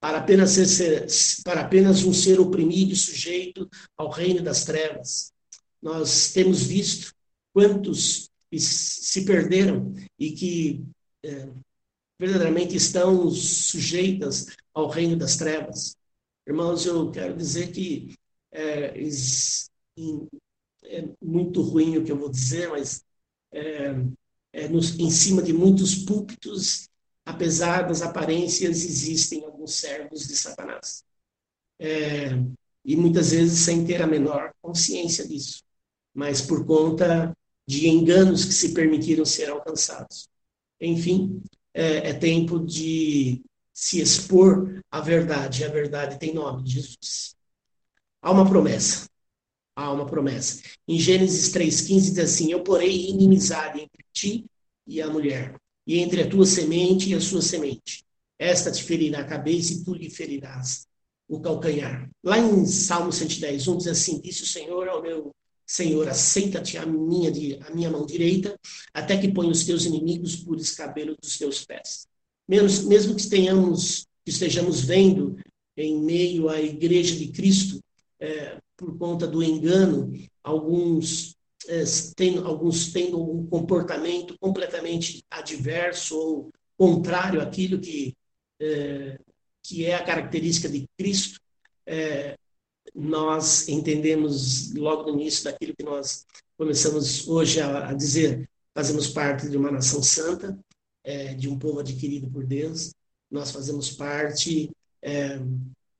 para 0.00 0.18
apenas, 0.18 0.50
ser, 0.50 1.06
para 1.44 1.62
apenas 1.62 2.04
um 2.04 2.12
ser 2.12 2.38
oprimido 2.40 2.92
e 2.92 2.96
sujeito 2.96 3.68
ao 3.96 4.10
reino 4.10 4.42
das 4.42 4.64
trevas. 4.64 5.32
Nós 5.82 6.32
temos 6.32 6.62
visto 6.62 7.12
quantos 7.52 8.30
se 8.56 9.24
perderam 9.24 9.94
e 10.18 10.32
que 10.32 10.84
é, 11.24 11.48
verdadeiramente 12.18 12.76
estão 12.76 13.30
sujeitas 13.30 14.46
ao 14.72 14.88
reino 14.88 15.16
das 15.16 15.36
trevas. 15.36 15.96
Irmãos, 16.46 16.86
eu 16.86 17.10
quero 17.10 17.36
dizer 17.36 17.72
que 17.72 18.14
é, 18.52 18.94
é 20.84 21.08
muito 21.22 21.60
ruim 21.60 21.98
o 21.98 22.04
que 22.04 22.12
eu 22.12 22.18
vou 22.18 22.30
dizer, 22.30 22.70
mas 22.70 23.04
é, 23.52 23.94
é 24.52 24.68
nos, 24.68 24.98
em 24.98 25.10
cima 25.10 25.42
de 25.42 25.52
muitos 25.52 25.94
púlpitos, 25.94 26.88
apesar 27.24 27.82
das 27.82 28.02
aparências, 28.02 28.84
existem 28.84 29.44
alguns 29.68 29.74
servos 29.74 30.26
de 30.26 30.36
Satanás. 30.36 31.04
É, 31.78 32.30
e 32.84 32.96
muitas 32.96 33.30
vezes 33.30 33.60
sem 33.60 33.84
ter 33.84 34.02
a 34.02 34.06
menor 34.06 34.52
consciência 34.62 35.26
disso, 35.28 35.62
mas 36.14 36.40
por 36.40 36.64
conta 36.64 37.36
de 37.66 37.86
enganos 37.86 38.44
que 38.44 38.54
se 38.54 38.72
permitiram 38.72 39.24
ser 39.24 39.50
alcançados. 39.50 40.28
Enfim, 40.80 41.42
é, 41.74 42.10
é 42.10 42.14
tempo 42.14 42.58
de 42.58 43.42
se 43.74 44.00
expor 44.00 44.82
à 44.90 45.00
verdade. 45.00 45.64
A 45.64 45.68
verdade 45.68 46.18
tem 46.18 46.32
nome, 46.32 46.66
Jesus. 46.66 47.36
Há 48.22 48.30
uma 48.32 48.48
promessa. 48.48 49.08
Há 49.76 49.92
uma 49.92 50.06
promessa. 50.06 50.62
Em 50.88 50.98
Gênesis 50.98 51.52
3,15 51.52 52.00
diz 52.00 52.18
assim: 52.18 52.50
Eu 52.50 52.64
porei 52.64 53.10
inimizade 53.10 53.80
entre 53.82 54.04
ti 54.12 54.46
e 54.86 55.00
a 55.02 55.08
mulher, 55.08 55.54
e 55.86 55.98
entre 55.98 56.22
a 56.22 56.28
tua 56.28 56.46
semente 56.46 57.10
e 57.10 57.14
a 57.14 57.20
sua 57.20 57.42
semente. 57.42 58.07
Esta 58.38 58.70
te 58.70 58.82
ferirá 58.84 59.20
a 59.20 59.24
cabeça 59.24 59.72
e 59.72 59.84
tu 59.84 59.94
lhe 59.94 60.08
ferirás 60.10 60.86
o 61.28 61.40
calcanhar. 61.40 62.08
Lá 62.22 62.38
em 62.38 62.64
Salmo 62.66 63.12
110, 63.12 63.68
1 63.68 63.76
diz 63.78 63.86
assim: 63.88 64.20
Disse 64.20 64.42
o 64.42 64.46
Senhor 64.46 64.88
ao 64.88 65.02
meu 65.02 65.30
Senhor, 65.68 66.08
aceita-te 66.08 66.78
a 66.78 66.86
minha, 66.86 67.30
a 67.66 67.74
minha 67.74 67.90
mão 67.90 68.06
direita, 68.06 68.58
até 68.94 69.18
que 69.18 69.30
ponha 69.30 69.50
os 69.50 69.66
teus 69.66 69.84
inimigos 69.84 70.34
por 70.36 70.56
escabelo 70.56 71.14
dos 71.20 71.36
teus 71.36 71.62
pés. 71.62 72.08
Mesmo, 72.48 72.88
mesmo 72.88 73.14
que, 73.14 73.28
tenhamos, 73.28 74.06
que 74.24 74.30
estejamos 74.30 74.80
vendo 74.80 75.36
em 75.76 76.00
meio 76.02 76.48
à 76.48 76.58
igreja 76.58 77.14
de 77.14 77.28
Cristo, 77.28 77.80
é, 78.18 78.56
por 78.78 78.96
conta 78.96 79.26
do 79.26 79.42
engano, 79.42 80.10
alguns, 80.42 81.36
é, 81.68 81.84
tendo, 82.16 82.46
alguns 82.46 82.90
tendo 82.90 83.22
um 83.22 83.46
comportamento 83.46 84.38
completamente 84.40 85.22
adverso 85.30 86.18
ou 86.18 86.50
contrário 86.78 87.42
àquilo 87.42 87.78
que, 87.78 88.14
que 89.62 89.84
é 89.84 89.94
a 89.94 90.04
característica 90.04 90.68
de 90.68 90.88
Cristo, 90.96 91.40
é, 91.86 92.36
nós 92.94 93.68
entendemos 93.68 94.72
logo 94.74 95.10
no 95.10 95.20
início 95.20 95.44
daquilo 95.44 95.74
que 95.76 95.84
nós 95.84 96.24
começamos 96.56 97.28
hoje 97.28 97.60
a, 97.60 97.90
a 97.90 97.94
dizer, 97.94 98.48
fazemos 98.74 99.08
parte 99.08 99.48
de 99.48 99.56
uma 99.56 99.70
nação 99.70 100.02
santa, 100.02 100.58
é, 101.04 101.34
de 101.34 101.48
um 101.48 101.58
povo 101.58 101.80
adquirido 101.80 102.30
por 102.30 102.44
Deus, 102.44 102.92
nós 103.30 103.50
fazemos 103.50 103.90
parte 103.90 104.70
é, 105.02 105.38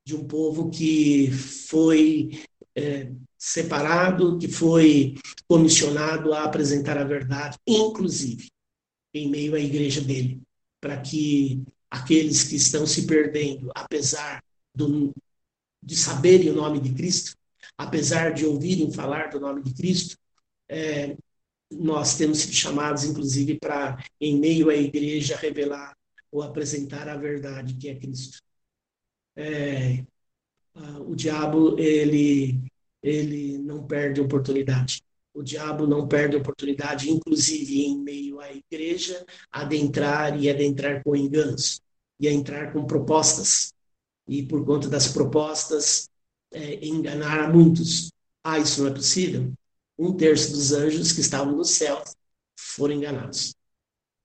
de 0.03 0.15
um 0.15 0.27
povo 0.27 0.69
que 0.69 1.31
foi 1.31 2.31
separado, 3.37 4.37
que 4.37 4.47
foi 4.47 5.15
comissionado 5.47 6.33
a 6.33 6.43
apresentar 6.43 6.97
a 6.97 7.03
verdade, 7.03 7.57
inclusive 7.67 8.49
em 9.13 9.29
meio 9.29 9.55
à 9.55 9.59
igreja 9.59 9.99
dele, 10.01 10.41
para 10.79 10.99
que 11.01 11.63
aqueles 11.89 12.43
que 12.43 12.55
estão 12.55 12.85
se 12.85 13.05
perdendo, 13.07 13.71
apesar 13.75 14.43
do, 14.75 15.13
de 15.81 15.95
saberem 15.95 16.49
o 16.51 16.55
nome 16.55 16.79
de 16.79 16.93
Cristo, 16.93 17.35
apesar 17.77 18.33
de 18.33 18.45
ouvirem 18.45 18.91
falar 18.91 19.29
do 19.29 19.39
nome 19.39 19.63
de 19.63 19.73
Cristo, 19.73 20.17
é, 20.67 21.17
nós 21.71 22.17
temos 22.17 22.39
sido 22.39 22.53
chamados, 22.53 23.03
inclusive, 23.03 23.57
para, 23.59 24.03
em 24.19 24.39
meio 24.39 24.69
à 24.69 24.75
igreja, 24.75 25.37
revelar 25.37 25.95
ou 26.31 26.41
apresentar 26.43 27.07
a 27.07 27.17
verdade 27.17 27.75
que 27.75 27.89
é 27.89 27.95
Cristo. 27.95 28.39
É, 29.35 30.03
o 31.05 31.15
diabo, 31.15 31.77
ele, 31.79 32.59
ele 33.01 33.57
não 33.57 33.85
perde 33.85 34.21
oportunidade. 34.21 35.01
O 35.39 35.41
diabo 35.41 35.87
não 35.87 36.05
perde 36.05 36.35
oportunidade, 36.35 37.09
inclusive 37.09 37.85
em 37.85 37.97
meio 37.97 38.41
à 38.41 38.51
igreja, 38.51 39.25
adentrar 39.49 40.37
e 40.37 40.49
adentrar 40.49 41.01
com 41.01 41.15
enganos, 41.15 41.79
e 42.19 42.27
a 42.27 42.31
entrar 42.33 42.73
com 42.73 42.85
propostas 42.85 43.73
e 44.27 44.43
por 44.43 44.65
conta 44.65 44.89
das 44.89 45.07
propostas 45.07 46.09
é, 46.51 46.85
enganar 46.85 47.39
a 47.39 47.47
muitos. 47.47 48.11
Ah, 48.43 48.59
isso 48.59 48.83
não 48.83 48.89
é 48.89 48.93
possível? 48.93 49.53
Um 49.97 50.13
terço 50.13 50.51
dos 50.51 50.73
anjos 50.73 51.13
que 51.13 51.21
estavam 51.21 51.55
no 51.55 51.63
céu 51.63 52.03
foram 52.59 52.95
enganados. 52.95 53.55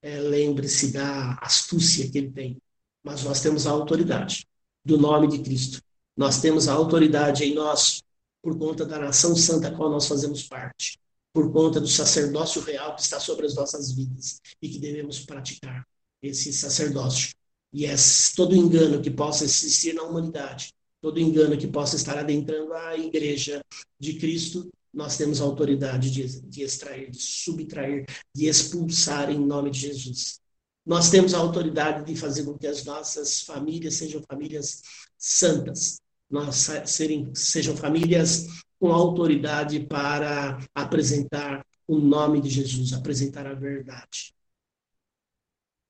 É, 0.03 0.19
Lembre-se 0.19 0.91
da 0.91 1.39
astúcia 1.41 2.11
que 2.11 2.19
ele 2.19 2.33
tem. 2.33 2.59
Mas 3.05 3.23
nós 3.23 3.41
temos 3.41 3.69
a 3.69 3.71
autoridade 3.71 4.49
do 4.85 4.99
nome 4.99 5.29
de 5.29 5.39
Cristo. 5.45 5.81
Nós 6.17 6.41
temos 6.41 6.67
a 6.67 6.73
autoridade 6.73 7.45
em 7.45 7.55
nós 7.55 8.03
por 8.43 8.59
conta 8.59 8.85
da 8.85 8.99
nação 8.99 9.37
santa 9.37 9.69
a 9.69 9.77
qual 9.77 9.89
nós 9.89 10.09
fazemos 10.09 10.43
parte, 10.43 10.99
por 11.35 11.53
conta 11.53 11.81
do 11.81 11.89
sacerdócio 11.89 12.63
real 12.63 12.95
que 12.95 13.03
está 13.03 13.19
sobre 13.19 13.45
as 13.45 13.57
nossas 13.57 13.91
vidas 13.91 14.41
e 14.63 14.69
que 14.69 14.79
devemos 14.79 15.19
praticar 15.19 15.85
esse 16.23 16.53
sacerdócio. 16.53 17.35
E 17.73 17.85
é 17.85 17.95
todo 18.37 18.55
engano 18.55 19.03
que 19.03 19.11
possa 19.11 19.43
existir 19.43 19.95
na 19.95 20.05
humanidade, 20.05 20.73
todo 21.03 21.19
engano 21.19 21.59
que 21.59 21.67
possa 21.67 21.97
estar 21.97 22.17
adentrando 22.17 22.73
a 22.73 22.97
igreja 22.97 23.61
de 23.99 24.15
Cristo, 24.15 24.71
nós 24.93 25.17
temos 25.17 25.41
a 25.41 25.45
autoridade 25.45 26.09
de, 26.09 26.41
de 26.43 26.63
extrair, 26.63 27.11
de 27.11 27.19
subtrair, 27.19 28.07
de 28.33 28.47
expulsar 28.47 29.29
em 29.29 29.45
nome 29.45 29.73
de 29.73 29.81
Jesus. 29.81 30.39
Nós 30.87 31.11
temos 31.11 31.35
a 31.35 31.39
autoridade 31.39 32.07
de 32.07 32.15
fazer 32.15 32.45
com 32.45 32.57
que 32.57 32.69
as 32.69 32.85
nossas 32.85 33.41
famílias 33.41 33.95
sejam 33.95 34.23
famílias 34.23 34.83
santas, 35.19 36.01
nós 36.31 36.69
serem, 36.87 37.35
sejam 37.35 37.77
famílias 37.77 38.47
com 38.85 38.93
autoridade 38.93 39.81
para 39.81 40.59
apresentar 40.75 41.65
o 41.89 41.99
nome 41.99 42.39
de 42.39 42.51
Jesus, 42.51 42.93
apresentar 42.93 43.47
a 43.47 43.55
verdade. 43.55 44.35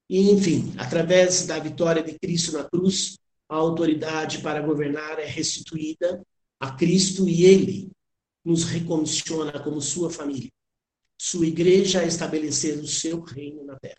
E, 0.09 0.31
enfim, 0.31 0.73
através 0.79 1.45
da 1.45 1.59
vitória 1.59 2.05
de 2.05 2.17
Cristo 2.17 2.53
na 2.53 2.63
cruz, 2.63 3.19
a 3.49 3.57
autoridade 3.57 4.39
para 4.43 4.63
governar 4.63 5.19
é 5.19 5.25
restituída 5.25 6.25
a 6.61 6.71
Cristo 6.71 7.29
e 7.29 7.45
Ele 7.45 7.91
nos 8.45 8.63
recomissiona 8.63 9.59
como 9.59 9.81
sua 9.81 10.09
família, 10.09 10.53
sua 11.19 11.49
igreja 11.49 11.99
a 11.99 12.07
estabelecer 12.07 12.79
o 12.79 12.87
seu 12.87 13.21
reino 13.23 13.65
na 13.65 13.77
terra. 13.77 13.97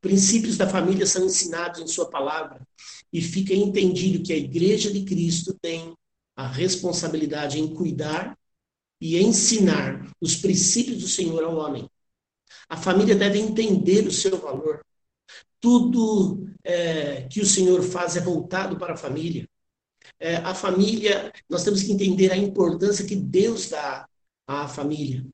Princípios 0.00 0.56
da 0.56 0.68
família 0.68 1.06
são 1.06 1.24
ensinados 1.24 1.80
em 1.80 1.86
Sua 1.86 2.10
palavra 2.10 2.66
e 3.12 3.22
fica 3.22 3.54
entendido 3.54 4.24
que 4.24 4.32
a 4.32 4.36
Igreja 4.36 4.92
de 4.92 5.04
Cristo 5.04 5.56
tem 5.62 5.94
a 6.34 6.46
responsabilidade 6.46 7.60
em 7.60 7.74
cuidar 7.74 8.38
e 9.00 9.18
ensinar 9.20 10.10
os 10.20 10.36
princípios 10.36 10.98
do 10.98 11.08
Senhor 11.08 11.42
ao 11.42 11.56
homem. 11.56 11.88
A 12.68 12.76
família 12.76 13.14
deve 13.14 13.38
entender 13.38 14.06
o 14.06 14.12
seu 14.12 14.38
valor. 14.38 14.84
Tudo 15.60 16.46
é, 16.64 17.22
que 17.28 17.40
o 17.40 17.46
Senhor 17.46 17.82
faz 17.82 18.16
é 18.16 18.20
voltado 18.20 18.78
para 18.78 18.94
a 18.94 18.96
família. 18.96 19.48
É, 20.18 20.36
a 20.36 20.54
família, 20.54 21.32
nós 21.48 21.64
temos 21.64 21.82
que 21.82 21.92
entender 21.92 22.32
a 22.32 22.36
importância 22.36 23.06
que 23.06 23.16
Deus 23.16 23.68
dá 23.68 24.08
à 24.46 24.68
família. 24.68 25.24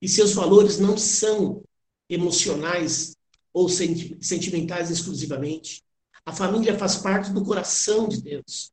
E 0.00 0.08
seus 0.08 0.32
valores 0.32 0.78
não 0.78 0.96
são 0.96 1.62
emocionais, 2.08 3.16
ou 3.56 3.70
sentimentais 3.70 4.90
exclusivamente. 4.90 5.82
A 6.26 6.30
família 6.30 6.78
faz 6.78 6.96
parte 6.96 7.32
do 7.32 7.42
coração 7.42 8.06
de 8.06 8.20
Deus. 8.20 8.70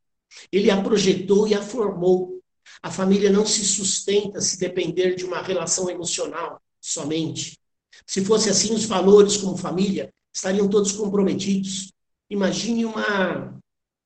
Ele 0.50 0.70
a 0.70 0.80
projetou 0.82 1.46
e 1.48 1.54
a 1.54 1.62
formou. 1.62 2.40
A 2.82 2.90
família 2.90 3.30
não 3.30 3.46
se 3.46 3.64
sustenta 3.64 4.40
se 4.40 4.58
depender 4.58 5.14
de 5.14 5.24
uma 5.24 5.42
relação 5.42 5.88
emocional 5.90 6.60
somente. 6.80 7.58
Se 8.06 8.24
fosse 8.24 8.50
assim, 8.50 8.74
os 8.74 8.84
valores 8.84 9.36
como 9.36 9.56
família 9.56 10.12
estariam 10.32 10.68
todos 10.68 10.92
comprometidos. 10.92 11.92
Imagine 12.28 12.84
uma, 12.84 13.58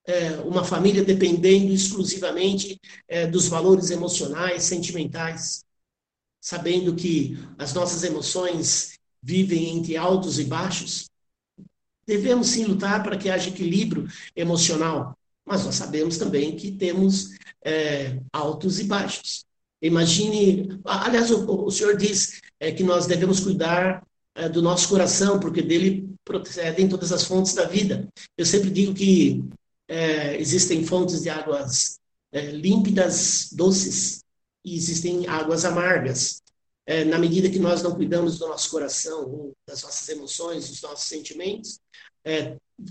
é, 0.06 0.30
uma 0.40 0.64
família 0.64 1.04
dependendo 1.04 1.72
exclusivamente 1.72 2.78
é, 3.08 3.26
dos 3.26 3.48
valores 3.48 3.90
emocionais, 3.90 4.64
sentimentais, 4.64 5.64
sabendo 6.40 6.94
que 6.94 7.38
as 7.58 7.74
nossas 7.74 8.04
emoções 8.04 8.98
vivem 9.22 9.76
entre 9.76 9.96
altos 9.96 10.38
e 10.38 10.44
baixos. 10.44 11.08
Devemos 12.06 12.48
sim 12.48 12.64
lutar 12.64 13.02
para 13.02 13.18
que 13.18 13.28
haja 13.28 13.50
equilíbrio 13.50 14.08
emocional, 14.34 15.17
mas 15.49 15.64
nós 15.64 15.74
sabemos 15.76 16.18
também 16.18 16.55
que 16.55 16.72
temos 16.72 17.30
é, 17.64 18.20
altos 18.32 18.78
e 18.78 18.84
baixos. 18.84 19.44
Imagine, 19.80 20.80
aliás, 20.84 21.30
o, 21.30 21.64
o 21.64 21.70
senhor 21.70 21.96
diz 21.96 22.40
é, 22.61 22.70
que 22.72 22.82
nós 22.82 23.07
devemos 23.07 23.40
cuidar 23.40 24.05
é, 24.34 24.49
do 24.49 24.61
nosso 24.61 24.88
coração, 24.88 25.40
porque 25.40 25.62
dele 25.62 26.09
procedem 26.24 26.88
todas 26.88 27.12
as 27.12 27.24
fontes 27.24 27.55
da 27.55 27.64
vida. 27.64 28.07
Eu 28.36 28.44
sempre 28.44 28.70
digo 28.70 28.92
que 28.92 29.44
é, 29.88 30.38
existem 30.38 30.84
fontes 30.84 31.22
de 31.22 31.30
águas 31.30 31.99
é, 32.30 32.51
límpidas, 32.51 33.49
doces, 33.53 34.22
e 34.64 34.76
existem 34.76 35.26
águas 35.26 35.64
amargas 35.64 36.42
é, 36.84 37.05
na 37.05 37.18
medida 37.18 37.49
que 37.49 37.59
nós 37.59 37.82
não 37.82 37.94
cuidamos 37.94 38.38
do 38.38 38.49
nosso 38.49 38.70
coração, 38.70 39.53
das 39.66 39.82
nossas 39.82 40.09
emoções, 40.09 40.68
dos 40.68 40.82
nossos 40.82 41.09
sentimentos, 41.09 41.80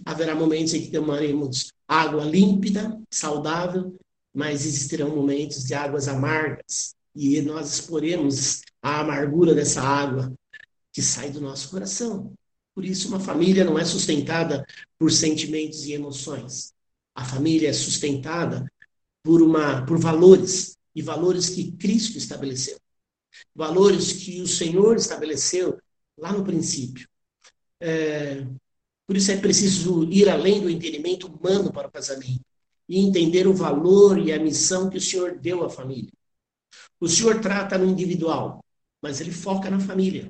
haverá 0.05 0.33
momentos 0.33 0.73
em 0.73 0.81
que 0.81 0.91
tomaremos 0.91 1.71
água 1.87 2.23
límpida, 2.23 2.99
saudável, 3.09 3.97
mas 4.33 4.65
existirão 4.65 5.15
momentos 5.15 5.63
de 5.63 5.73
águas 5.73 6.07
amargas 6.07 6.95
e 7.15 7.41
nós 7.41 7.73
exporemos 7.73 8.61
a 8.81 8.99
amargura 8.99 9.55
dessa 9.55 9.81
água 9.81 10.31
que 10.91 11.01
sai 11.01 11.31
do 11.31 11.41
nosso 11.41 11.69
coração. 11.69 12.33
Por 12.75 12.85
isso, 12.85 13.07
uma 13.07 13.19
família 13.19 13.63
não 13.63 13.79
é 13.79 13.85
sustentada 13.85 14.65
por 14.99 15.11
sentimentos 15.11 15.85
e 15.85 15.93
emoções. 15.93 16.73
A 17.15 17.25
família 17.25 17.69
é 17.69 17.73
sustentada 17.73 18.71
por, 19.23 19.41
uma, 19.41 19.83
por 19.85 19.97
valores 19.97 20.77
e 20.93 21.01
valores 21.01 21.49
que 21.49 21.71
Cristo 21.71 22.17
estabeleceu 22.17 22.77
valores 23.53 24.13
que 24.13 24.41
o 24.41 24.47
Senhor 24.47 24.95
estabeleceu 24.95 25.79
lá 26.17 26.31
no 26.31 26.43
princípio. 26.43 27.07
É, 27.79 28.45
por 29.07 29.15
isso 29.15 29.31
é 29.31 29.37
preciso 29.37 30.03
ir 30.11 30.27
além 30.27 30.59
do 30.59 30.69
entendimento 30.69 31.27
humano 31.27 31.71
para 31.71 31.87
o 31.87 31.91
casamento 31.91 32.41
e 32.89 32.99
entender 32.99 33.47
o 33.47 33.53
valor 33.53 34.19
e 34.19 34.33
a 34.33 34.39
missão 34.39 34.89
que 34.89 34.97
o 34.97 35.01
Senhor 35.01 35.39
deu 35.39 35.63
à 35.63 35.69
família. 35.69 36.11
O 36.99 37.07
Senhor 37.07 37.39
trata 37.39 37.77
no 37.77 37.85
individual, 37.85 38.63
mas 39.01 39.21
ele 39.21 39.31
foca 39.31 39.69
na 39.69 39.79
família. 39.79 40.29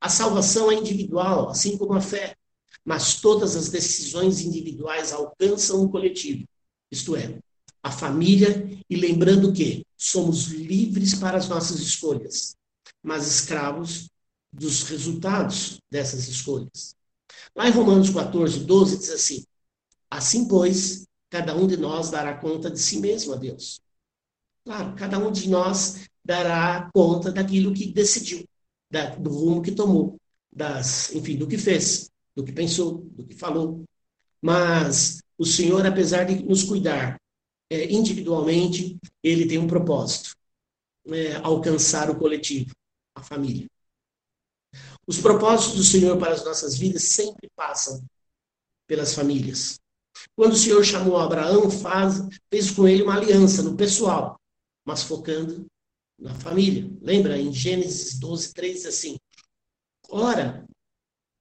A 0.00 0.08
salvação 0.08 0.72
é 0.72 0.74
individual, 0.74 1.50
assim 1.50 1.76
como 1.76 1.92
a 1.92 2.00
fé, 2.00 2.34
mas 2.84 3.20
todas 3.20 3.54
as 3.54 3.68
decisões 3.68 4.40
individuais 4.40 5.12
alcançam 5.12 5.82
o 5.82 5.90
coletivo, 5.90 6.46
isto 6.90 7.14
é, 7.14 7.38
a 7.82 7.90
família, 7.90 8.66
e 8.88 8.96
lembrando 8.96 9.52
que 9.52 9.84
somos 9.96 10.46
livres 10.46 11.14
para 11.14 11.36
as 11.36 11.48
nossas 11.48 11.80
escolhas, 11.80 12.54
mas 13.02 13.26
escravos 13.26 14.08
dos 14.52 14.84
resultados 14.84 15.78
dessas 15.90 16.28
escolhas. 16.28 16.94
Lá 17.54 17.68
em 17.68 17.72
Romanos 17.72 18.10
14, 18.10 18.64
12, 18.64 18.98
diz 18.98 19.10
assim: 19.10 19.44
Assim, 20.10 20.48
pois, 20.48 21.06
cada 21.28 21.54
um 21.56 21.66
de 21.66 21.76
nós 21.76 22.10
dará 22.10 22.34
conta 22.34 22.70
de 22.70 22.78
si 22.78 23.00
mesmo 23.00 23.32
a 23.32 23.36
Deus. 23.36 23.80
Claro, 24.64 24.94
cada 24.96 25.18
um 25.18 25.30
de 25.32 25.48
nós 25.48 26.08
dará 26.24 26.90
conta 26.92 27.32
daquilo 27.32 27.72
que 27.72 27.92
decidiu, 27.92 28.44
da, 28.90 29.14
do 29.16 29.30
rumo 29.30 29.62
que 29.62 29.72
tomou, 29.72 30.16
das, 30.52 31.14
enfim, 31.14 31.36
do 31.36 31.46
que 31.46 31.56
fez, 31.56 32.10
do 32.34 32.44
que 32.44 32.52
pensou, 32.52 32.98
do 33.12 33.24
que 33.24 33.34
falou. 33.34 33.84
Mas 34.40 35.22
o 35.38 35.44
Senhor, 35.44 35.84
apesar 35.86 36.24
de 36.24 36.42
nos 36.44 36.62
cuidar 36.64 37.20
é, 37.70 37.90
individualmente, 37.92 38.98
ele 39.22 39.46
tem 39.46 39.58
um 39.58 39.66
propósito: 39.66 40.36
é, 41.06 41.36
alcançar 41.36 42.10
o 42.10 42.18
coletivo, 42.18 42.72
a 43.14 43.22
família. 43.22 43.66
Os 45.10 45.18
propósitos 45.18 45.74
do 45.74 45.82
Senhor 45.82 46.16
para 46.18 46.34
as 46.34 46.44
nossas 46.44 46.78
vidas 46.78 47.02
sempre 47.02 47.50
passam 47.56 48.00
pelas 48.86 49.12
famílias. 49.12 49.80
Quando 50.36 50.52
o 50.52 50.56
Senhor 50.56 50.84
chamou 50.84 51.16
Abraão, 51.16 51.68
faz, 51.68 52.22
fez 52.48 52.70
com 52.70 52.86
ele 52.86 53.02
uma 53.02 53.16
aliança 53.16 53.60
no 53.60 53.76
pessoal, 53.76 54.40
mas 54.84 55.02
focando 55.02 55.66
na 56.16 56.32
família. 56.32 56.88
Lembra 57.02 57.36
em 57.36 57.52
Gênesis 57.52 58.20
12, 58.20 58.54
3 58.54 58.86
assim: 58.86 59.18
Ora, 60.08 60.64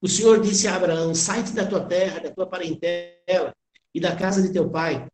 o 0.01 0.07
Senhor 0.07 0.41
disse 0.41 0.67
a 0.67 0.75
Abraão: 0.75 1.13
Sai-te 1.13 1.51
da 1.51 1.67
tua 1.67 1.85
terra, 1.85 2.21
da 2.21 2.31
tua 2.31 2.47
parentela 2.47 3.53
e 3.93 3.99
da 3.99 4.15
casa 4.15 4.41
de 4.41 4.51
teu 4.51 4.67
pai, 4.67 5.07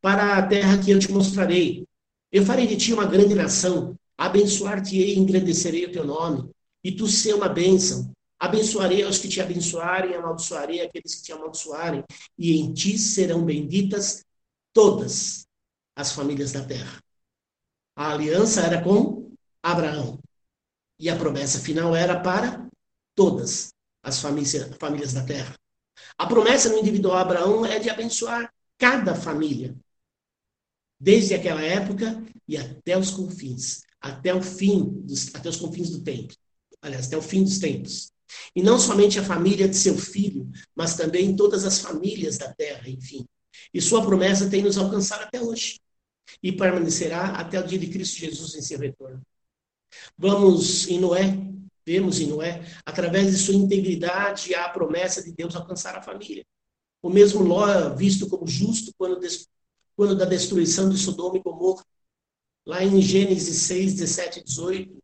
para 0.00 0.38
a 0.38 0.46
terra 0.46 0.78
que 0.78 0.92
eu 0.92 1.00
te 1.00 1.10
mostrarei. 1.10 1.84
Eu 2.30 2.46
farei 2.46 2.68
de 2.68 2.76
ti 2.76 2.92
uma 2.92 3.04
grande 3.04 3.34
nação, 3.34 3.98
abençoar-te-ei 4.16 5.14
e 5.14 5.18
engrandecerei 5.18 5.86
o 5.86 5.90
teu 5.90 6.04
nome, 6.04 6.54
e 6.86 6.92
tu 6.92 7.08
ser 7.08 7.34
uma 7.34 7.48
bênção. 7.48 8.14
Abençoarei 8.38 9.02
aos 9.02 9.18
que 9.18 9.26
te 9.26 9.40
abençoarem, 9.40 10.14
amaldiçoarei 10.14 10.80
aqueles 10.80 11.16
que 11.16 11.22
te 11.24 11.32
amaldiçoarem, 11.32 12.04
e 12.38 12.60
em 12.60 12.72
ti 12.72 12.96
serão 12.96 13.44
benditas 13.44 14.24
todas 14.72 15.48
as 15.96 16.12
famílias 16.12 16.52
da 16.52 16.64
terra. 16.64 17.02
A 17.96 18.12
aliança 18.12 18.60
era 18.60 18.84
com 18.84 19.32
Abraão, 19.60 20.20
e 20.96 21.10
a 21.10 21.16
promessa 21.16 21.58
final 21.58 21.96
era 21.96 22.20
para 22.20 22.68
todas 23.16 23.70
as 24.00 24.20
famílias 24.20 25.12
da 25.12 25.24
terra. 25.24 25.56
A 26.16 26.24
promessa 26.24 26.68
no 26.68 26.78
individual 26.78 27.16
Abraão 27.16 27.66
é 27.66 27.80
de 27.80 27.90
abençoar 27.90 28.54
cada 28.78 29.12
família, 29.12 29.74
desde 31.00 31.34
aquela 31.34 31.62
época 31.62 32.22
e 32.46 32.56
até 32.56 32.96
os 32.96 33.10
confins, 33.10 33.80
até 34.00 34.32
o 34.32 34.40
fim, 34.40 34.84
dos, 35.02 35.34
até 35.34 35.48
os 35.48 35.56
confins 35.56 35.90
do 35.90 36.04
tempo, 36.04 36.32
aliás, 36.86 37.06
até 37.06 37.16
o 37.16 37.22
fim 37.22 37.42
dos 37.42 37.58
tempos. 37.58 38.12
E 38.54 38.62
não 38.62 38.78
somente 38.78 39.18
a 39.18 39.24
família 39.24 39.68
de 39.68 39.76
seu 39.76 39.96
filho, 39.96 40.50
mas 40.74 40.96
também 40.96 41.36
todas 41.36 41.64
as 41.64 41.78
famílias 41.78 42.38
da 42.38 42.52
terra, 42.52 42.88
enfim. 42.88 43.26
E 43.72 43.80
sua 43.80 44.04
promessa 44.04 44.48
tem 44.48 44.62
nos 44.62 44.78
alcançado 44.78 45.22
até 45.22 45.40
hoje 45.40 45.78
e 46.42 46.52
permanecerá 46.52 47.26
até 47.30 47.60
o 47.60 47.66
dia 47.66 47.78
de 47.78 47.88
Cristo 47.88 48.18
Jesus 48.18 48.54
em 48.54 48.62
seu 48.62 48.78
retorno. 48.78 49.22
Vamos 50.16 50.88
em 50.88 50.98
Noé, 50.98 51.36
vemos 51.84 52.18
em 52.20 52.26
Noé, 52.26 52.64
através 52.84 53.30
de 53.30 53.38
sua 53.38 53.54
integridade, 53.54 54.54
a 54.54 54.68
promessa 54.68 55.22
de 55.22 55.32
Deus 55.32 55.54
alcançar 55.54 55.96
a 55.96 56.02
família. 56.02 56.44
O 57.00 57.08
mesmo 57.08 57.42
Ló, 57.42 57.94
visto 57.94 58.28
como 58.28 58.46
justo 58.46 58.92
quando, 58.98 59.20
quando 59.94 60.16
da 60.16 60.24
destruição 60.24 60.88
de 60.88 60.98
Sodoma 60.98 61.36
e 61.36 61.42
Gomorra, 61.42 61.84
lá 62.66 62.82
em 62.82 63.00
Gênesis 63.00 63.58
6, 63.58 63.94
17 63.94 64.40
e 64.40 64.44
18, 64.44 65.02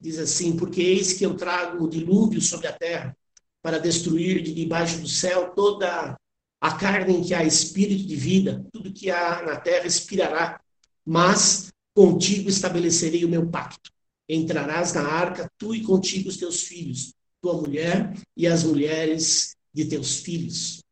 diz 0.00 0.18
assim: 0.18 0.56
Porque 0.56 0.80
eis 0.80 1.12
que 1.12 1.24
eu 1.24 1.36
trago 1.36 1.84
o 1.84 1.88
dilúvio 1.88 2.40
sobre 2.40 2.66
a 2.66 2.72
terra, 2.72 3.16
para 3.62 3.78
destruir 3.78 4.42
de 4.42 4.52
debaixo 4.52 5.00
do 5.00 5.08
céu 5.08 5.54
toda 5.54 6.14
a 6.60 6.72
carne 6.76 7.16
em 7.16 7.22
que 7.22 7.32
há 7.32 7.42
espírito 7.42 8.06
de 8.06 8.14
vida, 8.14 8.62
tudo 8.70 8.92
que 8.92 9.10
há 9.10 9.42
na 9.42 9.56
terra 9.56 9.86
expirará, 9.86 10.60
mas 11.04 11.72
contigo 11.94 12.50
estabelecerei 12.50 13.24
o 13.24 13.28
meu 13.28 13.48
pacto. 13.48 13.90
Entrarás 14.28 14.92
na 14.92 15.02
arca, 15.02 15.50
tu 15.56 15.74
e 15.74 15.82
contigo 15.82 16.28
os 16.28 16.36
teus 16.36 16.62
filhos, 16.62 17.14
tua 17.40 17.54
mulher 17.54 18.14
e 18.36 18.46
as 18.46 18.64
mulheres 18.64 19.56
de 19.72 19.86
teus 19.86 20.16
filhos. 20.20 20.82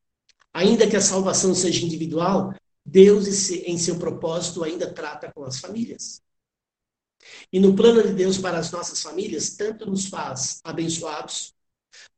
Ainda 0.54 0.86
que 0.86 0.96
a 0.96 1.00
salvação 1.00 1.54
seja 1.54 1.84
individual, 1.84 2.54
Deus, 2.84 3.50
em 3.50 3.76
seu 3.76 3.98
propósito, 3.98 4.64
ainda 4.64 4.90
trata 4.90 5.30
com 5.30 5.44
as 5.44 5.58
famílias. 5.58 6.21
E 7.52 7.60
no 7.60 7.74
plano 7.74 8.02
de 8.02 8.12
Deus 8.12 8.38
para 8.38 8.58
as 8.58 8.70
nossas 8.70 9.00
famílias, 9.00 9.56
tanto 9.56 9.86
nos 9.86 10.06
faz 10.06 10.60
abençoados, 10.64 11.54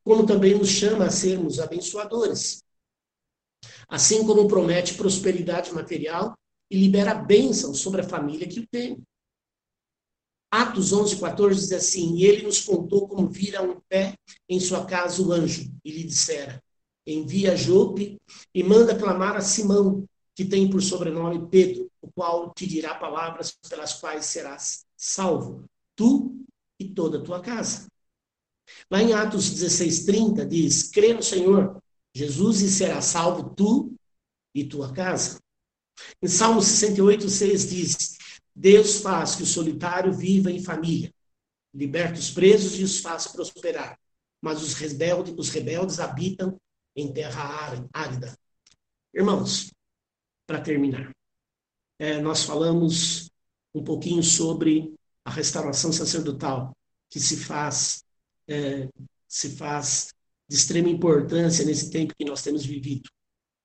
como 0.03 0.25
também 0.25 0.57
nos 0.57 0.69
chama 0.69 1.05
a 1.05 1.11
sermos 1.11 1.59
abençoadores. 1.59 2.63
Assim 3.87 4.25
como 4.25 4.47
promete 4.47 4.95
prosperidade 4.95 5.73
material 5.73 6.37
e 6.69 6.77
libera 6.77 7.13
bênção 7.13 7.73
sobre 7.73 8.01
a 8.01 8.07
família 8.07 8.47
que 8.47 8.59
o 8.59 8.67
tem. 8.67 9.01
Atos 10.51 10.93
11, 10.93 11.19
14 11.19 11.59
diz 11.59 11.71
assim: 11.73 12.15
E 12.15 12.25
ele 12.25 12.43
nos 12.43 12.61
contou 12.61 13.07
como 13.07 13.27
vira 13.27 13.61
um 13.61 13.79
pé 13.89 14.15
em 14.47 14.59
sua 14.59 14.85
casa 14.85 15.21
o 15.21 15.31
anjo, 15.31 15.69
e 15.83 15.91
lhe 15.91 16.03
dissera: 16.03 16.63
Envia 17.05 17.55
Jope 17.55 18.17
e 18.53 18.63
manda 18.63 18.97
clamar 18.97 19.35
a 19.35 19.41
Simão, 19.41 20.07
que 20.33 20.45
tem 20.45 20.69
por 20.69 20.81
sobrenome 20.81 21.47
Pedro, 21.49 21.91
o 22.01 22.09
qual 22.11 22.53
te 22.53 22.65
dirá 22.65 22.95
palavras 22.95 23.51
pelas 23.69 23.93
quais 23.93 24.25
serás 24.25 24.84
salvo, 25.05 25.69
tu 25.95 26.43
e 26.79 26.89
toda 26.89 27.19
a 27.19 27.23
tua 27.23 27.41
casa. 27.41 27.87
Lá 28.89 29.01
em 29.01 29.13
Atos 29.13 29.49
16:30 29.51 30.45
diz: 30.45 30.89
crê 30.89 31.13
no 31.13 31.21
Senhor 31.21 31.81
Jesus 32.13 32.61
e 32.61 32.69
será 32.69 33.01
salvo 33.01 33.53
tu 33.53 33.93
e 34.53 34.65
tua 34.65 34.91
casa. 34.91 35.39
Em 36.21 36.27
Salmo 36.27 36.59
68:6 36.59 37.69
diz: 37.69 38.17
Deus 38.53 39.01
faz 39.01 39.35
que 39.35 39.43
o 39.43 39.45
solitário 39.45 40.11
viva 40.11 40.51
em 40.51 40.63
família, 40.63 41.13
liberta 41.73 42.19
os 42.19 42.31
presos 42.31 42.79
e 42.79 42.83
os 42.83 42.99
faz 42.99 43.27
prosperar, 43.27 43.99
mas 44.41 44.63
os 44.63 44.73
rebeldes, 44.73 45.35
os 45.37 45.49
rebeldes 45.49 45.99
habitam 45.99 46.59
em 46.95 47.13
terra 47.13 47.87
árida. 47.93 48.35
Irmãos, 49.13 49.71
para 50.47 50.61
terminar, 50.61 51.13
é, 51.99 52.19
nós 52.19 52.43
falamos 52.43 53.29
um 53.75 53.83
pouquinho 53.83 54.23
sobre 54.23 54.93
a 55.23 55.29
restauração 55.29 55.91
sacerdotal 55.91 56.75
que 57.09 57.19
se 57.19 57.37
faz 57.37 58.03
é, 58.47 58.87
se 59.27 59.49
faz 59.49 60.13
de 60.47 60.55
extrema 60.55 60.87
importância 60.89 61.65
nesse 61.65 61.89
tempo 61.89 62.15
que 62.15 62.23
nós 62.23 62.41
temos 62.41 62.65
vivido. 62.65 63.09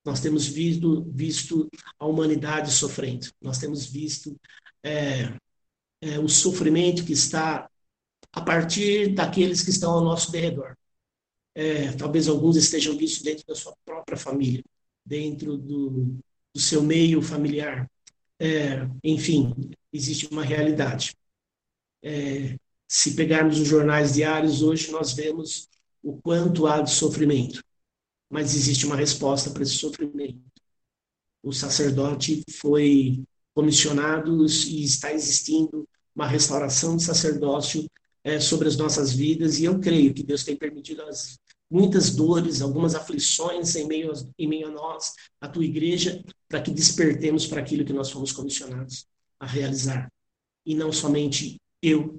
Nós 0.03 0.19
temos 0.19 0.47
visto, 0.47 1.03
visto 1.11 1.69
a 1.99 2.05
humanidade 2.05 2.71
sofrendo. 2.71 3.27
Nós 3.39 3.59
temos 3.59 3.85
visto 3.85 4.35
é, 4.83 5.33
é, 6.01 6.19
o 6.19 6.27
sofrimento 6.27 7.05
que 7.05 7.13
está 7.13 7.69
a 8.33 8.41
partir 8.41 9.13
daqueles 9.13 9.63
que 9.63 9.69
estão 9.69 9.91
ao 9.93 10.03
nosso 10.03 10.31
derredor. 10.31 10.75
É, 11.53 11.91
talvez 11.93 12.27
alguns 12.27 12.55
estejam 12.55 12.97
vistos 12.97 13.21
dentro 13.21 13.45
da 13.45 13.55
sua 13.55 13.75
própria 13.85 14.17
família, 14.17 14.63
dentro 15.05 15.57
do, 15.57 16.17
do 16.53 16.59
seu 16.59 16.81
meio 16.81 17.21
familiar. 17.21 17.89
É, 18.43 18.89
enfim, 19.03 19.53
existe 19.93 20.27
uma 20.31 20.43
realidade. 20.43 21.15
É, 22.01 22.57
se 22.87 23.13
pegarmos 23.15 23.59
os 23.59 23.67
jornais 23.67 24.15
diários 24.15 24.63
hoje, 24.63 24.91
nós 24.91 25.13
vemos 25.13 25.69
o 26.01 26.19
quanto 26.23 26.65
há 26.65 26.81
de 26.81 26.89
sofrimento. 26.89 27.63
Mas 28.27 28.55
existe 28.55 28.87
uma 28.87 28.95
resposta 28.95 29.51
para 29.51 29.61
esse 29.61 29.75
sofrimento. 29.75 30.41
O 31.43 31.53
sacerdote 31.53 32.43
foi 32.49 33.23
comissionado 33.53 34.43
e 34.43 34.83
está 34.83 35.13
existindo 35.13 35.87
uma 36.15 36.25
restauração 36.25 36.97
de 36.97 37.03
sacerdócio 37.03 37.87
é, 38.23 38.39
sobre 38.39 38.67
as 38.67 38.75
nossas 38.75 39.13
vidas, 39.13 39.59
e 39.59 39.65
eu 39.65 39.79
creio 39.79 40.13
que 40.15 40.23
Deus 40.23 40.43
tem 40.43 40.55
permitido 40.55 41.03
as 41.03 41.37
muitas 41.71 42.13
dores, 42.13 42.61
algumas 42.61 42.93
aflições 42.93 43.75
em 43.77 43.87
meio, 43.87 44.11
a, 44.11 44.15
em 44.37 44.47
meio 44.47 44.67
a 44.67 44.71
nós, 44.71 45.13
a 45.39 45.47
tua 45.47 45.63
igreja, 45.63 46.21
para 46.49 46.61
que 46.61 46.69
despertemos 46.69 47.47
para 47.47 47.61
aquilo 47.61 47.85
que 47.85 47.93
nós 47.93 48.11
fomos 48.11 48.33
comissionados 48.33 49.07
a 49.39 49.45
realizar. 49.45 50.11
E 50.65 50.75
não 50.75 50.91
somente 50.91 51.59
eu 51.81 52.17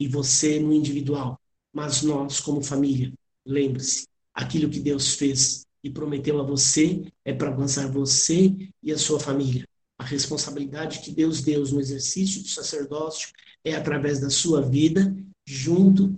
e 0.00 0.08
você 0.08 0.58
no 0.58 0.72
individual, 0.72 1.40
mas 1.72 2.02
nós 2.02 2.40
como 2.40 2.62
família. 2.62 3.12
Lembre-se, 3.46 4.06
aquilo 4.34 4.68
que 4.68 4.80
Deus 4.80 5.14
fez 5.14 5.64
e 5.82 5.88
prometeu 5.88 6.40
a 6.40 6.42
você 6.42 7.04
é 7.24 7.32
para 7.32 7.48
avançar 7.48 7.90
você 7.90 8.54
e 8.82 8.92
a 8.92 8.98
sua 8.98 9.20
família. 9.20 9.66
A 9.96 10.04
responsabilidade 10.04 11.00
que 11.00 11.12
Deus 11.12 11.40
deu 11.40 11.64
no 11.64 11.80
exercício 11.80 12.42
do 12.42 12.48
sacerdócio 12.48 13.30
é 13.64 13.74
através 13.74 14.20
da 14.20 14.30
sua 14.30 14.60
vida, 14.60 15.16
junto 15.46 16.16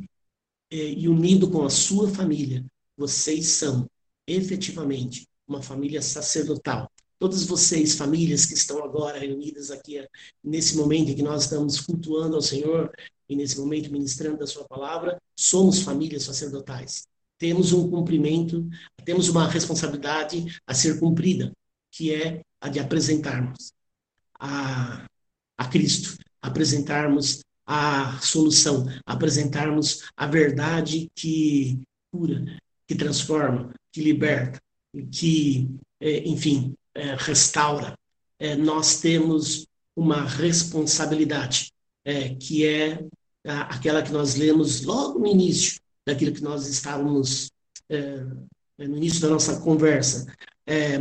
e 0.70 1.08
unido 1.08 1.50
com 1.50 1.64
a 1.64 1.70
sua 1.70 2.08
família, 2.08 2.64
vocês 2.96 3.46
são 3.48 3.88
efetivamente 4.26 5.26
uma 5.46 5.62
família 5.62 6.00
sacerdotal. 6.00 6.90
Todas 7.18 7.44
vocês, 7.44 7.94
famílias 7.94 8.46
que 8.46 8.54
estão 8.54 8.82
agora 8.82 9.18
reunidas 9.18 9.70
aqui 9.70 10.06
nesse 10.42 10.76
momento 10.76 11.10
em 11.10 11.14
que 11.14 11.22
nós 11.22 11.44
estamos 11.44 11.80
cultuando 11.80 12.36
ao 12.36 12.42
Senhor 12.42 12.90
e 13.28 13.36
nesse 13.36 13.58
momento 13.58 13.92
ministrando 13.92 14.42
a 14.42 14.46
sua 14.46 14.64
palavra, 14.64 15.20
somos 15.36 15.82
famílias 15.82 16.22
sacerdotais. 16.22 17.06
Temos 17.36 17.72
um 17.72 17.90
cumprimento, 17.90 18.68
temos 19.04 19.28
uma 19.28 19.48
responsabilidade 19.48 20.44
a 20.66 20.74
ser 20.74 20.98
cumprida, 20.98 21.52
que 21.90 22.14
é 22.14 22.42
a 22.60 22.68
de 22.68 22.78
apresentarmos 22.78 23.72
a, 24.38 25.06
a 25.58 25.68
Cristo, 25.68 26.16
apresentarmos 26.40 27.40
a 27.72 28.18
solução, 28.20 28.84
apresentarmos 29.06 30.02
a 30.16 30.26
verdade 30.26 31.08
que 31.14 31.78
cura, 32.10 32.44
que 32.84 32.96
transforma, 32.96 33.72
que 33.92 34.02
liberta, 34.02 34.60
que, 35.12 35.70
é, 36.00 36.28
enfim, 36.28 36.74
é, 36.92 37.14
restaura. 37.14 37.96
É, 38.40 38.56
nós 38.56 39.00
temos 39.00 39.68
uma 39.94 40.24
responsabilidade, 40.24 41.72
que 42.40 42.66
é 42.66 43.04
aquela 43.44 44.02
que 44.02 44.10
nós 44.10 44.34
lemos 44.34 44.82
logo 44.82 45.20
no 45.20 45.26
início 45.28 45.78
daquilo 46.04 46.32
que 46.32 46.42
nós 46.42 46.66
estávamos 46.66 47.52
no 48.78 48.96
início 48.96 49.20
da 49.20 49.28
nossa 49.28 49.60
conversa. 49.60 50.26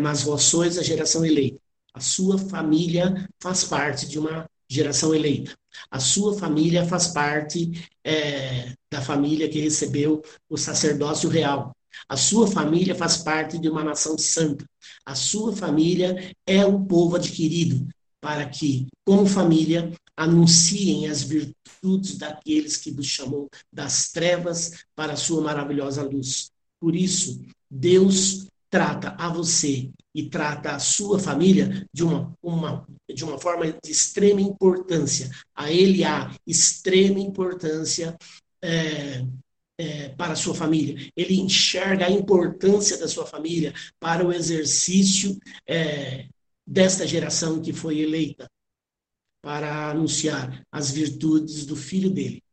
mas 0.02 0.24
vós 0.24 0.44
sois 0.44 0.78
a 0.78 0.84
geração 0.84 1.26
eleita. 1.26 1.60
A 1.94 2.02
sua 2.02 2.38
família 2.38 3.28
faz 3.40 3.64
parte 3.64 4.08
de 4.08 4.20
uma 4.20 4.48
geração 4.68 5.16
eleita. 5.16 5.58
A 5.90 6.00
sua 6.00 6.38
família 6.38 6.86
faz 6.86 7.08
parte 7.08 7.90
é, 8.04 8.74
da 8.92 9.02
família 9.02 9.50
que 9.50 9.60
recebeu 9.60 10.22
o 10.50 10.58
sacerdócio 10.58 11.30
real. 11.30 11.76
A 12.08 12.16
sua 12.16 12.48
família 12.48 12.96
faz 12.96 13.18
parte 13.18 13.58
de 13.58 13.70
uma 13.70 13.84
nação 13.84 14.18
santa. 14.18 14.66
A 15.06 15.16
sua 15.16 15.56
família 15.56 16.34
é 16.46 16.66
o 16.66 16.84
povo 16.86 17.16
adquirido 17.16 17.88
para 18.22 18.48
que, 18.48 18.88
como 19.06 19.26
família, 19.26 19.92
anunciem 20.16 21.08
as 21.08 21.24
virtudes 21.24 22.18
daqueles 22.18 22.78
que 22.78 22.92
vos 22.92 23.06
chamou 23.06 23.50
das 23.72 24.12
trevas 24.12 24.84
para 24.96 25.14
a 25.14 25.18
sua 25.18 25.42
maravilhosa 25.42 26.04
luz. 26.04 26.52
Por 26.80 26.96
isso, 26.96 27.42
Deus 27.70 28.48
trata 28.70 29.16
a 29.18 29.30
você 29.30 29.90
e 30.14 30.30
trata 30.30 30.72
a 30.72 30.80
sua 30.80 31.20
família 31.20 31.86
de 31.94 32.04
uma, 32.04 32.34
uma, 32.42 32.88
de 33.14 33.24
uma 33.24 33.38
forma 33.40 33.66
de 33.66 33.92
extrema 33.92 34.42
importância. 34.42 35.30
A 35.56 35.72
ele 35.72 36.04
há 36.04 36.34
extrema 36.46 37.20
importância 37.20 38.18
é, 38.62 39.26
é, 39.78 40.10
para 40.10 40.34
a 40.34 40.36
sua 40.36 40.56
família. 40.56 41.12
Ele 41.16 41.40
enxerga 41.40 42.06
a 42.06 42.12
importância 42.12 42.98
da 42.98 43.08
sua 43.08 43.26
família 43.26 43.74
para 44.00 44.26
o 44.26 44.34
exercício 44.34 45.38
é, 45.68 46.28
desta 46.66 47.08
geração 47.08 47.62
que 47.62 47.72
foi 47.74 48.00
eleita 48.00 48.50
para 49.42 49.90
anunciar 49.90 50.66
as 50.72 50.92
virtudes 50.92 51.66
do 51.66 51.76
filho 51.76 52.10
dele. 52.10 52.44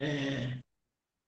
É, 0.00 0.58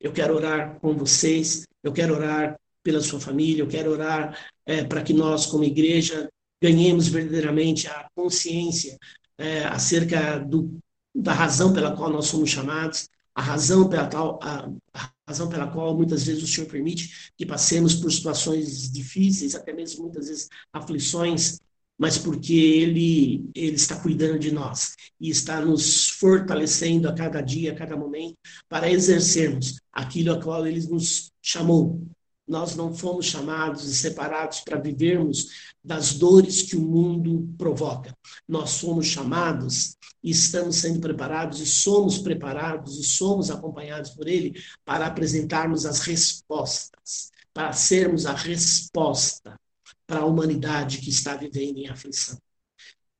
Eu 0.00 0.12
quero 0.12 0.34
orar 0.34 0.78
com 0.80 0.94
vocês, 0.94 1.66
eu 1.82 1.92
quero 1.92 2.14
orar 2.14 2.57
pela 2.87 3.01
sua 3.01 3.18
família, 3.18 3.62
eu 3.62 3.66
quero 3.66 3.91
orar 3.91 4.39
é, 4.64 4.84
para 4.84 5.03
que 5.03 5.12
nós, 5.12 5.45
como 5.45 5.64
igreja, 5.64 6.28
ganhemos 6.62 7.09
verdadeiramente 7.09 7.89
a 7.89 8.09
consciência 8.14 8.97
é, 9.37 9.64
acerca 9.64 10.39
do, 10.39 10.78
da 11.12 11.32
razão 11.32 11.72
pela 11.72 11.97
qual 11.97 12.11
nós 12.11 12.26
somos 12.28 12.49
chamados, 12.49 13.09
a 13.34 13.43
razão 13.43 13.89
pela 13.89 14.07
tal, 14.07 14.39
a, 14.41 14.70
a 14.95 15.11
razão 15.28 15.49
pela 15.49 15.66
qual 15.66 15.97
muitas 15.97 16.24
vezes 16.24 16.45
o 16.45 16.47
Senhor 16.47 16.68
permite 16.68 17.32
que 17.37 17.45
passemos 17.45 17.97
por 17.97 18.12
situações 18.12 18.89
difíceis, 18.91 19.57
até 19.57 19.72
mesmo 19.72 20.05
muitas 20.05 20.28
vezes 20.28 20.49
aflições, 20.72 21.59
mas 21.99 22.16
porque 22.16 22.55
ele 22.55 23.51
ele 23.53 23.74
está 23.74 24.01
cuidando 24.01 24.39
de 24.39 24.53
nós 24.53 24.95
e 25.20 25.28
está 25.28 25.61
nos 25.61 26.09
fortalecendo 26.11 27.09
a 27.09 27.14
cada 27.14 27.41
dia, 27.41 27.72
a 27.72 27.74
cada 27.74 27.97
momento 27.97 28.37
para 28.68 28.89
exercermos 28.89 29.80
aquilo 29.93 30.32
a 30.32 30.41
qual 30.41 30.64
ele 30.66 30.87
nos 30.87 31.32
chamou. 31.43 32.01
Nós 32.47 32.76
não 32.76 32.94
fomos 32.94 33.26
chamados 33.26 33.84
e 33.84 33.94
separados 33.94 34.61
para 34.61 34.78
vivermos 34.78 35.74
das 35.82 36.14
dores 36.14 36.62
que 36.62 36.76
o 36.76 36.80
mundo 36.80 37.53
provoca. 37.59 38.16
Nós 38.47 38.70
somos 38.70 39.07
chamados 39.07 39.97
e 40.22 40.30
estamos 40.30 40.76
sendo 40.76 41.01
preparados 41.01 41.61
e 41.61 41.66
somos 41.66 42.18
preparados 42.18 42.99
e 42.99 43.05
somos 43.05 43.51
acompanhados 43.51 44.11
por 44.11 44.28
ele 44.28 44.61
para 44.84 45.07
apresentarmos 45.07 45.84
as 45.84 46.01
respostas, 46.01 47.30
para 47.53 47.72
sermos 47.72 48.26
a 48.26 48.32
resposta 48.32 49.59
para 50.07 50.20
a 50.20 50.26
humanidade 50.26 50.99
que 50.99 51.11
está 51.11 51.36
vivendo 51.36 51.78
em 51.78 51.88
aflição. 51.88 52.38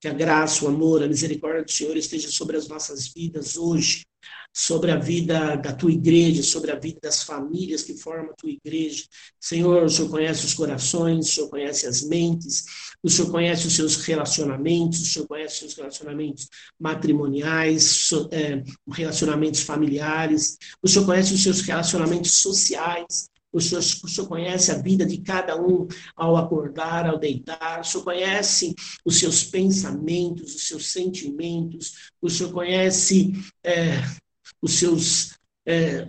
Que 0.01 0.09
a 0.09 0.12
graça, 0.12 0.64
o 0.64 0.68
amor, 0.68 1.03
a 1.03 1.09
misericórdia 1.09 1.64
do 1.64 1.70
Senhor 1.70 1.97
esteja 1.97 2.31
sobre 2.31 2.57
as 2.57 2.68
nossas 2.68 3.09
vidas 3.09 3.57
hoje, 3.57 4.07
sobre 4.59 4.91
a 4.91 4.97
vida 4.97 5.55
da 5.57 5.70
tua 5.70 5.93
igreja, 5.93 6.43
sobre 6.43 6.70
a 6.70 6.79
vida 6.79 6.99
das 7.03 7.22
famílias 7.22 7.83
que 7.83 7.95
formam 7.95 8.31
a 8.31 8.35
tua 8.35 8.49
igreja. 8.51 9.05
Senhor, 9.39 9.85
o 9.85 9.91
Senhor 9.91 10.09
conhece 10.09 10.47
os 10.47 10.55
corações, 10.55 11.29
o 11.29 11.35
Senhor 11.35 11.51
conhece 11.51 11.87
as 11.87 12.03
mentes, 12.03 12.64
o 13.03 13.11
Senhor 13.11 13.31
conhece 13.31 13.66
os 13.66 13.74
seus 13.74 13.97
relacionamentos, 13.97 15.01
o 15.03 15.05
Senhor 15.05 15.29
conhece 15.29 15.53
os 15.53 15.59
seus 15.61 15.74
relacionamentos 15.74 16.49
matrimoniais, 16.81 18.09
é, 18.31 18.62
relacionamentos 18.91 19.61
familiares, 19.61 20.57
o 20.83 20.89
Senhor 20.89 21.05
conhece 21.05 21.35
os 21.35 21.43
seus 21.43 21.61
relacionamentos 21.61 22.33
sociais. 22.33 23.29
O 23.57 23.61
senhor, 23.61 23.80
o 23.80 24.09
senhor 24.09 24.28
conhece 24.28 24.70
a 24.70 24.76
vida 24.76 25.07
de 25.07 25.16
cada 25.16 25.59
um 25.59 25.88
ao 26.14 26.36
acordar, 26.36 27.07
ao 27.07 27.18
deitar. 27.18 27.80
O 27.80 27.84
Senhor 27.84 28.04
conhece 28.04 28.74
os 29.02 29.18
seus 29.18 29.44
pensamentos, 29.44 30.54
os 30.54 30.68
seus 30.68 30.92
sentimentos. 30.92 32.11
O 32.20 32.28
Senhor 32.28 32.52
conhece 32.52 33.32
é, 33.64 34.02
os 34.61 34.74
seus. 34.74 35.38
É, 35.64 36.07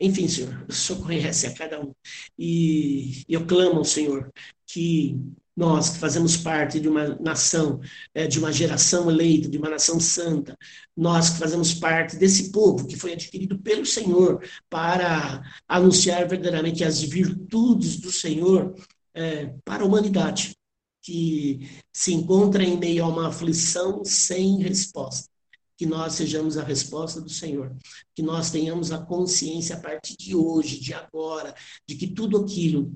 enfim, 0.00 0.28
Senhor, 0.28 0.64
o 0.68 0.72
Senhor 0.72 1.02
conhece 1.02 1.48
a 1.48 1.54
cada 1.54 1.80
um. 1.80 1.92
E 2.38 3.24
eu 3.28 3.44
clamo 3.44 3.78
ao 3.78 3.84
Senhor 3.84 4.32
que 4.64 5.16
nós 5.56 5.90
que 5.90 5.98
fazemos 5.98 6.36
parte 6.36 6.80
de 6.80 6.88
uma 6.88 7.14
nação, 7.16 7.80
é, 8.14 8.26
de 8.26 8.38
uma 8.38 8.52
geração 8.52 9.10
eleita, 9.10 9.48
de 9.48 9.58
uma 9.58 9.68
nação 9.68 10.00
santa, 10.00 10.56
nós 10.96 11.30
que 11.30 11.38
fazemos 11.38 11.74
parte 11.74 12.16
desse 12.16 12.50
povo 12.50 12.86
que 12.86 12.96
foi 12.96 13.12
adquirido 13.12 13.58
pelo 13.58 13.84
Senhor 13.84 14.42
para 14.68 15.42
anunciar 15.68 16.26
verdadeiramente 16.26 16.84
as 16.84 17.02
virtudes 17.02 17.98
do 18.00 18.10
Senhor 18.10 18.74
é, 19.14 19.54
para 19.64 19.82
a 19.82 19.86
humanidade, 19.86 20.56
que 21.02 21.68
se 21.92 22.14
encontra 22.14 22.62
em 22.62 22.78
meio 22.78 23.04
a 23.04 23.08
uma 23.08 23.28
aflição 23.28 24.04
sem 24.04 24.58
resposta. 24.58 25.30
Que 25.76 25.84
nós 25.84 26.14
sejamos 26.14 26.56
a 26.56 26.62
resposta 26.62 27.20
do 27.20 27.28
Senhor, 27.28 27.74
que 28.14 28.22
nós 28.22 28.50
tenhamos 28.50 28.92
a 28.92 28.98
consciência 28.98 29.74
a 29.74 29.80
partir 29.80 30.16
de 30.16 30.34
hoje, 30.34 30.78
de 30.78 30.94
agora, 30.94 31.54
de 31.88 31.96
que 31.96 32.06
tudo 32.06 32.38
aquilo 32.38 32.94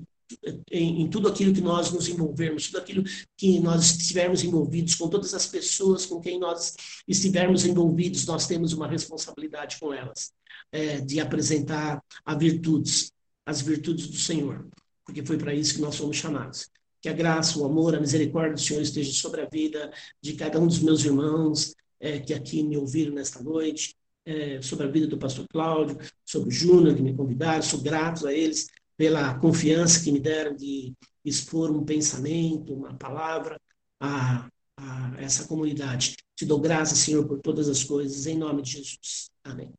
em, 0.71 1.01
em, 1.01 1.09
tudo 1.09 1.27
aquilo 1.27 1.53
que 1.53 1.61
nós 1.61 1.91
nos 1.91 2.07
envolvermos, 2.07 2.67
tudo 2.67 2.79
aquilo 2.79 3.03
que 3.35 3.59
nós 3.59 3.91
estivermos 3.91 4.43
envolvidos, 4.43 4.95
com 4.95 5.09
todas 5.09 5.33
as 5.33 5.45
pessoas 5.47 6.05
com 6.05 6.19
quem 6.19 6.39
nós 6.39 6.75
estivermos 7.07 7.65
envolvidos, 7.65 8.25
nós 8.25 8.47
temos 8.47 8.73
uma 8.73 8.87
responsabilidade 8.87 9.77
com 9.79 9.93
elas, 9.93 10.31
é, 10.71 10.99
de 10.99 11.19
apresentar 11.19 12.03
a 12.25 12.35
virtudes, 12.35 13.11
as 13.45 13.61
virtudes 13.61 14.07
do 14.07 14.17
Senhor, 14.17 14.67
porque 15.05 15.25
foi 15.25 15.37
para 15.37 15.53
isso 15.53 15.75
que 15.75 15.81
nós 15.81 15.95
fomos 15.95 16.17
chamados. 16.17 16.69
Que 17.01 17.09
a 17.09 17.13
graça, 17.13 17.59
o 17.59 17.65
amor, 17.65 17.95
a 17.95 17.99
misericórdia 17.99 18.55
do 18.55 18.59
Senhor 18.59 18.81
esteja 18.81 19.13
sobre 19.13 19.41
a 19.41 19.45
vida 19.45 19.91
de 20.21 20.33
cada 20.33 20.59
um 20.59 20.67
dos 20.67 20.79
meus 20.79 21.05
irmãos 21.05 21.73
é, 21.99 22.19
que 22.19 22.33
aqui 22.33 22.63
me 22.63 22.77
ouviram 22.77 23.13
nesta 23.13 23.41
noite, 23.41 23.95
é, 24.25 24.61
sobre 24.61 24.85
a 24.85 24.89
vida 24.89 25.07
do 25.07 25.17
pastor 25.17 25.47
Cláudio, 25.47 25.97
sobre 26.25 26.49
o 26.49 26.51
Júnior, 26.51 26.95
que 26.95 27.01
me 27.01 27.15
convidaram, 27.15 27.61
sou 27.61 27.79
grato 27.79 28.27
a 28.27 28.33
eles 28.33 28.67
pela 28.97 29.37
confiança 29.39 30.03
que 30.03 30.11
me 30.11 30.19
deram 30.19 30.55
de 30.55 30.93
expor 31.23 31.71
um 31.71 31.85
pensamento, 31.85 32.73
uma 32.73 32.95
palavra 32.95 33.59
a, 33.99 34.49
a 34.77 35.13
essa 35.17 35.47
comunidade. 35.47 36.15
Te 36.35 36.45
dou 36.45 36.59
graças, 36.59 36.97
Senhor, 36.99 37.27
por 37.27 37.39
todas 37.39 37.69
as 37.69 37.83
coisas, 37.83 38.25
em 38.25 38.37
nome 38.37 38.61
de 38.63 38.71
Jesus. 38.71 39.29
Amém. 39.43 39.71